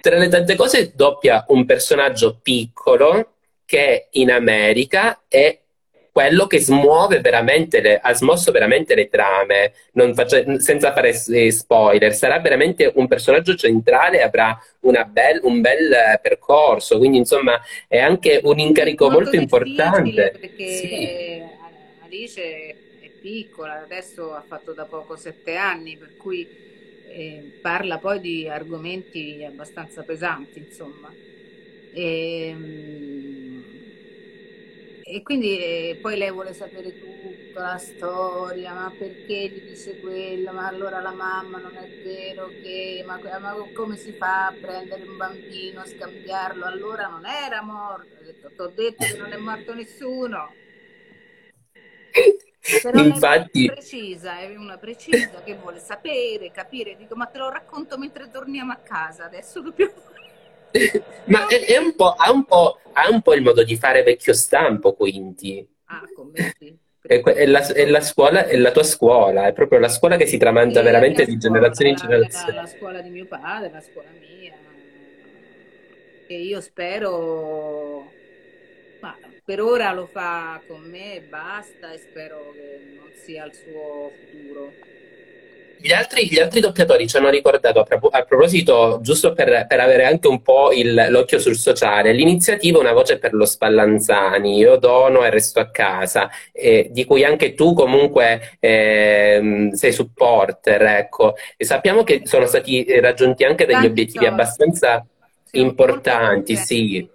Tra 0.00 0.16
le 0.16 0.28
tante 0.28 0.56
cose 0.56 0.92
doppia 0.94 1.44
un 1.48 1.66
personaggio 1.66 2.38
piccolo 2.40 3.34
che 3.66 4.08
in 4.12 4.30
America 4.30 5.24
è 5.28 5.60
quello 6.14 6.46
che 6.46 6.60
smuove 6.60 7.20
veramente 7.20 7.80
le, 7.80 7.98
ha 7.98 8.14
smosso 8.14 8.52
veramente 8.52 8.94
le 8.94 9.08
trame, 9.08 9.72
faccio, 10.14 10.60
senza 10.60 10.92
fare 10.92 11.12
spoiler, 11.12 12.14
sarà 12.14 12.38
veramente 12.38 12.92
un 12.94 13.08
personaggio 13.08 13.56
centrale 13.56 14.18
e 14.18 14.22
avrà 14.22 14.56
bel, 14.78 15.40
un 15.42 15.60
bel 15.60 16.20
percorso, 16.22 16.98
quindi 16.98 17.18
insomma 17.18 17.60
è 17.88 17.98
anche 17.98 18.38
un 18.44 18.60
incarico 18.60 19.06
molto, 19.06 19.22
molto 19.22 19.36
importante. 19.38 20.36
Perché 20.38 20.68
sì. 20.68 21.42
Alice 22.04 22.40
è 22.40 23.10
piccola, 23.20 23.82
adesso 23.82 24.34
ha 24.34 24.44
fatto 24.46 24.72
da 24.72 24.84
poco 24.84 25.16
sette 25.16 25.56
anni, 25.56 25.96
per 25.96 26.12
cui 26.16 26.46
eh, 27.08 27.58
parla 27.60 27.98
poi 27.98 28.20
di 28.20 28.48
argomenti 28.48 29.44
abbastanza 29.44 30.02
pesanti, 30.02 30.60
insomma. 30.60 31.12
E, 31.92 32.48
ehm, 32.50 33.33
e 35.06 35.22
quindi 35.22 35.58
eh, 35.58 35.98
poi 36.00 36.16
lei 36.16 36.30
vuole 36.30 36.54
sapere 36.54 36.98
tutta 36.98 37.60
la 37.62 37.78
storia, 37.78 38.72
ma 38.72 38.90
perché 38.96 39.48
gli 39.48 39.60
dice 39.60 39.98
quello, 40.00 40.52
ma 40.52 40.66
allora 40.66 41.00
la 41.00 41.12
mamma 41.12 41.58
non 41.58 41.76
è 41.76 41.86
vero 42.02 42.48
che, 42.48 43.04
ma, 43.06 43.18
ma 43.38 43.54
come 43.74 43.96
si 43.96 44.12
fa 44.12 44.46
a 44.46 44.56
prendere 44.58 45.02
un 45.02 45.16
bambino, 45.16 45.80
a 45.82 45.86
scambiarlo? 45.86 46.64
Allora 46.64 47.08
non 47.08 47.26
era 47.26 47.62
morto, 47.62 48.08
ti 48.24 48.60
ho 48.60 48.68
detto 48.68 49.04
che 49.04 49.16
non 49.18 49.32
è 49.32 49.36
morto 49.36 49.74
nessuno. 49.74 50.54
Però 52.82 53.02
Infatti... 53.02 53.66
è 53.66 53.68
una 53.68 53.74
precisa, 53.74 54.38
è 54.38 54.56
una 54.56 54.78
precisa 54.78 55.42
che 55.42 55.54
vuole 55.56 55.80
sapere, 55.80 56.50
capire, 56.50 56.96
dico, 56.96 57.14
ma 57.14 57.26
te 57.26 57.36
lo 57.36 57.50
racconto 57.50 57.98
mentre 57.98 58.30
torniamo 58.30 58.72
a 58.72 58.76
casa, 58.76 59.24
adesso 59.24 59.60
dobbiamo 59.60 59.92
Ma 61.26 61.46
è, 61.46 61.64
è 61.64 61.76
un 61.78 61.94
ha, 61.96 62.32
un 62.32 62.44
ha, 62.92 63.08
un 63.08 63.22
po', 63.22 63.34
il 63.34 63.42
modo 63.42 63.62
di 63.62 63.76
fare 63.76 64.02
vecchio 64.02 64.34
stampo, 64.34 64.94
quindi. 64.94 65.66
Ah, 65.86 66.02
commenti. 66.14 66.76
È, 67.00 67.20
è, 67.20 67.46
la, 67.46 67.66
è, 67.66 67.86
la, 67.86 68.00
scuola, 68.00 68.46
è 68.46 68.56
la 68.56 68.72
tua 68.72 68.82
scuola, 68.82 69.46
è 69.46 69.52
proprio 69.52 69.78
la 69.78 69.88
scuola 69.88 70.16
che 70.16 70.26
si 70.26 70.38
tramanda 70.38 70.80
veramente 70.80 71.24
di 71.24 71.32
scuola, 71.32 71.54
generazione 71.54 71.90
in 71.90 71.96
generazione. 71.96 72.54
La, 72.54 72.60
la 72.62 72.66
scuola 72.66 73.00
di 73.00 73.10
mio 73.10 73.26
padre, 73.26 73.70
la 73.70 73.80
scuola 73.80 74.08
mia. 74.18 74.52
E 76.26 76.40
io 76.40 76.60
spero, 76.62 78.10
ma 79.00 79.16
per 79.44 79.60
ora 79.60 79.92
lo 79.92 80.06
fa 80.06 80.60
con 80.66 80.80
me 80.80 81.16
e 81.16 81.20
basta 81.20 81.92
e 81.92 81.98
spero 81.98 82.52
che 82.54 82.94
non 82.96 83.10
sia 83.22 83.44
il 83.44 83.52
suo 83.52 84.10
futuro. 84.10 84.72
Gli 85.84 85.92
altri, 85.92 86.26
gli 86.30 86.38
altri, 86.38 86.60
doppiatori 86.60 87.06
ci 87.06 87.18
hanno 87.18 87.28
ricordato, 87.28 87.80
a, 87.80 87.82
pro- 87.82 88.08
a 88.10 88.22
proposito, 88.22 89.00
giusto 89.02 89.34
per, 89.34 89.66
per, 89.68 89.80
avere 89.80 90.06
anche 90.06 90.28
un 90.28 90.40
po' 90.40 90.72
il, 90.72 91.08
l'occhio 91.10 91.38
sul 91.38 91.56
sociale, 91.56 92.14
l'iniziativa 92.14 92.78
Una 92.78 92.94
voce 92.94 93.18
per 93.18 93.34
lo 93.34 93.44
Spallanzani, 93.44 94.56
io 94.56 94.76
dono 94.76 95.26
e 95.26 95.28
resto 95.28 95.60
a 95.60 95.68
casa, 95.68 96.30
eh, 96.52 96.88
di 96.90 97.04
cui 97.04 97.22
anche 97.22 97.52
tu 97.52 97.74
comunque 97.74 98.56
eh, 98.60 99.68
sei 99.74 99.92
supporter, 99.92 100.80
ecco. 100.80 101.34
E 101.54 101.66
sappiamo 101.66 102.02
che 102.02 102.22
sono 102.24 102.46
stati 102.46 102.86
raggiunti 102.98 103.44
anche 103.44 103.66
degli 103.66 103.74
Tanti 103.74 103.88
obiettivi 103.88 104.24
abbastanza 104.24 105.04
importanti, 105.50 106.56
sì. 106.56 107.06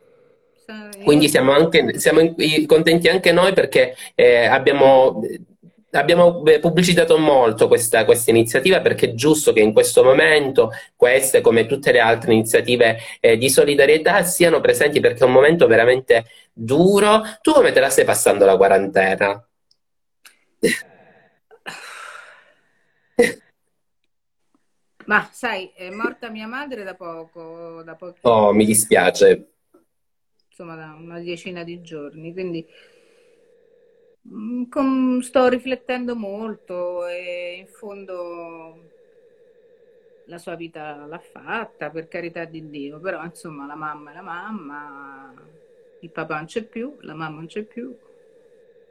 Quindi 1.04 1.28
siamo, 1.28 1.54
anche, 1.54 1.98
siamo 1.98 2.36
contenti 2.68 3.08
anche 3.08 3.32
noi 3.32 3.52
perché 3.54 3.96
eh, 4.14 4.46
abbiamo 4.46 5.22
Abbiamo 5.92 6.44
pubblicitato 6.60 7.18
molto 7.18 7.68
questa, 7.68 8.06
questa, 8.06 8.30
iniziativa 8.30 8.80
perché 8.80 9.08
è 9.08 9.14
giusto 9.16 9.54
che 9.54 9.62
in 9.62 9.74
questo 9.74 10.04
momento 10.04 10.72
queste, 10.96 11.42
come 11.42 11.66
tutte 11.66 11.92
le 11.92 12.00
altre 12.00 12.34
iniziative 12.34 12.98
eh, 13.20 13.38
di 13.38 13.50
solidarietà, 13.50 14.24
siano 14.24 14.62
presenti 14.62 15.00
perché 15.00 15.24
è 15.24 15.28
un 15.28 15.32
momento 15.32 15.66
veramente 15.66 16.26
duro. 16.54 17.22
Tu 17.42 17.52
come 17.54 17.72
te 17.72 17.80
la 17.80 17.90
stai 17.90 18.06
passando 18.06 18.46
la 18.46 18.56
quarantena? 18.56 19.44
Ma 25.10 25.28
sai, 25.32 25.72
è 25.76 25.90
morta 25.90 26.30
mia 26.30 26.46
madre 26.46 26.84
da 26.84 26.94
poco, 26.94 27.82
da 27.84 27.96
pochi 27.96 28.20
Oh, 28.22 28.54
mi 28.54 28.64
dispiace. 28.64 29.54
Insomma, 30.50 30.76
da 30.76 30.94
una 30.96 31.20
decina 31.20 31.64
di 31.64 31.82
giorni, 31.82 32.32
quindi 32.32 32.64
com, 34.70 35.20
sto 35.22 35.48
riflettendo 35.48 36.16
molto 36.16 37.08
e 37.08 37.58
in 37.60 37.68
fondo 37.68 38.88
la 40.26 40.38
sua 40.38 40.56
vita 40.56 41.06
l'ha 41.08 41.20
fatta, 41.20 41.90
per 41.90 42.08
carità 42.08 42.46
di 42.46 42.70
Dio, 42.70 43.00
però 43.00 43.24
insomma 43.24 43.66
la 43.66 43.76
mamma 43.76 44.12
è 44.12 44.14
la 44.14 44.22
mamma, 44.22 45.34
il 46.02 46.10
papà 46.10 46.36
non 46.36 46.46
c'è 46.46 46.64
più, 46.64 46.98
la 47.02 47.16
mamma 47.16 47.38
non 47.38 47.48
c'è 47.48 47.64
più. 47.64 47.98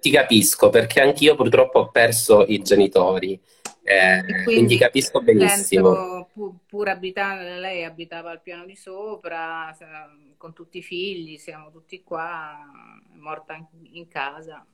Ti 0.01 0.11
capisco 0.11 0.71
perché 0.71 1.01
anch'io 1.01 1.37
purtroppo 1.37 1.81
ho 1.81 1.91
perso 1.91 2.45
i 2.45 2.61
genitori, 2.61 3.41
eh, 3.83 4.21
quindi, 4.25 4.43
quindi, 4.45 4.79
capisco 4.79 5.21
benissimo. 5.21 6.29
Pur, 6.33 6.55
pur 6.67 6.89
abitando, 6.89 7.61
lei 7.61 7.85
abitava 7.85 8.31
al 8.31 8.43
piano 8.43 8.65
di 8.65 8.75
sopra, 8.75 9.77
con 10.37 10.53
tutti 10.53 10.79
i 10.79 10.83
figli, 10.83 11.37
siamo 11.37 11.71
tutti 11.71 12.03
qua, 12.03 12.57
è 13.13 13.17
morta 13.17 13.55
in, 13.55 13.67
in 13.93 14.09
casa 14.09 14.65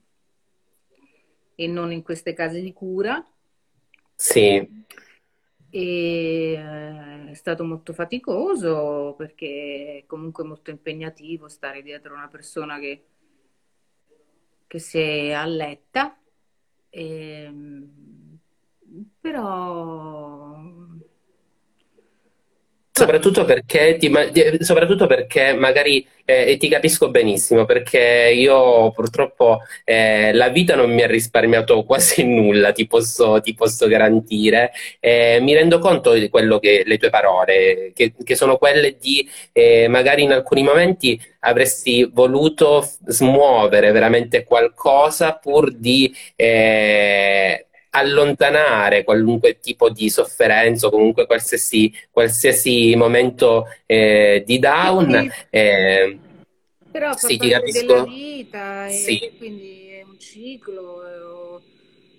e 1.55 1.67
non 1.67 1.93
in 1.93 2.03
queste 2.03 2.33
case 2.33 2.61
di 2.61 2.73
cura. 2.73 3.25
Sì. 4.15 4.85
E 5.71 6.53
eh, 6.53 7.31
è 7.31 7.35
stato 7.35 7.65
molto 7.65 7.93
faticoso 7.93 9.15
perché 9.17 10.03
è 10.03 10.07
comunque 10.07 10.45
molto 10.45 10.71
impegnativo 10.71 11.49
stare 11.49 11.83
dietro 11.83 12.15
una 12.15 12.29
persona 12.29 12.79
che, 12.79 13.05
che 14.67 14.79
si 14.79 14.99
è 14.99 15.33
alletta. 15.33 16.17
E, 16.91 17.43
ehm, 17.43 18.39
però 19.21 20.43
Soprattutto 22.97 23.45
perché, 23.45 23.97
ti, 23.97 24.09
soprattutto 24.61 25.09
perché 25.09 25.53
magari 25.53 26.07
eh, 26.24 26.57
ti 26.59 26.68
capisco 26.68 27.11
benissimo, 27.11 27.64
perché 27.64 28.30
io 28.32 28.92
purtroppo 28.92 29.62
eh, 29.82 30.32
la 30.32 30.49
vita 30.49 30.76
non 30.76 30.92
mi 30.95 31.03
ha 31.03 31.09
risparmiato 31.09 31.82
quasi 31.84 32.22
nulla, 32.24 32.70
ti 32.70 32.86
posso, 32.86 33.40
ti 33.40 33.53
posso 33.55 33.88
garantire. 33.88 34.70
Eh, 35.01 35.40
mi 35.40 35.55
rendo 35.55 35.80
conto 35.80 36.12
di 36.12 36.28
quello 36.28 36.61
che 36.61 36.84
le 36.86 36.97
tue 36.97 37.11
parole, 37.11 37.90
che, 37.97 38.14
che 38.22 38.36
sono 38.36 38.59
quelle 38.59 38.97
di 38.97 39.28
eh, 39.53 39.88
magari 39.88 40.22
in 40.22 40.30
alcuni 40.30 40.62
momenti 40.62 41.20
avresti 41.40 42.09
voluto 42.12 42.88
smuovere 43.07 43.90
veramente 43.90 44.45
qualcosa 44.45 45.32
pur 45.32 45.72
di 45.74 46.14
eh, 46.36 47.66
allontanare 47.95 49.05
qualunque 49.05 49.61
tipo 49.61 49.88
di 49.88 50.11
sofferenza 50.11 50.88
o 50.88 50.90
comunque 50.90 51.26
qualsiasi, 51.26 51.92
qualsiasi 52.11 52.95
momento 52.97 53.66
eh, 53.86 54.42
di 54.45 54.59
down. 54.59 55.30
Eh, 55.51 56.18
Però 56.90 57.12
fa 57.12 57.28
sì, 57.28 57.36
ti 57.36 57.49
capisco. 57.49 57.86
della 57.86 58.05
vita, 58.05 58.88
sì. 58.88 59.32
quindi 59.38 59.88
è 59.88 60.03
un 60.03 60.18
ciclo. 60.18 61.62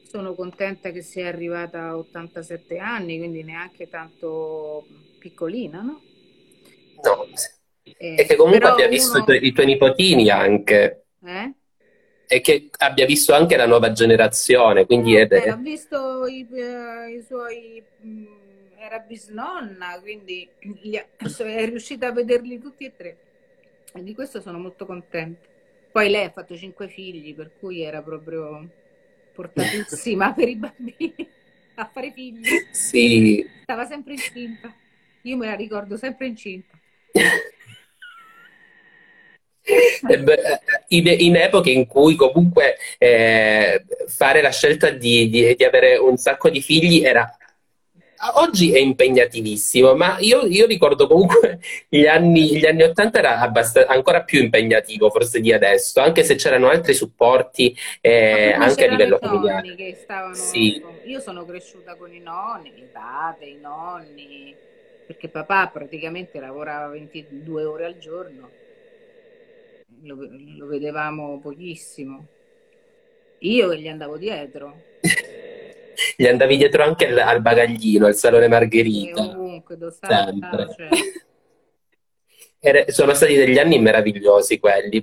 Sono 0.07 0.33
contenta 0.33 0.91
che 0.91 1.01
sia 1.01 1.27
arrivata 1.27 1.87
a 1.87 1.97
87 1.97 2.77
anni, 2.77 3.17
quindi 3.17 3.43
neanche 3.43 3.89
tanto 3.89 4.85
piccolina, 5.19 5.81
no? 5.81 6.01
No, 7.03 7.27
eh, 7.83 8.15
e 8.17 8.25
che 8.25 8.35
comunque 8.37 8.69
abbia 8.69 8.85
uno... 8.85 8.93
visto 8.93 9.17
i 9.17 9.23
tuoi, 9.23 9.45
i 9.45 9.51
tuoi 9.51 9.65
nipotini 9.65 10.29
anche. 10.29 11.05
Eh? 11.25 11.53
E 12.27 12.41
che 12.41 12.69
abbia 12.77 13.05
visto 13.05 13.33
anche 13.33 13.55
la 13.55 13.67
nuova 13.67 13.91
generazione. 13.91 14.85
Quindi 14.85 15.17
eh, 15.17 15.27
beh, 15.27 15.49
ha 15.49 15.55
visto 15.55 16.25
i, 16.27 16.47
uh, 16.49 17.09
i 17.09 17.23
suoi. 17.25 17.83
Mm, 18.05 18.25
era 18.77 18.99
bisnonna, 18.99 19.99
quindi 19.99 20.47
è 20.59 21.65
riuscita 21.65 22.07
a 22.07 22.11
vederli 22.11 22.59
tutti 22.59 22.85
e 22.85 22.95
tre. 22.95 23.17
E 23.93 24.03
di 24.03 24.13
questo 24.13 24.41
sono 24.41 24.59
molto 24.59 24.85
contenta. 24.85 25.47
Poi 25.91 26.09
lei 26.09 26.25
ha 26.25 26.29
fatto 26.29 26.55
cinque 26.55 26.87
figli, 26.87 27.33
per 27.33 27.51
cui 27.57 27.81
era 27.81 28.01
proprio 28.01 28.69
portatissima 29.33 30.33
per 30.33 30.49
i 30.49 30.55
bambini 30.55 31.15
a 31.75 31.89
fare 31.91 32.11
figli. 32.11 32.45
Sì. 32.71 33.49
Stava 33.63 33.85
sempre 33.85 34.13
incinta. 34.13 34.73
Io 35.21 35.37
me 35.37 35.47
la 35.47 35.55
ricordo 35.55 35.97
sempre 35.97 36.27
incinta. 36.27 36.77
in, 40.89 41.07
in, 41.07 41.35
epoche 41.35 41.71
in 41.71 41.85
cui 41.87 42.15
comunque 42.15 42.77
eh, 42.97 43.83
fare 44.07 44.41
la 44.41 44.51
scelta 44.51 44.89
di, 44.89 45.29
di, 45.29 45.55
di, 45.55 45.63
avere 45.63 45.97
un 45.97 46.17
sacco 46.17 46.49
di 46.49 46.61
figli 46.61 47.03
era 47.03 47.37
oggi 48.33 48.71
è 48.73 48.79
impegnativissimo, 48.79 49.95
ma 49.95 50.17
io, 50.19 50.45
io 50.45 50.65
ricordo 50.65 51.07
comunque 51.07 51.59
gli 51.89 52.05
anni, 52.05 52.57
gli 52.57 52.65
anni 52.65 52.83
80 52.83 53.19
era 53.19 53.39
abbast- 53.39 53.85
ancora 53.87 54.23
più 54.23 54.41
impegnativo 54.41 55.09
forse 55.09 55.39
di 55.39 55.53
adesso, 55.53 56.01
anche 56.01 56.23
se 56.23 56.35
c'erano 56.35 56.69
altri 56.69 56.93
supporti 56.93 57.75
eh, 58.01 58.53
anche 58.53 58.85
a 58.85 58.89
livello 58.89 59.17
familiare. 59.19 59.75
Che 59.75 59.97
stavano, 60.01 60.33
sì. 60.33 60.81
Io 61.05 61.19
sono 61.19 61.45
cresciuta 61.45 61.95
con 61.95 62.13
i 62.13 62.19
nonni, 62.19 62.69
i 62.75 62.87
padri, 62.91 63.51
i 63.51 63.59
nonni, 63.59 64.55
perché 65.05 65.27
papà 65.27 65.69
praticamente 65.71 66.39
lavorava 66.39 66.87
22 66.87 67.63
ore 67.63 67.85
al 67.85 67.97
giorno, 67.97 68.49
lo, 70.03 70.15
lo 70.57 70.65
vedevamo 70.67 71.39
pochissimo. 71.39 72.27
Io 73.39 73.69
che 73.69 73.79
gli 73.79 73.87
andavo 73.87 74.17
dietro. 74.17 74.81
gli 76.15 76.25
andavi 76.25 76.57
dietro 76.57 76.83
anche 76.83 77.07
al, 77.07 77.17
al 77.17 77.41
bagaglino, 77.41 78.05
al 78.05 78.15
salone 78.15 78.47
Margherita. 78.47 79.23
E 79.23 79.27
ovunque, 79.27 79.77
sempre. 79.91 80.67
Cioè. 80.75 80.89
Era, 82.59 82.83
sono 82.87 83.13
stati 83.13 83.35
degli 83.35 83.59
anni 83.59 83.77
meravigliosi 83.79 84.59
quelli, 84.59 84.99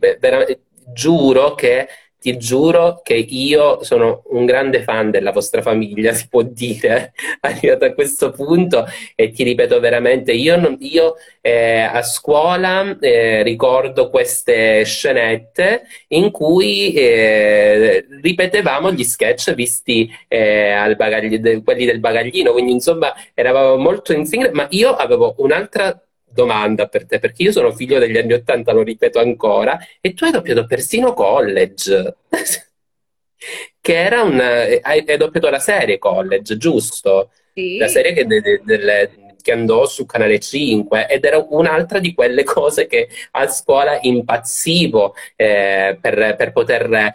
giuro 0.92 1.54
che 1.54 1.86
ti 2.22 2.38
giuro 2.38 3.00
che 3.02 3.14
io 3.14 3.82
sono 3.82 4.22
un 4.26 4.46
grande 4.46 4.84
fan 4.84 5.10
della 5.10 5.32
vostra 5.32 5.60
famiglia, 5.60 6.12
si 6.12 6.28
può 6.28 6.42
dire, 6.42 7.12
arrivato 7.40 7.84
a 7.84 7.92
questo 7.92 8.30
punto 8.30 8.86
e 9.16 9.32
ti 9.32 9.42
ripeto 9.42 9.80
veramente, 9.80 10.30
io, 10.32 10.56
non, 10.56 10.76
io 10.78 11.16
eh, 11.40 11.80
a 11.80 12.00
scuola 12.02 12.96
eh, 13.00 13.42
ricordo 13.42 14.08
queste 14.08 14.84
scenette 14.84 15.82
in 16.08 16.30
cui 16.30 16.92
eh, 16.92 18.06
ripetevamo 18.22 18.92
gli 18.92 19.02
sketch 19.02 19.52
visti 19.54 20.08
eh, 20.28 20.70
al 20.70 20.94
bagagli, 20.94 21.38
de, 21.38 21.62
quelli 21.64 21.84
del 21.84 21.98
bagaglino, 21.98 22.52
quindi 22.52 22.70
insomma 22.70 23.12
eravamo 23.34 23.76
molto 23.76 24.12
in 24.12 24.24
sync, 24.26 24.50
ma 24.52 24.68
io 24.70 24.94
avevo 24.94 25.34
un'altra 25.38 26.00
domanda 26.32 26.86
per 26.86 27.06
te, 27.06 27.18
perché 27.18 27.42
io 27.44 27.52
sono 27.52 27.72
figlio 27.72 27.98
degli 27.98 28.16
anni 28.16 28.32
Ottanta, 28.32 28.72
lo 28.72 28.82
ripeto 28.82 29.18
ancora, 29.18 29.78
e 30.00 30.14
tu 30.14 30.24
hai 30.24 30.30
doppiato 30.30 30.66
persino 30.66 31.14
College, 31.14 32.16
che 33.80 33.94
era 33.94 34.22
un... 34.22 34.40
hai, 34.40 35.04
hai 35.06 35.16
doppiato 35.16 35.50
la 35.50 35.58
serie 35.58 35.98
College, 35.98 36.56
giusto? 36.56 37.30
Sì. 37.54 37.76
La 37.76 37.88
serie 37.88 38.12
che, 38.12 38.26
de, 38.26 38.40
de, 38.40 38.60
de, 38.64 39.10
che, 39.42 39.52
andò 39.52 39.86
su 39.86 40.06
Canale 40.06 40.38
5 40.38 41.06
ed 41.08 41.24
era 41.24 41.44
un'altra 41.50 41.98
di 41.98 42.14
quelle 42.14 42.44
cose 42.44 42.86
che 42.86 43.08
a 43.32 43.46
scuola 43.48 43.98
impazzivo 44.00 45.14
eh, 45.36 45.98
per, 46.00 46.36
per, 46.36 46.52
poter... 46.52 47.14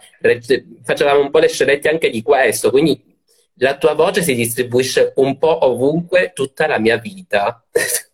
Facevamo 0.84 1.20
un 1.20 1.30
po' 1.30 1.38
le 1.38 1.48
scenette 1.48 1.88
anche 1.88 2.10
di 2.10 2.22
questo, 2.22 2.70
quindi 2.70 3.02
la 3.58 3.76
tua 3.76 3.94
voce 3.94 4.22
si 4.22 4.34
distribuisce 4.34 5.12
un 5.16 5.38
po' 5.38 5.66
ovunque 5.66 6.32
tutta 6.34 6.66
la 6.66 6.78
mia 6.78 6.98
vita. 6.98 7.64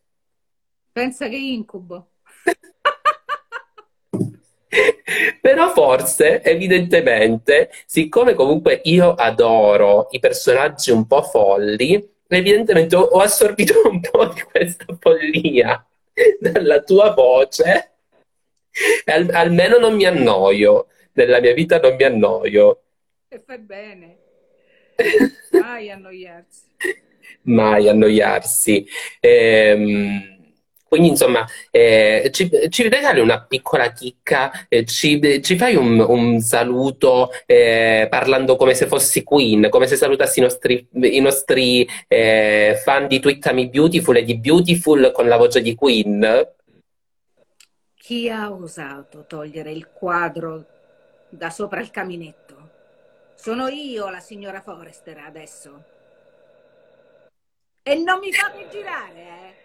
Pensa 0.94 1.28
che 1.28 1.34
incubo. 1.34 2.10
Però 5.40 5.72
forse, 5.72 6.40
evidentemente, 6.40 7.70
siccome 7.84 8.34
comunque 8.34 8.80
io 8.84 9.12
adoro 9.14 10.06
i 10.12 10.20
personaggi 10.20 10.92
un 10.92 11.04
po' 11.08 11.22
folli, 11.22 12.00
evidentemente 12.28 12.94
ho 12.94 13.18
assorbito 13.18 13.88
un 13.90 13.98
po' 13.98 14.26
di 14.26 14.40
questa 14.42 14.86
follia 15.00 15.84
dalla 16.38 16.80
tua 16.82 17.12
voce. 17.12 17.94
Al- 19.06 19.30
almeno 19.32 19.78
non 19.78 19.96
mi 19.96 20.04
annoio. 20.04 20.86
Nella 21.14 21.40
mia 21.40 21.54
vita 21.54 21.80
non 21.80 21.96
mi 21.96 22.04
annoio. 22.04 22.82
E 23.26 23.42
fai 23.44 23.58
bene. 23.58 24.18
Mai 25.50 25.90
annoiarsi. 25.90 26.62
Mai 27.42 27.88
annoiarsi. 27.88 28.86
Ehm 29.18 30.33
quindi 30.94 31.10
insomma 31.10 31.44
eh, 31.72 32.30
ci, 32.32 32.48
ci, 32.68 32.88
regali 32.88 33.18
una 33.18 33.42
piccola 33.42 33.90
chicca, 33.90 34.52
eh, 34.68 34.84
ci, 34.84 35.42
ci, 35.42 35.56
fai 35.56 35.74
un, 35.74 35.98
un 35.98 36.38
saluto 36.38 37.30
eh, 37.46 38.06
parlando 38.08 38.54
come 38.54 38.74
se 38.74 38.86
fossi 38.86 39.24
Queen, 39.24 39.70
come 39.70 39.88
se 39.88 39.96
salutassi 39.96 40.38
i 40.38 40.42
nostri, 40.42 40.86
i 40.92 41.18
nostri 41.18 41.84
eh, 42.06 42.80
fan 42.80 43.08
di 43.08 43.18
Twittami 43.18 43.68
Beautiful 43.68 44.18
e 44.18 44.22
di 44.22 44.38
Beautiful 44.38 45.10
con 45.12 45.26
la 45.26 45.36
voce 45.36 45.60
di 45.62 45.74
Queen? 45.74 46.48
Chi 47.96 48.30
ha 48.30 48.52
osato 48.52 49.24
togliere 49.26 49.72
il 49.72 49.88
quadro 49.92 50.64
da 51.28 51.50
sopra 51.50 51.80
il 51.80 51.90
caminetto? 51.90 52.70
Sono 53.34 53.66
io 53.66 54.08
la 54.10 54.20
signora 54.20 54.60
Forrester 54.60 55.18
adesso. 55.26 55.82
E 57.82 57.96
non 57.96 58.20
mi 58.20 58.32
fate 58.32 58.68
girare, 58.70 59.20
eh? 59.20 59.63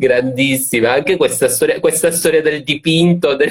Grandissima, 0.00 0.92
anche 0.92 1.16
questa 1.16 1.48
storia, 1.48 1.80
questa 1.80 2.12
storia 2.12 2.40
del 2.40 2.62
dipinto, 2.62 3.34
del, 3.34 3.50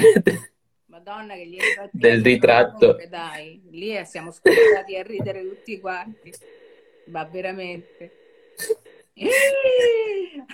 Madonna 0.86 1.34
che 1.34 1.46
gli 1.46 1.58
del 1.90 2.22
ritratto. 2.22 2.96
Dai, 3.06 3.60
lì 3.70 4.02
siamo 4.06 4.30
scordati 4.30 4.96
a 4.96 5.02
ridere 5.02 5.42
tutti 5.42 5.78
quanti, 5.78 6.32
ma 7.08 7.24
veramente. 7.24 8.12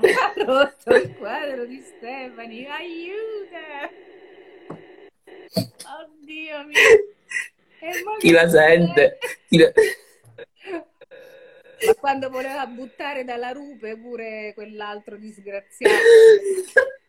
ha 0.00 0.32
rotto 0.36 0.94
il 0.94 1.16
quadro 1.16 1.66
di 1.66 1.80
Stefani, 1.80 2.66
aiuta! 2.66 3.90
Oddio 5.98 6.64
mio! 6.64 6.78
Chi 8.20 8.30
la 8.30 8.48
sente? 8.48 9.18
Chi 9.48 9.58
la... 9.58 9.72
Ma 11.86 11.94
quando 11.94 12.28
voleva 12.30 12.66
buttare 12.66 13.24
dalla 13.24 13.50
rupe 13.50 13.96
pure 13.96 14.52
quell'altro 14.54 15.16
disgraziato. 15.16 15.94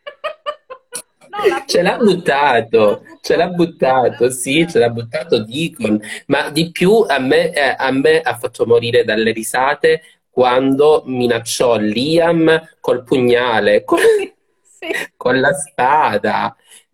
No, 1.31 1.63
ce 1.65 1.81
l'ha 1.81 1.95
buttato, 1.95 3.05
ce 3.21 3.37
l'ha 3.37 3.47
buttato, 3.47 4.29
sì, 4.29 4.67
ce 4.67 4.79
l'ha 4.79 4.89
buttato 4.89 5.45
Deacon, 5.45 5.97
ma 6.25 6.49
di 6.49 6.71
più 6.71 7.05
a 7.07 7.19
me, 7.19 7.53
eh, 7.53 7.73
a 7.77 7.89
me 7.91 8.19
ha 8.19 8.37
fatto 8.37 8.65
morire 8.65 9.05
dalle 9.05 9.31
risate 9.31 10.01
quando 10.29 11.03
minacciò 11.05 11.77
Liam 11.77 12.61
col 12.81 13.03
pugnale, 13.03 13.85
con, 13.85 13.99
sì. 14.61 14.87
con 15.15 15.39
la 15.39 15.53
spada. 15.53 16.53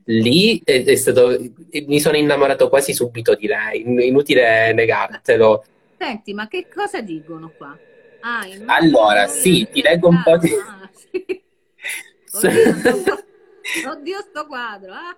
Lì 0.09 0.61
è, 0.63 0.83
è 0.83 0.95
stato, 0.95 1.35
mi 1.87 1.99
sono 1.99 2.15
innamorato 2.15 2.69
quasi 2.69 2.93
subito 2.93 3.33
di 3.33 3.47
lei, 3.47 3.81
inutile 4.07 4.71
negartelo. 4.71 5.63
Senti, 5.97 6.33
ma 6.33 6.47
che 6.47 6.67
cosa 6.73 7.01
dicono 7.01 7.51
qua? 7.57 7.77
Ah, 8.21 8.45
allora, 8.67 9.27
sì, 9.27 9.67
ti 9.71 9.81
leggo 9.81 10.09
un 10.09 10.21
po' 10.23 10.37
di... 10.37 10.51
Ah, 10.53 10.89
sì. 10.93 11.25
Oddio, 12.37 13.91
oddio, 13.91 14.19
sto 14.21 14.45
quadro. 14.45 14.93
Ah. 14.93 15.17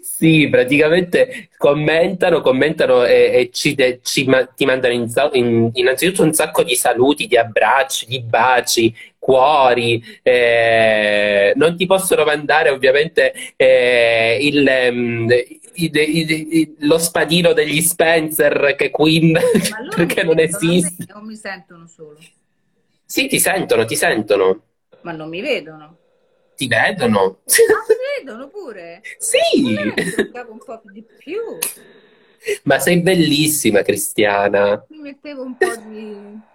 Sì, 0.00 0.48
praticamente 0.50 1.48
commentano, 1.56 2.42
commentano 2.42 3.04
e, 3.04 3.30
e 3.32 3.50
ci, 3.50 3.74
ci, 4.02 4.28
ti 4.54 4.64
mandano 4.64 4.92
in, 4.92 5.10
in, 5.32 5.70
innanzitutto 5.72 6.22
un 6.22 6.34
sacco 6.34 6.62
di 6.62 6.74
saluti, 6.74 7.26
di 7.26 7.38
abbracci, 7.38 8.06
di 8.06 8.22
baci, 8.22 8.94
cuori. 9.22 10.02
Eh, 10.20 11.52
non 11.54 11.76
ti 11.76 11.86
possono 11.86 12.24
mandare 12.24 12.70
ovviamente 12.70 13.32
eh, 13.54 14.36
il, 14.40 14.68
um, 14.90 15.30
i, 15.30 15.90
i, 15.94 16.58
i, 16.58 16.74
lo 16.80 16.98
spadino 16.98 17.52
degli 17.52 17.80
Spencer 17.80 18.74
che 18.76 18.90
Queen 18.90 19.38
perché 19.94 20.24
non 20.24 20.40
esiste. 20.40 21.06
Non 21.14 21.24
mi 21.24 21.36
sentono 21.36 21.86
solo. 21.86 22.18
Sì, 23.04 23.28
ti 23.28 23.38
sentono, 23.38 23.84
ti 23.84 23.94
sentono. 23.94 24.60
Ma 25.02 25.12
non 25.12 25.28
mi 25.28 25.40
vedono. 25.40 25.98
Ti 26.56 26.66
vedono. 26.66 27.42
Ah, 27.46 27.84
mi 27.88 28.24
vedono 28.24 28.48
pure? 28.48 29.02
Sì. 29.18 29.38
un 29.64 30.58
po' 30.58 30.80
di 30.92 31.04
più. 31.18 31.58
Ma 32.64 32.80
sei 32.80 33.00
bellissima, 33.00 33.82
Cristiana. 33.82 34.84
Mi 34.88 34.98
mettevo 34.98 35.42
un 35.42 35.56
po' 35.56 35.76
di... 35.76 36.50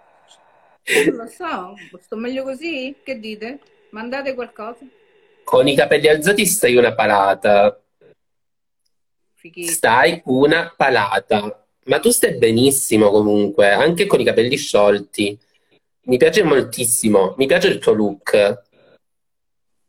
Non 1.06 1.16
lo 1.16 1.26
so, 1.26 1.74
sto 2.00 2.16
meglio 2.16 2.42
così? 2.44 2.94
Che 3.02 3.18
dite? 3.18 3.58
Mandate 3.90 4.34
qualcosa? 4.34 4.86
Con 5.44 5.68
i 5.68 5.74
capelli 5.74 6.08
alzati 6.08 6.46
stai 6.46 6.76
una 6.76 6.94
palata. 6.94 7.78
Fighissimo. 9.34 9.76
Stai 9.76 10.22
una 10.24 10.72
palata. 10.76 11.66
Ma 11.84 12.00
tu 12.00 12.10
stai 12.10 12.36
benissimo 12.36 13.10
comunque, 13.10 13.70
anche 13.70 14.06
con 14.06 14.20
i 14.20 14.24
capelli 14.24 14.56
sciolti. 14.56 15.38
Mi 16.02 16.16
piace 16.16 16.42
moltissimo, 16.42 17.34
mi 17.36 17.46
piace 17.46 17.68
il 17.68 17.78
tuo 17.78 17.92
look. 17.92 18.62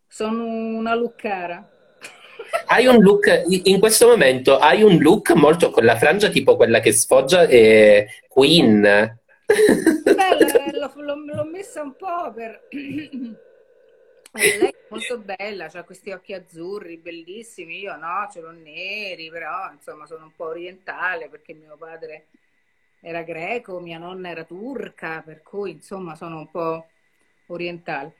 Sono 0.08 0.44
una 0.44 0.96
lookara. 0.96 1.70
Hai 2.68 2.88
un 2.88 3.02
look, 3.02 3.44
in 3.48 3.80
questo 3.80 4.08
momento 4.08 4.58
hai 4.58 4.82
un 4.82 4.98
look 4.98 5.32
molto 5.32 5.70
con 5.70 5.86
la 5.86 5.96
frangia 5.98 6.30
tipo 6.30 6.56
quella 6.56 6.80
che 6.80 6.92
sfoggia 6.92 7.44
eh, 7.44 8.08
Queen. 8.28 8.82
Bella, 8.82 10.49
messa 11.60 11.82
un 11.82 11.94
po' 11.96 12.32
per 12.34 12.68
eh, 12.72 13.38
lei 14.32 14.70
è 14.70 14.76
molto 14.90 15.20
bella, 15.20 15.70
ha 15.72 15.84
questi 15.84 16.12
occhi 16.12 16.34
azzurri 16.34 16.98
bellissimi, 16.98 17.80
io 17.80 17.98
no, 17.98 18.30
ce 18.32 18.40
l'ho 18.40 18.52
neri, 18.52 19.30
però 19.30 19.70
insomma 19.74 20.06
sono 20.06 20.26
un 20.26 20.36
po' 20.36 20.46
orientale 20.46 21.28
perché 21.28 21.54
mio 21.54 21.76
padre 21.78 22.28
era 23.02 23.24
greco, 23.24 23.82
mia 23.82 23.98
nonna 23.98 24.30
era 24.30 24.46
turca, 24.46 25.22
per 25.22 25.42
cui 25.42 25.72
insomma 25.72 26.16
sono 26.16 26.38
un 26.38 26.50
po' 26.50 26.88
orientale. 27.48 28.14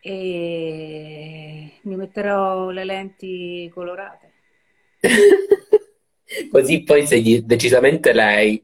E 0.00 1.72
mi 1.82 1.96
metterò 1.96 2.70
le 2.70 2.84
lenti 2.84 3.70
colorate. 3.72 4.32
Così 6.50 6.82
poi 6.82 7.06
sei 7.06 7.44
decisamente 7.44 8.12
lei. 8.12 8.62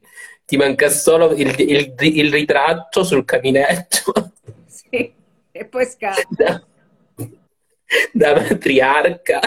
Ti 0.48 0.56
manca 0.56 0.88
solo 0.88 1.32
il, 1.34 1.54
il, 1.60 1.94
il 1.98 2.32
ritratto 2.32 3.04
sul 3.04 3.26
caminetto. 3.26 4.32
Sì, 4.88 5.12
e 5.52 5.64
poi 5.66 5.84
scappa. 5.84 6.22
Da, 6.30 6.62
da 8.12 8.34
matriarca. 8.34 9.40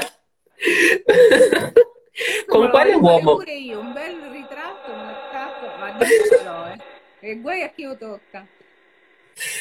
Con 2.46 2.70
quale 2.70 2.94
uomo? 2.94 3.38
Pure 3.38 3.56
io, 3.56 3.80
un 3.80 3.94
bel 3.94 4.16
ritratto, 4.32 4.92
un 4.92 5.16
scappo, 5.28 5.66
ma 5.80 5.98
diccelo, 5.98 6.68
eh. 6.68 7.30
E 7.32 7.40
guai 7.40 7.64
a 7.64 7.70
chi 7.70 7.84
lo 7.84 7.98
tocca. 7.98 8.46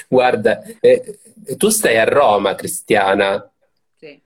Guarda, 0.09 0.61
eh, 0.79 1.19
tu 1.57 1.71
stai 1.71 1.97
a 1.97 2.05
Roma, 2.05 2.55
Cristiana. 2.55 3.51
Sì. 3.97 4.21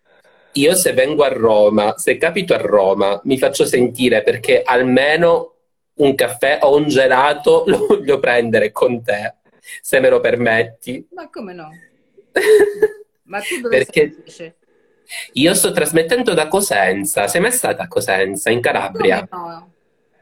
Io 0.54 0.74
se 0.74 0.92
vengo 0.92 1.22
a 1.22 1.28
Roma, 1.28 1.96
se 1.96 2.16
capito 2.16 2.54
a 2.54 2.58
Roma, 2.58 3.20
mi 3.22 3.38
faccio 3.38 3.64
sentire 3.64 4.24
perché 4.24 4.62
almeno 4.62 5.53
un 5.96 6.14
caffè 6.14 6.58
o 6.62 6.76
un 6.76 6.88
gelato 6.88 7.64
lo 7.68 7.86
voglio 7.86 8.18
prendere 8.18 8.70
con 8.72 9.02
te, 9.02 9.34
se 9.80 10.00
me 10.00 10.08
lo 10.08 10.20
permetti. 10.20 11.06
Ma 11.12 11.28
come 11.30 11.52
no? 11.52 11.68
Ma 13.24 13.40
tu 13.40 13.60
dove 13.60 13.78
Perché 13.78 14.22
sei? 14.26 14.52
io 15.32 15.54
sto 15.54 15.72
trasmettendo 15.72 16.34
da 16.34 16.48
Cosenza. 16.48 17.26
Sei 17.26 17.40
mai 17.40 17.52
stata 17.52 17.84
a 17.84 17.88
Cosenza, 17.88 18.50
in 18.50 18.60
Calabria? 18.60 19.26
Come 19.26 19.52
no? 19.52 19.72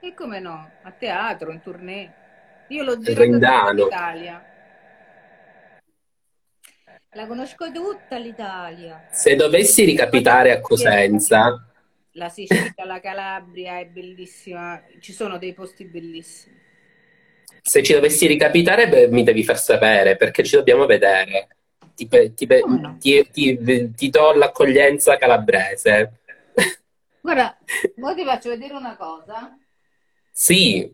E 0.01 0.15
come 0.15 0.39
no? 0.41 0.71
A 0.83 0.91
teatro, 0.93 1.51
in 1.53 1.61
tournée. 1.63 2.13
Io 2.69 2.83
l'ho 2.83 2.99
girata 2.99 3.21
Rendano. 3.21 3.85
l'Italia. 3.85 4.47
La 7.15 7.27
conosco 7.27 7.71
tutta 7.71 8.17
l'Italia. 8.17 9.07
Se 9.11 9.37
dovessi 9.37 9.85
ricapitare 9.85 10.51
a 10.53 10.61
Cosenza, 10.61 11.72
La 12.13 12.29
Sicilia, 12.29 12.85
la 12.85 13.01
Calabria 13.01 13.79
è 13.79 13.87
bellissima. 13.87 14.83
Ci 15.01 15.13
sono 15.13 15.39
dei 15.39 15.53
posti 15.55 15.85
bellissimi. 15.85 16.61
se 17.63 17.83
ci 17.83 17.93
dovessi 17.93 18.27
ricapitare, 18.27 18.89
beh, 18.89 19.09
mi 19.09 19.23
devi 19.23 19.45
far 19.45 19.59
sapere 19.59 20.17
perché 20.17 20.43
ci 20.43 20.57
dobbiamo 20.57 20.87
vedere. 20.87 21.49
Ti, 21.95 22.09
ti 22.35 22.47
no? 22.47 22.99
ti- 22.99 23.29
ti- 23.31 23.91
ti 23.95 24.11
do 24.11 24.33
l'accoglienza 24.33 25.17
calabrese. 25.17 26.21
Guarda, 27.21 27.57
ora 28.01 28.15
ti 28.15 28.25
faccio 28.25 28.49
vedere 28.49 28.75
una 28.75 28.97
cosa 28.97 29.57
Sì, 30.33 30.91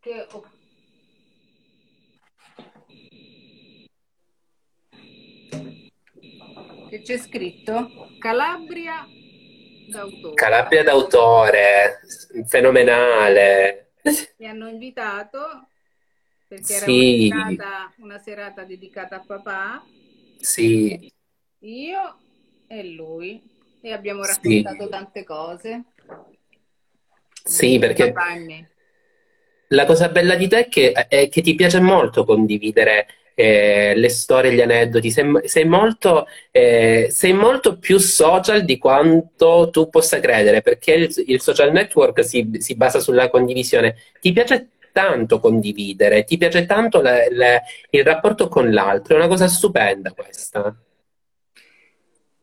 che 0.00 0.26
ho- 0.30 0.44
che 6.88 7.02
c'è 7.02 7.18
scritto 7.18 8.14
Calabria 8.18 9.06
d'autore. 9.88 10.34
Calabria 10.34 10.82
d'autore, 10.82 12.00
fenomenale. 12.46 13.92
Mi 14.36 14.46
hanno 14.46 14.68
invitato 14.68 15.66
perché 16.46 16.74
era 16.74 16.86
Sì. 16.86 17.26
una 17.26 17.44
serata, 17.44 17.94
una 17.98 18.18
serata 18.18 18.64
dedicata 18.64 19.16
a 19.16 19.24
papà, 19.26 19.84
Sì, 20.40 21.12
io 21.60 22.18
e 22.68 22.84
lui, 22.84 23.42
e 23.80 23.92
abbiamo 23.92 24.22
Sì. 24.22 24.62
raccontato 24.62 24.88
tante 24.88 25.24
cose. 25.24 25.84
sì, 27.44 27.78
perché 27.78 28.04
e 28.04 28.12
la 29.68 29.84
cosa 29.84 30.08
bella 30.08 30.34
di 30.34 30.48
te 30.48 30.60
è 30.60 30.68
che, 30.68 30.92
è 30.92 31.28
che 31.28 31.40
ti 31.42 31.54
piace 31.54 31.80
molto 31.80 32.24
condividere 32.24 33.06
eh, 33.40 33.94
le 33.94 34.08
storie, 34.08 34.52
gli 34.52 34.60
aneddoti. 34.60 35.10
Sei, 35.10 35.24
sei 35.44 35.64
molto, 35.64 36.26
eh, 36.50 37.08
sei 37.10 37.32
molto 37.32 37.78
più 37.78 37.98
social 37.98 38.64
di 38.64 38.78
quanto 38.78 39.68
tu 39.70 39.88
possa 39.88 40.18
credere, 40.20 40.60
perché 40.62 40.92
il, 40.94 41.14
il 41.26 41.40
social 41.40 41.70
network 41.72 42.24
si, 42.24 42.50
si 42.58 42.74
basa 42.76 42.98
sulla 43.00 43.30
condivisione. 43.30 43.94
Ti 44.20 44.32
piace 44.32 44.70
tanto 44.92 45.38
condividere, 45.38 46.24
ti 46.24 46.36
piace 46.36 46.66
tanto 46.66 47.00
le- 47.00 47.28
le- 47.30 47.62
il 47.90 48.04
rapporto 48.04 48.48
con 48.48 48.72
l'altro, 48.72 49.14
è 49.14 49.18
una 49.18 49.28
cosa 49.28 49.46
stupenda 49.46 50.12
questa. 50.12 50.74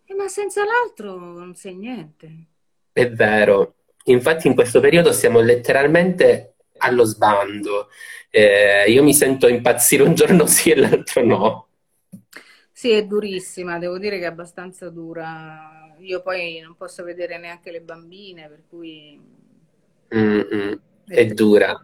Eh, 0.08 0.14
ma 0.16 0.28
senza 0.30 0.64
l'altro 0.64 1.16
non 1.18 1.54
sei 1.56 1.76
niente. 1.76 2.48
È 2.92 3.10
vero. 3.12 3.76
Infatti 4.06 4.48
in 4.48 4.54
questo 4.56 4.80
periodo 4.80 5.12
siamo 5.12 5.40
letteralmente 5.42 6.56
allo 6.78 7.04
sbando. 7.04 7.90
Eh, 8.38 8.92
io 8.92 9.02
mi 9.04 9.14
sento 9.14 9.48
impazzire 9.48 10.04
un 10.04 10.14
giorno 10.14 10.46
sì 10.48 10.72
e 10.72 10.76
l'altro 10.76 11.24
no. 11.26 11.68
Sì, 12.72 12.90
è 12.92 13.06
durissima, 13.06 13.80
devo 13.80 13.98
dire 13.98 14.18
che 14.20 14.24
è 14.26 14.28
abbastanza 14.28 14.90
dura. 14.90 15.96
Io 16.00 16.22
poi 16.22 16.60
non 16.60 16.76
posso 16.76 17.04
vedere 17.04 17.38
neanche 17.38 17.72
le 17.72 17.82
bambine, 17.82 18.48
per 18.50 18.64
cui 18.68 19.20
Mm, 20.14 20.42
mm. 20.52 20.74
è 21.08 21.22
È 21.22 21.26
dura. 21.26 21.80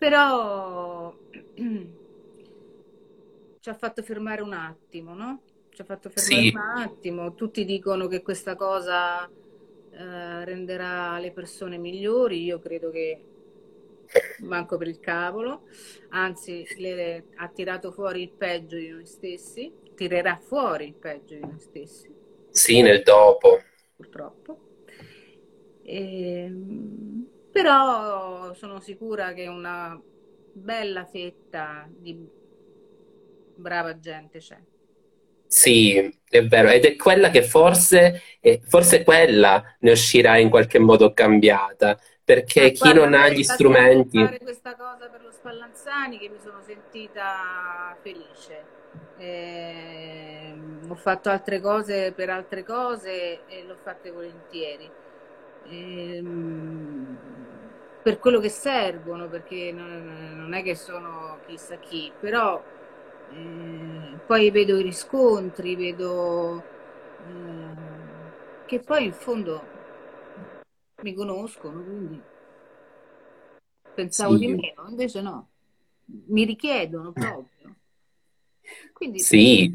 Però 0.00 1.12
ci 3.60 3.68
ha 3.70 3.74
fatto 3.74 4.02
fermare 4.02 4.42
un 4.42 4.52
attimo, 4.52 5.14
no? 5.14 5.42
Ci 5.70 5.80
ha 5.82 5.84
fatto 5.84 6.08
fermare 6.10 6.42
Sì, 6.42 6.52
un 6.52 6.60
attimo. 6.60 7.34
Tutti 7.34 7.64
dicono 7.64 8.06
che 8.06 8.22
questa 8.22 8.56
cosa 8.56 9.24
eh, 9.26 10.44
renderà 10.44 11.18
le 11.18 11.32
persone 11.32 11.78
migliori. 11.78 12.42
Io 12.44 12.58
credo 12.58 12.90
che 12.90 13.20
manco 14.38 14.76
per 14.76 14.88
il 14.88 15.00
cavolo, 15.00 15.64
anzi, 16.10 16.68
le- 16.76 17.26
ha 17.36 17.48
tirato 17.48 17.92
fuori 17.92 18.22
il 18.22 18.30
peggio 18.30 18.76
di 18.76 18.88
noi 18.88 19.06
stessi, 19.06 19.72
tirerà 19.94 20.38
fuori 20.38 20.86
il 20.86 20.94
peggio 20.94 21.34
di 21.34 21.40
noi 21.44 21.58
stessi, 21.58 22.12
sì, 22.50 22.82
nel 22.82 23.02
dopo. 23.02 23.58
purtroppo. 23.96 24.58
Ehm, 25.84 27.26
però 27.50 28.52
sono 28.54 28.80
sicura 28.80 29.32
che 29.32 29.46
una 29.46 30.00
bella 30.52 31.04
fetta 31.06 31.88
di 31.90 32.14
brava 33.56 33.98
gente 33.98 34.38
c'è. 34.38 34.58
Sì, 35.46 35.96
è 36.28 36.44
vero. 36.46 36.68
Ed 36.68 36.84
è 36.84 36.96
quella 36.96 37.30
che 37.30 37.42
forse, 37.42 38.20
forse 38.68 39.02
quella 39.02 39.76
ne 39.80 39.92
uscirà 39.92 40.36
in 40.38 40.50
qualche 40.50 40.78
modo 40.78 41.12
cambiata, 41.14 41.98
perché 42.28 42.60
Ma 42.60 42.68
chi 42.68 42.76
guarda, 42.76 43.00
non 43.00 43.14
ha 43.14 43.28
gli 43.30 43.42
strumenti... 43.42 44.22
fare 44.22 44.38
questa 44.40 44.76
cosa 44.76 45.08
per 45.08 45.22
lo 45.22 45.30
Spallanzani 45.30 46.18
che 46.18 46.28
mi 46.28 46.36
sono 46.38 46.60
sentita 46.60 47.96
felice. 48.02 48.64
Ehm, 49.16 50.80
ho 50.90 50.94
fatto 50.94 51.30
altre 51.30 51.58
cose 51.58 52.12
per 52.12 52.28
altre 52.28 52.64
cose 52.64 53.46
e 53.46 53.64
l'ho 53.66 53.76
fatte 53.82 54.10
volentieri. 54.10 54.90
Ehm, 55.70 57.16
per 58.02 58.18
quello 58.18 58.40
che 58.40 58.50
servono, 58.50 59.26
perché 59.28 59.72
non, 59.72 60.34
non 60.36 60.52
è 60.52 60.62
che 60.62 60.74
sono 60.74 61.38
chissà 61.46 61.76
chi, 61.76 62.12
però 62.20 62.62
eh, 63.32 64.18
poi 64.26 64.50
vedo 64.50 64.76
i 64.76 64.82
riscontri, 64.82 65.76
vedo 65.76 66.62
eh, 67.26 68.66
che 68.66 68.80
poi 68.80 69.04
in 69.06 69.14
fondo 69.14 69.76
mi 71.02 71.14
conoscono, 71.14 71.82
quindi 71.82 72.20
pensavo 73.94 74.36
di 74.36 74.46
Sì, 74.46 74.54
meno, 74.54 74.88
invece 74.88 75.20
no, 75.20 75.48
mi 76.26 76.44
richiedono 76.44 77.12
proprio. 77.12 77.74
Quindi 78.92 79.20
sì. 79.20 79.74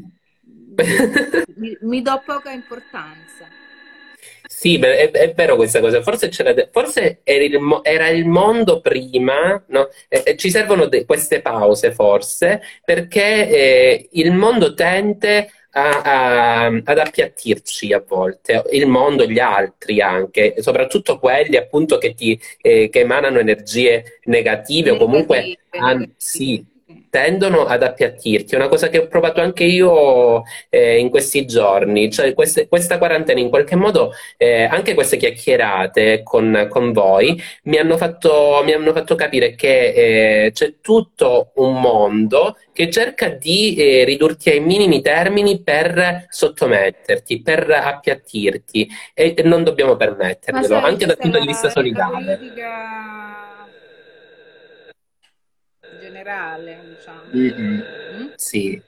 mi, 1.56 1.76
mi 1.80 2.02
do 2.02 2.22
poca 2.24 2.50
importanza. 2.50 3.46
Sì, 4.46 4.78
è, 4.78 5.10
è 5.10 5.34
vero 5.34 5.56
questa 5.56 5.80
cosa. 5.80 6.02
Forse, 6.02 6.30
forse 6.70 7.20
era 7.24 7.44
il, 7.44 7.58
mo- 7.58 7.82
era 7.84 8.08
il 8.08 8.26
mondo 8.26 8.80
prima, 8.80 9.62
no? 9.68 9.88
E- 10.08 10.22
e 10.24 10.36
ci 10.36 10.50
servono 10.50 10.86
de- 10.86 11.04
queste 11.04 11.40
pause, 11.40 11.92
forse, 11.92 12.62
perché 12.84 13.48
eh, 13.48 14.08
il 14.12 14.32
mondo 14.32 14.74
tende 14.74 15.50
a- 15.74 16.02
a- 16.02 16.66
ad 16.66 16.98
appiattirci 16.98 17.92
a 17.92 18.02
volte, 18.06 18.62
il 18.72 18.86
mondo, 18.86 19.26
gli 19.26 19.38
altri 19.40 20.00
anche, 20.00 20.54
soprattutto 20.58 21.18
quelli 21.18 21.56
appunto 21.56 21.98
che 21.98 22.14
ti 22.14 22.38
eh, 22.60 22.88
che 22.90 23.00
emanano 23.00 23.38
energie 23.38 24.20
negative 24.24 24.90
o 24.90 24.96
comunque 24.96 25.36
Negative, 25.38 25.58
negative. 25.70 26.14
sì, 26.16 26.64
tendono 27.14 27.64
ad 27.64 27.84
appiattirti. 27.84 28.54
È 28.54 28.56
una 28.56 28.66
cosa 28.66 28.88
che 28.88 28.98
ho 28.98 29.06
provato 29.06 29.40
anche 29.40 29.62
io 29.62 30.42
eh, 30.68 30.98
in 30.98 31.10
questi 31.10 31.46
giorni, 31.46 32.10
cioè 32.10 32.34
queste- 32.34 32.66
questa 32.66 32.98
quarantena 32.98 33.38
in 33.38 33.50
qualche 33.50 33.76
modo, 33.76 34.10
eh, 34.36 34.64
anche 34.64 34.94
queste 34.94 35.16
chiacchierate 35.16 36.24
con, 36.24 36.66
con 36.68 36.90
voi 36.90 37.40
mi 37.64 37.78
hanno 37.78 37.96
fatto, 37.96 38.62
mi 38.64 38.72
hanno 38.72 38.92
fatto 38.92 39.14
capire 39.14 39.54
che 39.54 40.46
eh, 40.46 40.50
c'è 40.52 40.74
tutto 40.80 41.52
un 41.56 41.80
mondo 41.80 42.56
che 42.72 42.90
cerca 42.90 43.28
di 43.28 43.76
eh, 43.76 44.02
ridurti 44.04 44.50
ai 44.50 44.58
minimi 44.58 45.00
termini 45.00 45.62
per 45.62 46.26
sottometterti, 46.28 47.42
per 47.42 47.70
appiattirti 47.70 48.88
e 49.14 49.36
non 49.44 49.62
dobbiamo 49.62 49.94
permetterglielo, 49.94 50.74
anche 50.78 51.06
dal 51.06 51.16
punto 51.16 51.38
di 51.38 51.46
vista 51.46 51.66
la 51.68 51.72
solidale. 51.72 52.36
politica 52.36 53.13
generale, 56.24 56.80
diciamo. 56.96 57.22
Mm-mm. 57.34 57.84
Mm? 58.14 58.26
Sì, 58.36 58.82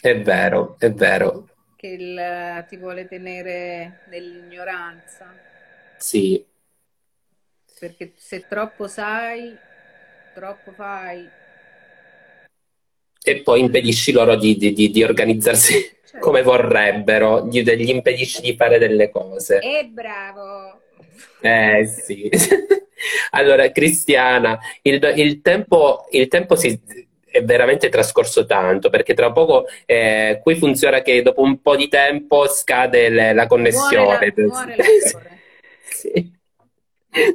è 0.00 0.20
vero, 0.20 0.76
è 0.78 0.92
vero. 0.92 1.48
Che 1.76 1.86
il- 1.86 2.64
ti 2.68 2.76
vuole 2.76 3.08
tenere 3.08 4.00
nell'ignoranza, 4.08 5.32
Sì. 5.98 6.44
perché 7.78 8.12
se 8.16 8.46
troppo 8.46 8.86
sai, 8.86 9.56
troppo 10.34 10.72
fai. 10.72 11.28
E 13.28 13.42
poi 13.42 13.60
impedisci 13.60 14.12
loro 14.12 14.36
di, 14.36 14.56
di- 14.56 14.72
di- 14.72 14.90
di 14.90 15.02
organizzarsi 15.02 15.94
come 16.20 16.42
Certo. 16.42 16.50
vorrebbero, 16.50 17.46
gli, 17.48 17.62
gli 17.62 17.88
impedisci 17.90 18.40
di 18.40 18.54
fare 18.54 18.78
delle 18.78 19.10
cose. 19.10 19.58
E 19.58 19.84
bravo! 19.92 20.80
Eh 21.40 21.86
sì. 21.86 22.30
Allora, 23.30 23.70
Cristiana, 23.70 24.58
il, 24.82 25.12
il 25.16 25.40
tempo, 25.42 26.06
il 26.10 26.28
tempo 26.28 26.56
si, 26.56 26.78
è 27.28 27.42
veramente 27.42 27.88
trascorso 27.88 28.46
tanto, 28.46 28.88
perché 28.88 29.14
tra 29.14 29.32
poco 29.32 29.66
eh, 29.84 30.40
qui 30.42 30.54
funziona 30.56 31.02
che 31.02 31.20
dopo 31.22 31.42
un 31.42 31.60
po' 31.60 31.76
di 31.76 31.88
tempo 31.88 32.46
scade 32.48 33.08
le- 33.08 33.32
la 33.32 33.32
Muore 33.32 33.34
la- 33.34 33.46
connessione. 33.48 34.32
muore. 34.36 34.74
Sì. 35.88 36.34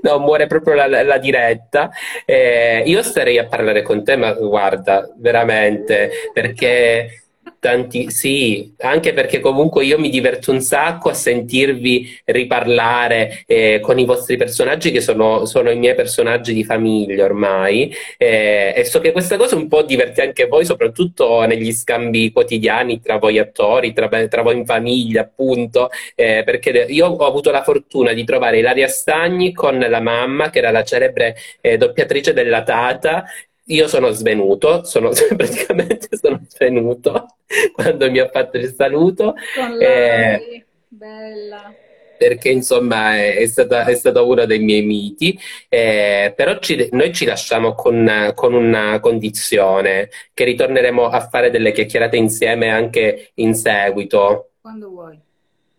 No, 0.03 0.19
muore 0.19 0.45
proprio 0.45 0.75
la, 0.75 0.87
la 1.03 1.17
diretta. 1.17 1.89
Eh, 2.25 2.83
io 2.85 3.01
starei 3.01 3.39
a 3.39 3.47
parlare 3.47 3.81
con 3.81 4.03
te, 4.03 4.15
ma 4.15 4.33
guarda, 4.33 5.11
veramente, 5.17 6.11
perché 6.31 7.23
tanti, 7.61 8.09
sì, 8.09 8.73
anche 8.79 9.13
perché 9.13 9.39
comunque 9.39 9.85
io 9.85 9.99
mi 9.99 10.09
diverto 10.09 10.51
un 10.51 10.61
sacco 10.61 11.09
a 11.09 11.13
sentirvi 11.13 12.21
riparlare 12.25 13.43
eh, 13.45 13.79
con 13.81 13.99
i 13.99 14.05
vostri 14.05 14.35
personaggi, 14.35 14.91
che 14.91 14.99
sono, 14.99 15.45
sono 15.45 15.69
i 15.69 15.77
miei 15.77 15.93
personaggi 15.93 16.53
di 16.55 16.63
famiglia 16.63 17.23
ormai. 17.23 17.93
Eh, 18.17 18.73
e 18.75 18.83
so 18.83 18.99
che 18.99 19.11
questa 19.11 19.37
cosa 19.37 19.55
un 19.55 19.67
po' 19.67 19.83
diverte 19.83 20.23
anche 20.23 20.47
voi, 20.47 20.65
soprattutto 20.65 21.45
negli 21.45 21.71
scambi 21.71 22.31
quotidiani 22.31 22.99
tra 22.99 23.17
voi 23.17 23.37
attori, 23.37 23.93
tra, 23.93 24.09
tra 24.27 24.41
voi 24.41 24.57
in 24.57 24.65
famiglia, 24.65 25.21
appunto. 25.21 25.89
Eh, 26.15 26.41
perché 26.43 26.87
io 26.89 27.07
ho 27.07 27.25
avuto 27.27 27.51
la 27.51 27.61
fortuna 27.61 28.11
di 28.13 28.23
trovare 28.23 28.57
Ilaria 28.57 28.87
Stagni 28.87 29.53
con 29.53 29.77
la 29.77 30.01
mamma, 30.01 30.49
che 30.49 30.57
era 30.57 30.71
la 30.71 30.83
celebre 30.83 31.35
eh, 31.61 31.77
doppiatrice 31.77 32.33
della 32.33 32.63
Tata. 32.63 33.23
Io 33.71 33.87
sono 33.87 34.11
svenuto, 34.11 34.83
sono, 34.83 35.09
praticamente 35.35 36.09
sono 36.17 36.41
svenuto 36.47 37.37
quando 37.73 38.11
mi 38.11 38.19
ha 38.19 38.29
fatto 38.29 38.57
il 38.57 38.73
saluto, 38.73 39.33
Con 39.55 39.81
eh, 39.81 40.65
bella. 40.87 41.73
perché 42.17 42.49
insomma 42.49 43.15
è, 43.15 43.37
è 43.37 43.45
stata, 43.47 43.85
è 43.85 43.95
stato 43.95 44.27
uno 44.27 44.45
dei 44.45 44.59
miei 44.59 44.81
miti. 44.83 45.37
Eh, 45.69 46.33
però 46.35 46.59
ci- 46.59 46.89
noi 46.91 47.13
ci 47.13 47.25
lasciamo 47.25 47.73
con, 47.73 48.31
con 48.35 48.53
una 48.53 48.99
condizione, 48.99 50.09
che 50.33 50.43
ritorneremo 50.43 51.05
a 51.07 51.27
fare 51.29 51.49
delle 51.49 51.71
chiacchierate 51.71 52.17
insieme 52.17 52.69
anche 52.69 53.31
in 53.35 53.53
seguito. 53.55 54.51
Quando 54.59 54.89
vuoi. 54.89 55.19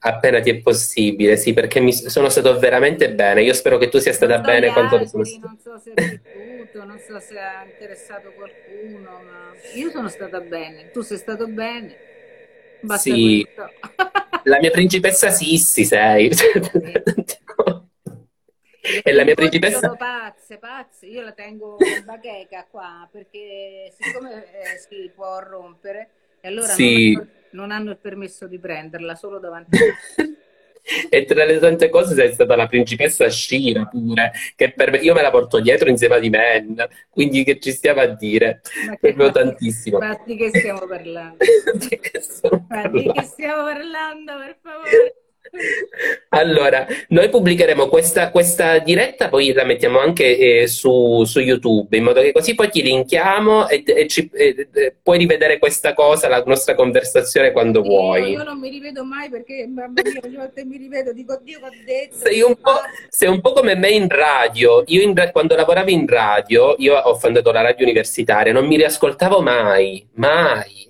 Appena 0.04 0.40
ti 0.40 0.50
è 0.50 0.60
possibile, 0.60 1.36
sì, 1.36 1.52
perché 1.52 1.78
mi 1.78 1.92
sono 1.92 2.28
stato 2.28 2.58
veramente 2.58 3.14
bene. 3.14 3.42
Io 3.42 3.52
spero 3.54 3.78
che 3.78 3.88
tu 3.88 3.98
sia 3.98 4.10
Non 4.10 4.16
stata 4.16 4.38
gli 4.38 4.44
bene 4.44 4.72
quanto 4.72 4.96
lo 4.96 5.06
sono 5.06 5.22
altri, 5.22 5.38
stato. 5.38 5.46
non 5.46 5.58
so 5.58 5.78
se 5.78 5.92
è 5.92 5.94
piaciuto, 5.94 6.84
non 6.84 6.98
so 6.98 7.20
se 7.20 7.38
ha 7.38 7.62
interessato 7.64 8.32
qualcuno, 8.32 9.22
ma 9.22 9.54
io 9.74 9.90
sono 9.90 10.08
stata 10.08 10.40
bene, 10.40 10.90
tu 10.90 11.02
sei 11.02 11.18
stato 11.18 11.46
bene, 11.48 11.98
basta 12.80 13.10
Sì, 13.10 13.46
la 14.44 14.58
mia 14.60 14.70
principessa 14.70 15.30
Sissi 15.30 15.84
sei. 15.84 16.30
Sì. 16.34 16.46
E 19.04 19.12
la 19.12 19.24
mia 19.24 19.34
principessa... 19.34 19.78
sono 19.78 19.96
pazze, 19.96 20.58
pazze, 20.58 21.06
io 21.06 21.22
la 21.22 21.32
tengo 21.32 21.76
in 21.78 22.04
bacheca 22.04 22.66
qua 22.68 23.08
perché 23.10 23.92
siccome 23.96 24.44
eh, 24.52 24.78
si 24.78 25.08
può 25.14 25.38
rompere 25.38 26.10
e 26.40 26.48
allora 26.48 26.66
non 26.76 26.76
Sì. 26.76 27.12
hanno, 27.14 27.28
non 27.52 27.70
hanno 27.70 27.90
il 27.90 27.98
permesso 27.98 28.46
di 28.46 28.58
prenderla 28.58 29.14
solo 29.14 29.38
davanti 29.38 29.76
a 29.76 29.80
me. 29.80 30.36
E 31.08 31.24
tra 31.24 31.44
le 31.44 31.60
tante 31.60 31.88
cose 31.88 32.16
sei 32.16 32.32
stata 32.32 32.56
la 32.56 32.66
principessa 32.66 33.30
Shira 33.30 33.84
pure, 33.86 34.32
che 34.56 34.72
per 34.72 35.00
io 35.00 35.14
me 35.14 35.22
la 35.22 35.30
porto 35.30 35.60
dietro 35.60 35.88
insieme 35.88 36.16
a 36.16 36.18
di 36.18 36.28
Men, 36.28 36.84
quindi 37.08 37.44
che 37.44 37.60
ci 37.60 37.70
stiamo 37.70 38.00
a 38.00 38.06
dire, 38.06 38.62
Ma 38.88 38.96
proprio 38.96 39.26
ma, 39.26 39.30
tantissimo. 39.32 39.98
ma 39.98 40.20
di 40.26 40.36
che 40.36 40.48
stiamo 40.48 40.84
parlando? 40.86 41.36
Di 41.74 41.88
che 42.00 42.20
stiamo 42.20 43.62
parlando, 43.62 44.32
per 44.38 44.56
favore? 44.60 45.21
Allora, 46.30 46.86
noi 47.08 47.28
pubblicheremo 47.28 47.88
questa, 47.88 48.30
questa 48.30 48.78
diretta, 48.78 49.28
poi 49.28 49.52
la 49.52 49.64
mettiamo 49.64 49.98
anche 49.98 50.62
eh, 50.62 50.66
su, 50.66 51.24
su 51.24 51.40
YouTube, 51.40 51.94
in 51.96 52.04
modo 52.04 52.22
che 52.22 52.32
così 52.32 52.54
poi 52.54 52.70
ti 52.70 52.82
linkiamo 52.82 53.68
e, 53.68 53.82
e 53.86 54.06
ci- 54.08 54.30
e- 54.32 54.68
e 54.72 54.96
puoi 55.02 55.18
rivedere 55.18 55.58
questa 55.58 55.92
cosa, 55.92 56.28
la 56.28 56.42
nostra 56.46 56.74
conversazione 56.74 57.52
quando 57.52 57.82
Sì, 57.82 57.88
vuoi. 57.88 58.30
io 58.30 58.42
non 58.44 58.58
mi 58.58 58.70
rivedo 58.70 59.04
mai 59.04 59.28
perché, 59.28 59.66
mamma 59.66 60.00
mia, 60.02 60.20
ogni 60.24 60.36
volta 60.36 60.64
mi 60.64 60.76
rivedo 60.78 61.12
dico, 61.12 61.38
Dio, 61.42 61.58
che 61.58 61.64
ho 61.66 61.70
detto, 61.84 62.16
Sei 62.16 62.40
un 62.40 62.54
sei 63.10 63.28
un 63.28 63.40
po' 63.40 63.52
come 63.52 63.74
me 63.76 63.90
in 63.90 64.08
radio. 64.08 64.82
Io 64.86 65.02
in 65.02 65.14
quando 65.32 65.54
lavoravo 65.54 65.90
in 65.90 66.06
radio, 66.06 66.74
io 66.78 66.96
ho 66.96 67.14
fondato 67.14 67.52
la 67.52 67.60
radio 67.60 67.84
universitaria, 67.84 68.52
non 68.52 68.66
mi 68.66 68.76
riascoltavo 68.76 69.42
mai, 69.42 70.08
mai, 70.14 70.88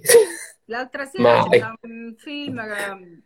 L'altra 0.66 1.04
sera 1.04 1.22
mai. 1.22 1.48
c'era 1.50 1.74
un 1.82 2.14
film, 2.16 2.56
che 2.56 3.22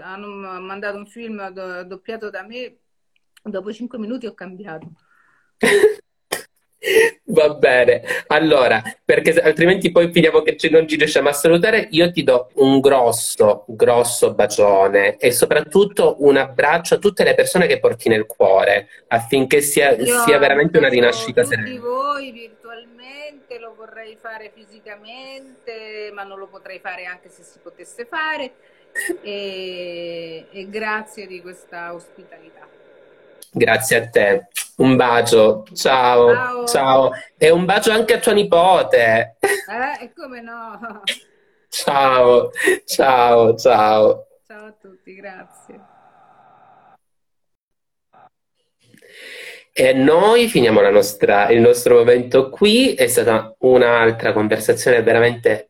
hanno 0.00 0.60
mandato 0.60 0.96
un 0.96 1.06
film 1.06 1.48
do- 1.50 1.84
doppiato 1.84 2.30
da 2.30 2.42
me, 2.42 2.76
dopo 3.42 3.72
cinque 3.72 3.98
minuti 3.98 4.26
ho 4.26 4.34
cambiato. 4.34 4.90
Va 7.28 7.54
bene, 7.54 8.02
allora, 8.28 8.80
perché 9.04 9.40
altrimenti 9.40 9.90
poi 9.90 10.12
finiamo 10.12 10.42
che 10.42 10.56
non 10.70 10.86
ci 10.86 10.96
riusciamo 10.96 11.28
a 11.28 11.32
salutare, 11.32 11.88
io 11.90 12.12
ti 12.12 12.22
do 12.22 12.50
un 12.54 12.78
grosso, 12.80 13.64
grosso 13.66 14.34
bacione 14.34 15.16
e 15.16 15.32
soprattutto 15.32 16.16
un 16.20 16.36
abbraccio 16.36 16.94
a 16.94 16.98
tutte 16.98 17.24
le 17.24 17.34
persone 17.34 17.66
che 17.66 17.80
porti 17.80 18.08
nel 18.08 18.26
cuore, 18.26 18.88
affinché 19.08 19.60
sia, 19.60 19.96
sia 20.04 20.38
veramente 20.38 20.78
una 20.78 20.88
rinascita 20.88 21.42
tutti 21.42 21.56
serena. 21.56 21.80
voi 21.80 22.30
virtualmente, 22.30 23.58
lo 23.58 23.74
vorrei 23.74 24.16
fare 24.20 24.52
fisicamente, 24.54 26.10
ma 26.12 26.22
non 26.22 26.38
lo 26.38 26.46
potrei 26.46 26.78
fare 26.78 27.06
anche 27.06 27.28
se 27.28 27.42
si 27.42 27.58
potesse 27.60 28.04
fare. 28.04 28.52
E, 29.22 30.46
e 30.50 30.68
grazie 30.70 31.26
di 31.26 31.40
questa 31.40 31.92
ospitalità. 31.92 32.66
Grazie 33.52 33.96
a 33.96 34.08
te, 34.08 34.48
un 34.76 34.96
bacio, 34.96 35.64
ciao, 35.74 36.32
Ciao. 36.34 36.66
ciao, 36.66 37.10
e 37.38 37.50
un 37.50 37.64
bacio 37.64 37.90
anche 37.90 38.14
a 38.14 38.18
tua 38.18 38.32
nipote. 38.32 39.36
Eh, 39.40 40.04
e 40.04 40.12
come 40.14 40.40
no? 40.40 41.02
Ciao, 41.68 42.50
ciao, 42.86 43.54
ciao. 43.54 44.26
Ciao 44.46 44.66
a 44.66 44.72
tutti, 44.80 45.14
grazie. 45.14 45.80
E 49.72 49.92
noi 49.92 50.48
finiamo 50.48 50.80
la 50.80 50.90
nostra- 50.90 51.50
il 51.50 51.60
nostro 51.60 51.96
momento 51.96 52.48
qui. 52.48 52.94
È 52.94 53.06
stata 53.08 53.54
un'altra 53.58 54.32
conversazione 54.32 55.02
veramente 55.02 55.65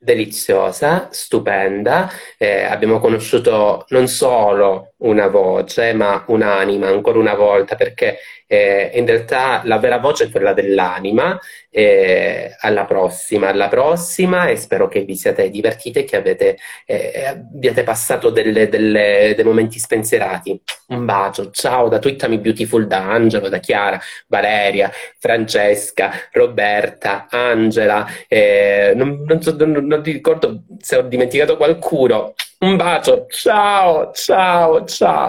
deliziosa, 0.00 1.08
stupenda. 1.12 2.10
Eh, 2.38 2.64
abbiamo 2.64 2.98
conosciuto 2.98 3.84
non 3.88 4.08
solo 4.08 4.89
una 5.00 5.28
voce, 5.28 5.92
ma 5.92 6.24
un'anima 6.26 6.88
ancora 6.88 7.18
una 7.18 7.34
volta, 7.34 7.74
perché 7.76 8.18
eh, 8.46 8.90
in 8.94 9.06
realtà 9.06 9.62
la 9.64 9.78
vera 9.78 9.98
voce 9.98 10.24
è 10.24 10.30
quella 10.30 10.52
dell'anima. 10.52 11.38
Eh, 11.72 12.56
alla 12.60 12.84
prossima, 12.84 13.48
alla 13.48 13.68
prossima, 13.68 14.48
e 14.48 14.56
spero 14.56 14.88
che 14.88 15.02
vi 15.02 15.14
siate 15.16 15.50
divertiti 15.50 16.00
e 16.00 16.04
che 16.04 16.16
avete, 16.16 16.58
eh, 16.84 17.26
abbiate 17.26 17.84
passato 17.84 18.30
delle- 18.30 18.68
delle- 18.68 19.34
dei 19.36 19.44
momenti 19.44 19.78
spensierati. 19.78 20.60
Un 20.88 21.04
bacio, 21.04 21.50
ciao 21.50 21.88
da 21.88 21.98
Twittami 22.00 22.38
Beautiful, 22.38 22.86
da 22.88 23.08
Angelo, 23.08 23.48
da 23.48 23.58
Chiara, 23.58 24.00
Valeria, 24.26 24.90
Francesca, 25.18 26.10
Roberta, 26.32 27.26
Angela, 27.30 28.04
eh, 28.28 28.92
non, 28.96 29.22
non 29.26 29.40
so- 29.42 29.54
non- 29.56 29.86
non 29.86 30.02
ricordo 30.02 30.62
se 30.80 30.96
ho 30.96 31.02
dimenticato 31.02 31.56
qualcuno. 31.56 32.34
Un 32.62 32.76
bacio, 32.76 33.26
ciao, 33.28 34.12
ciao, 34.12 34.84
ciao. 34.86 35.28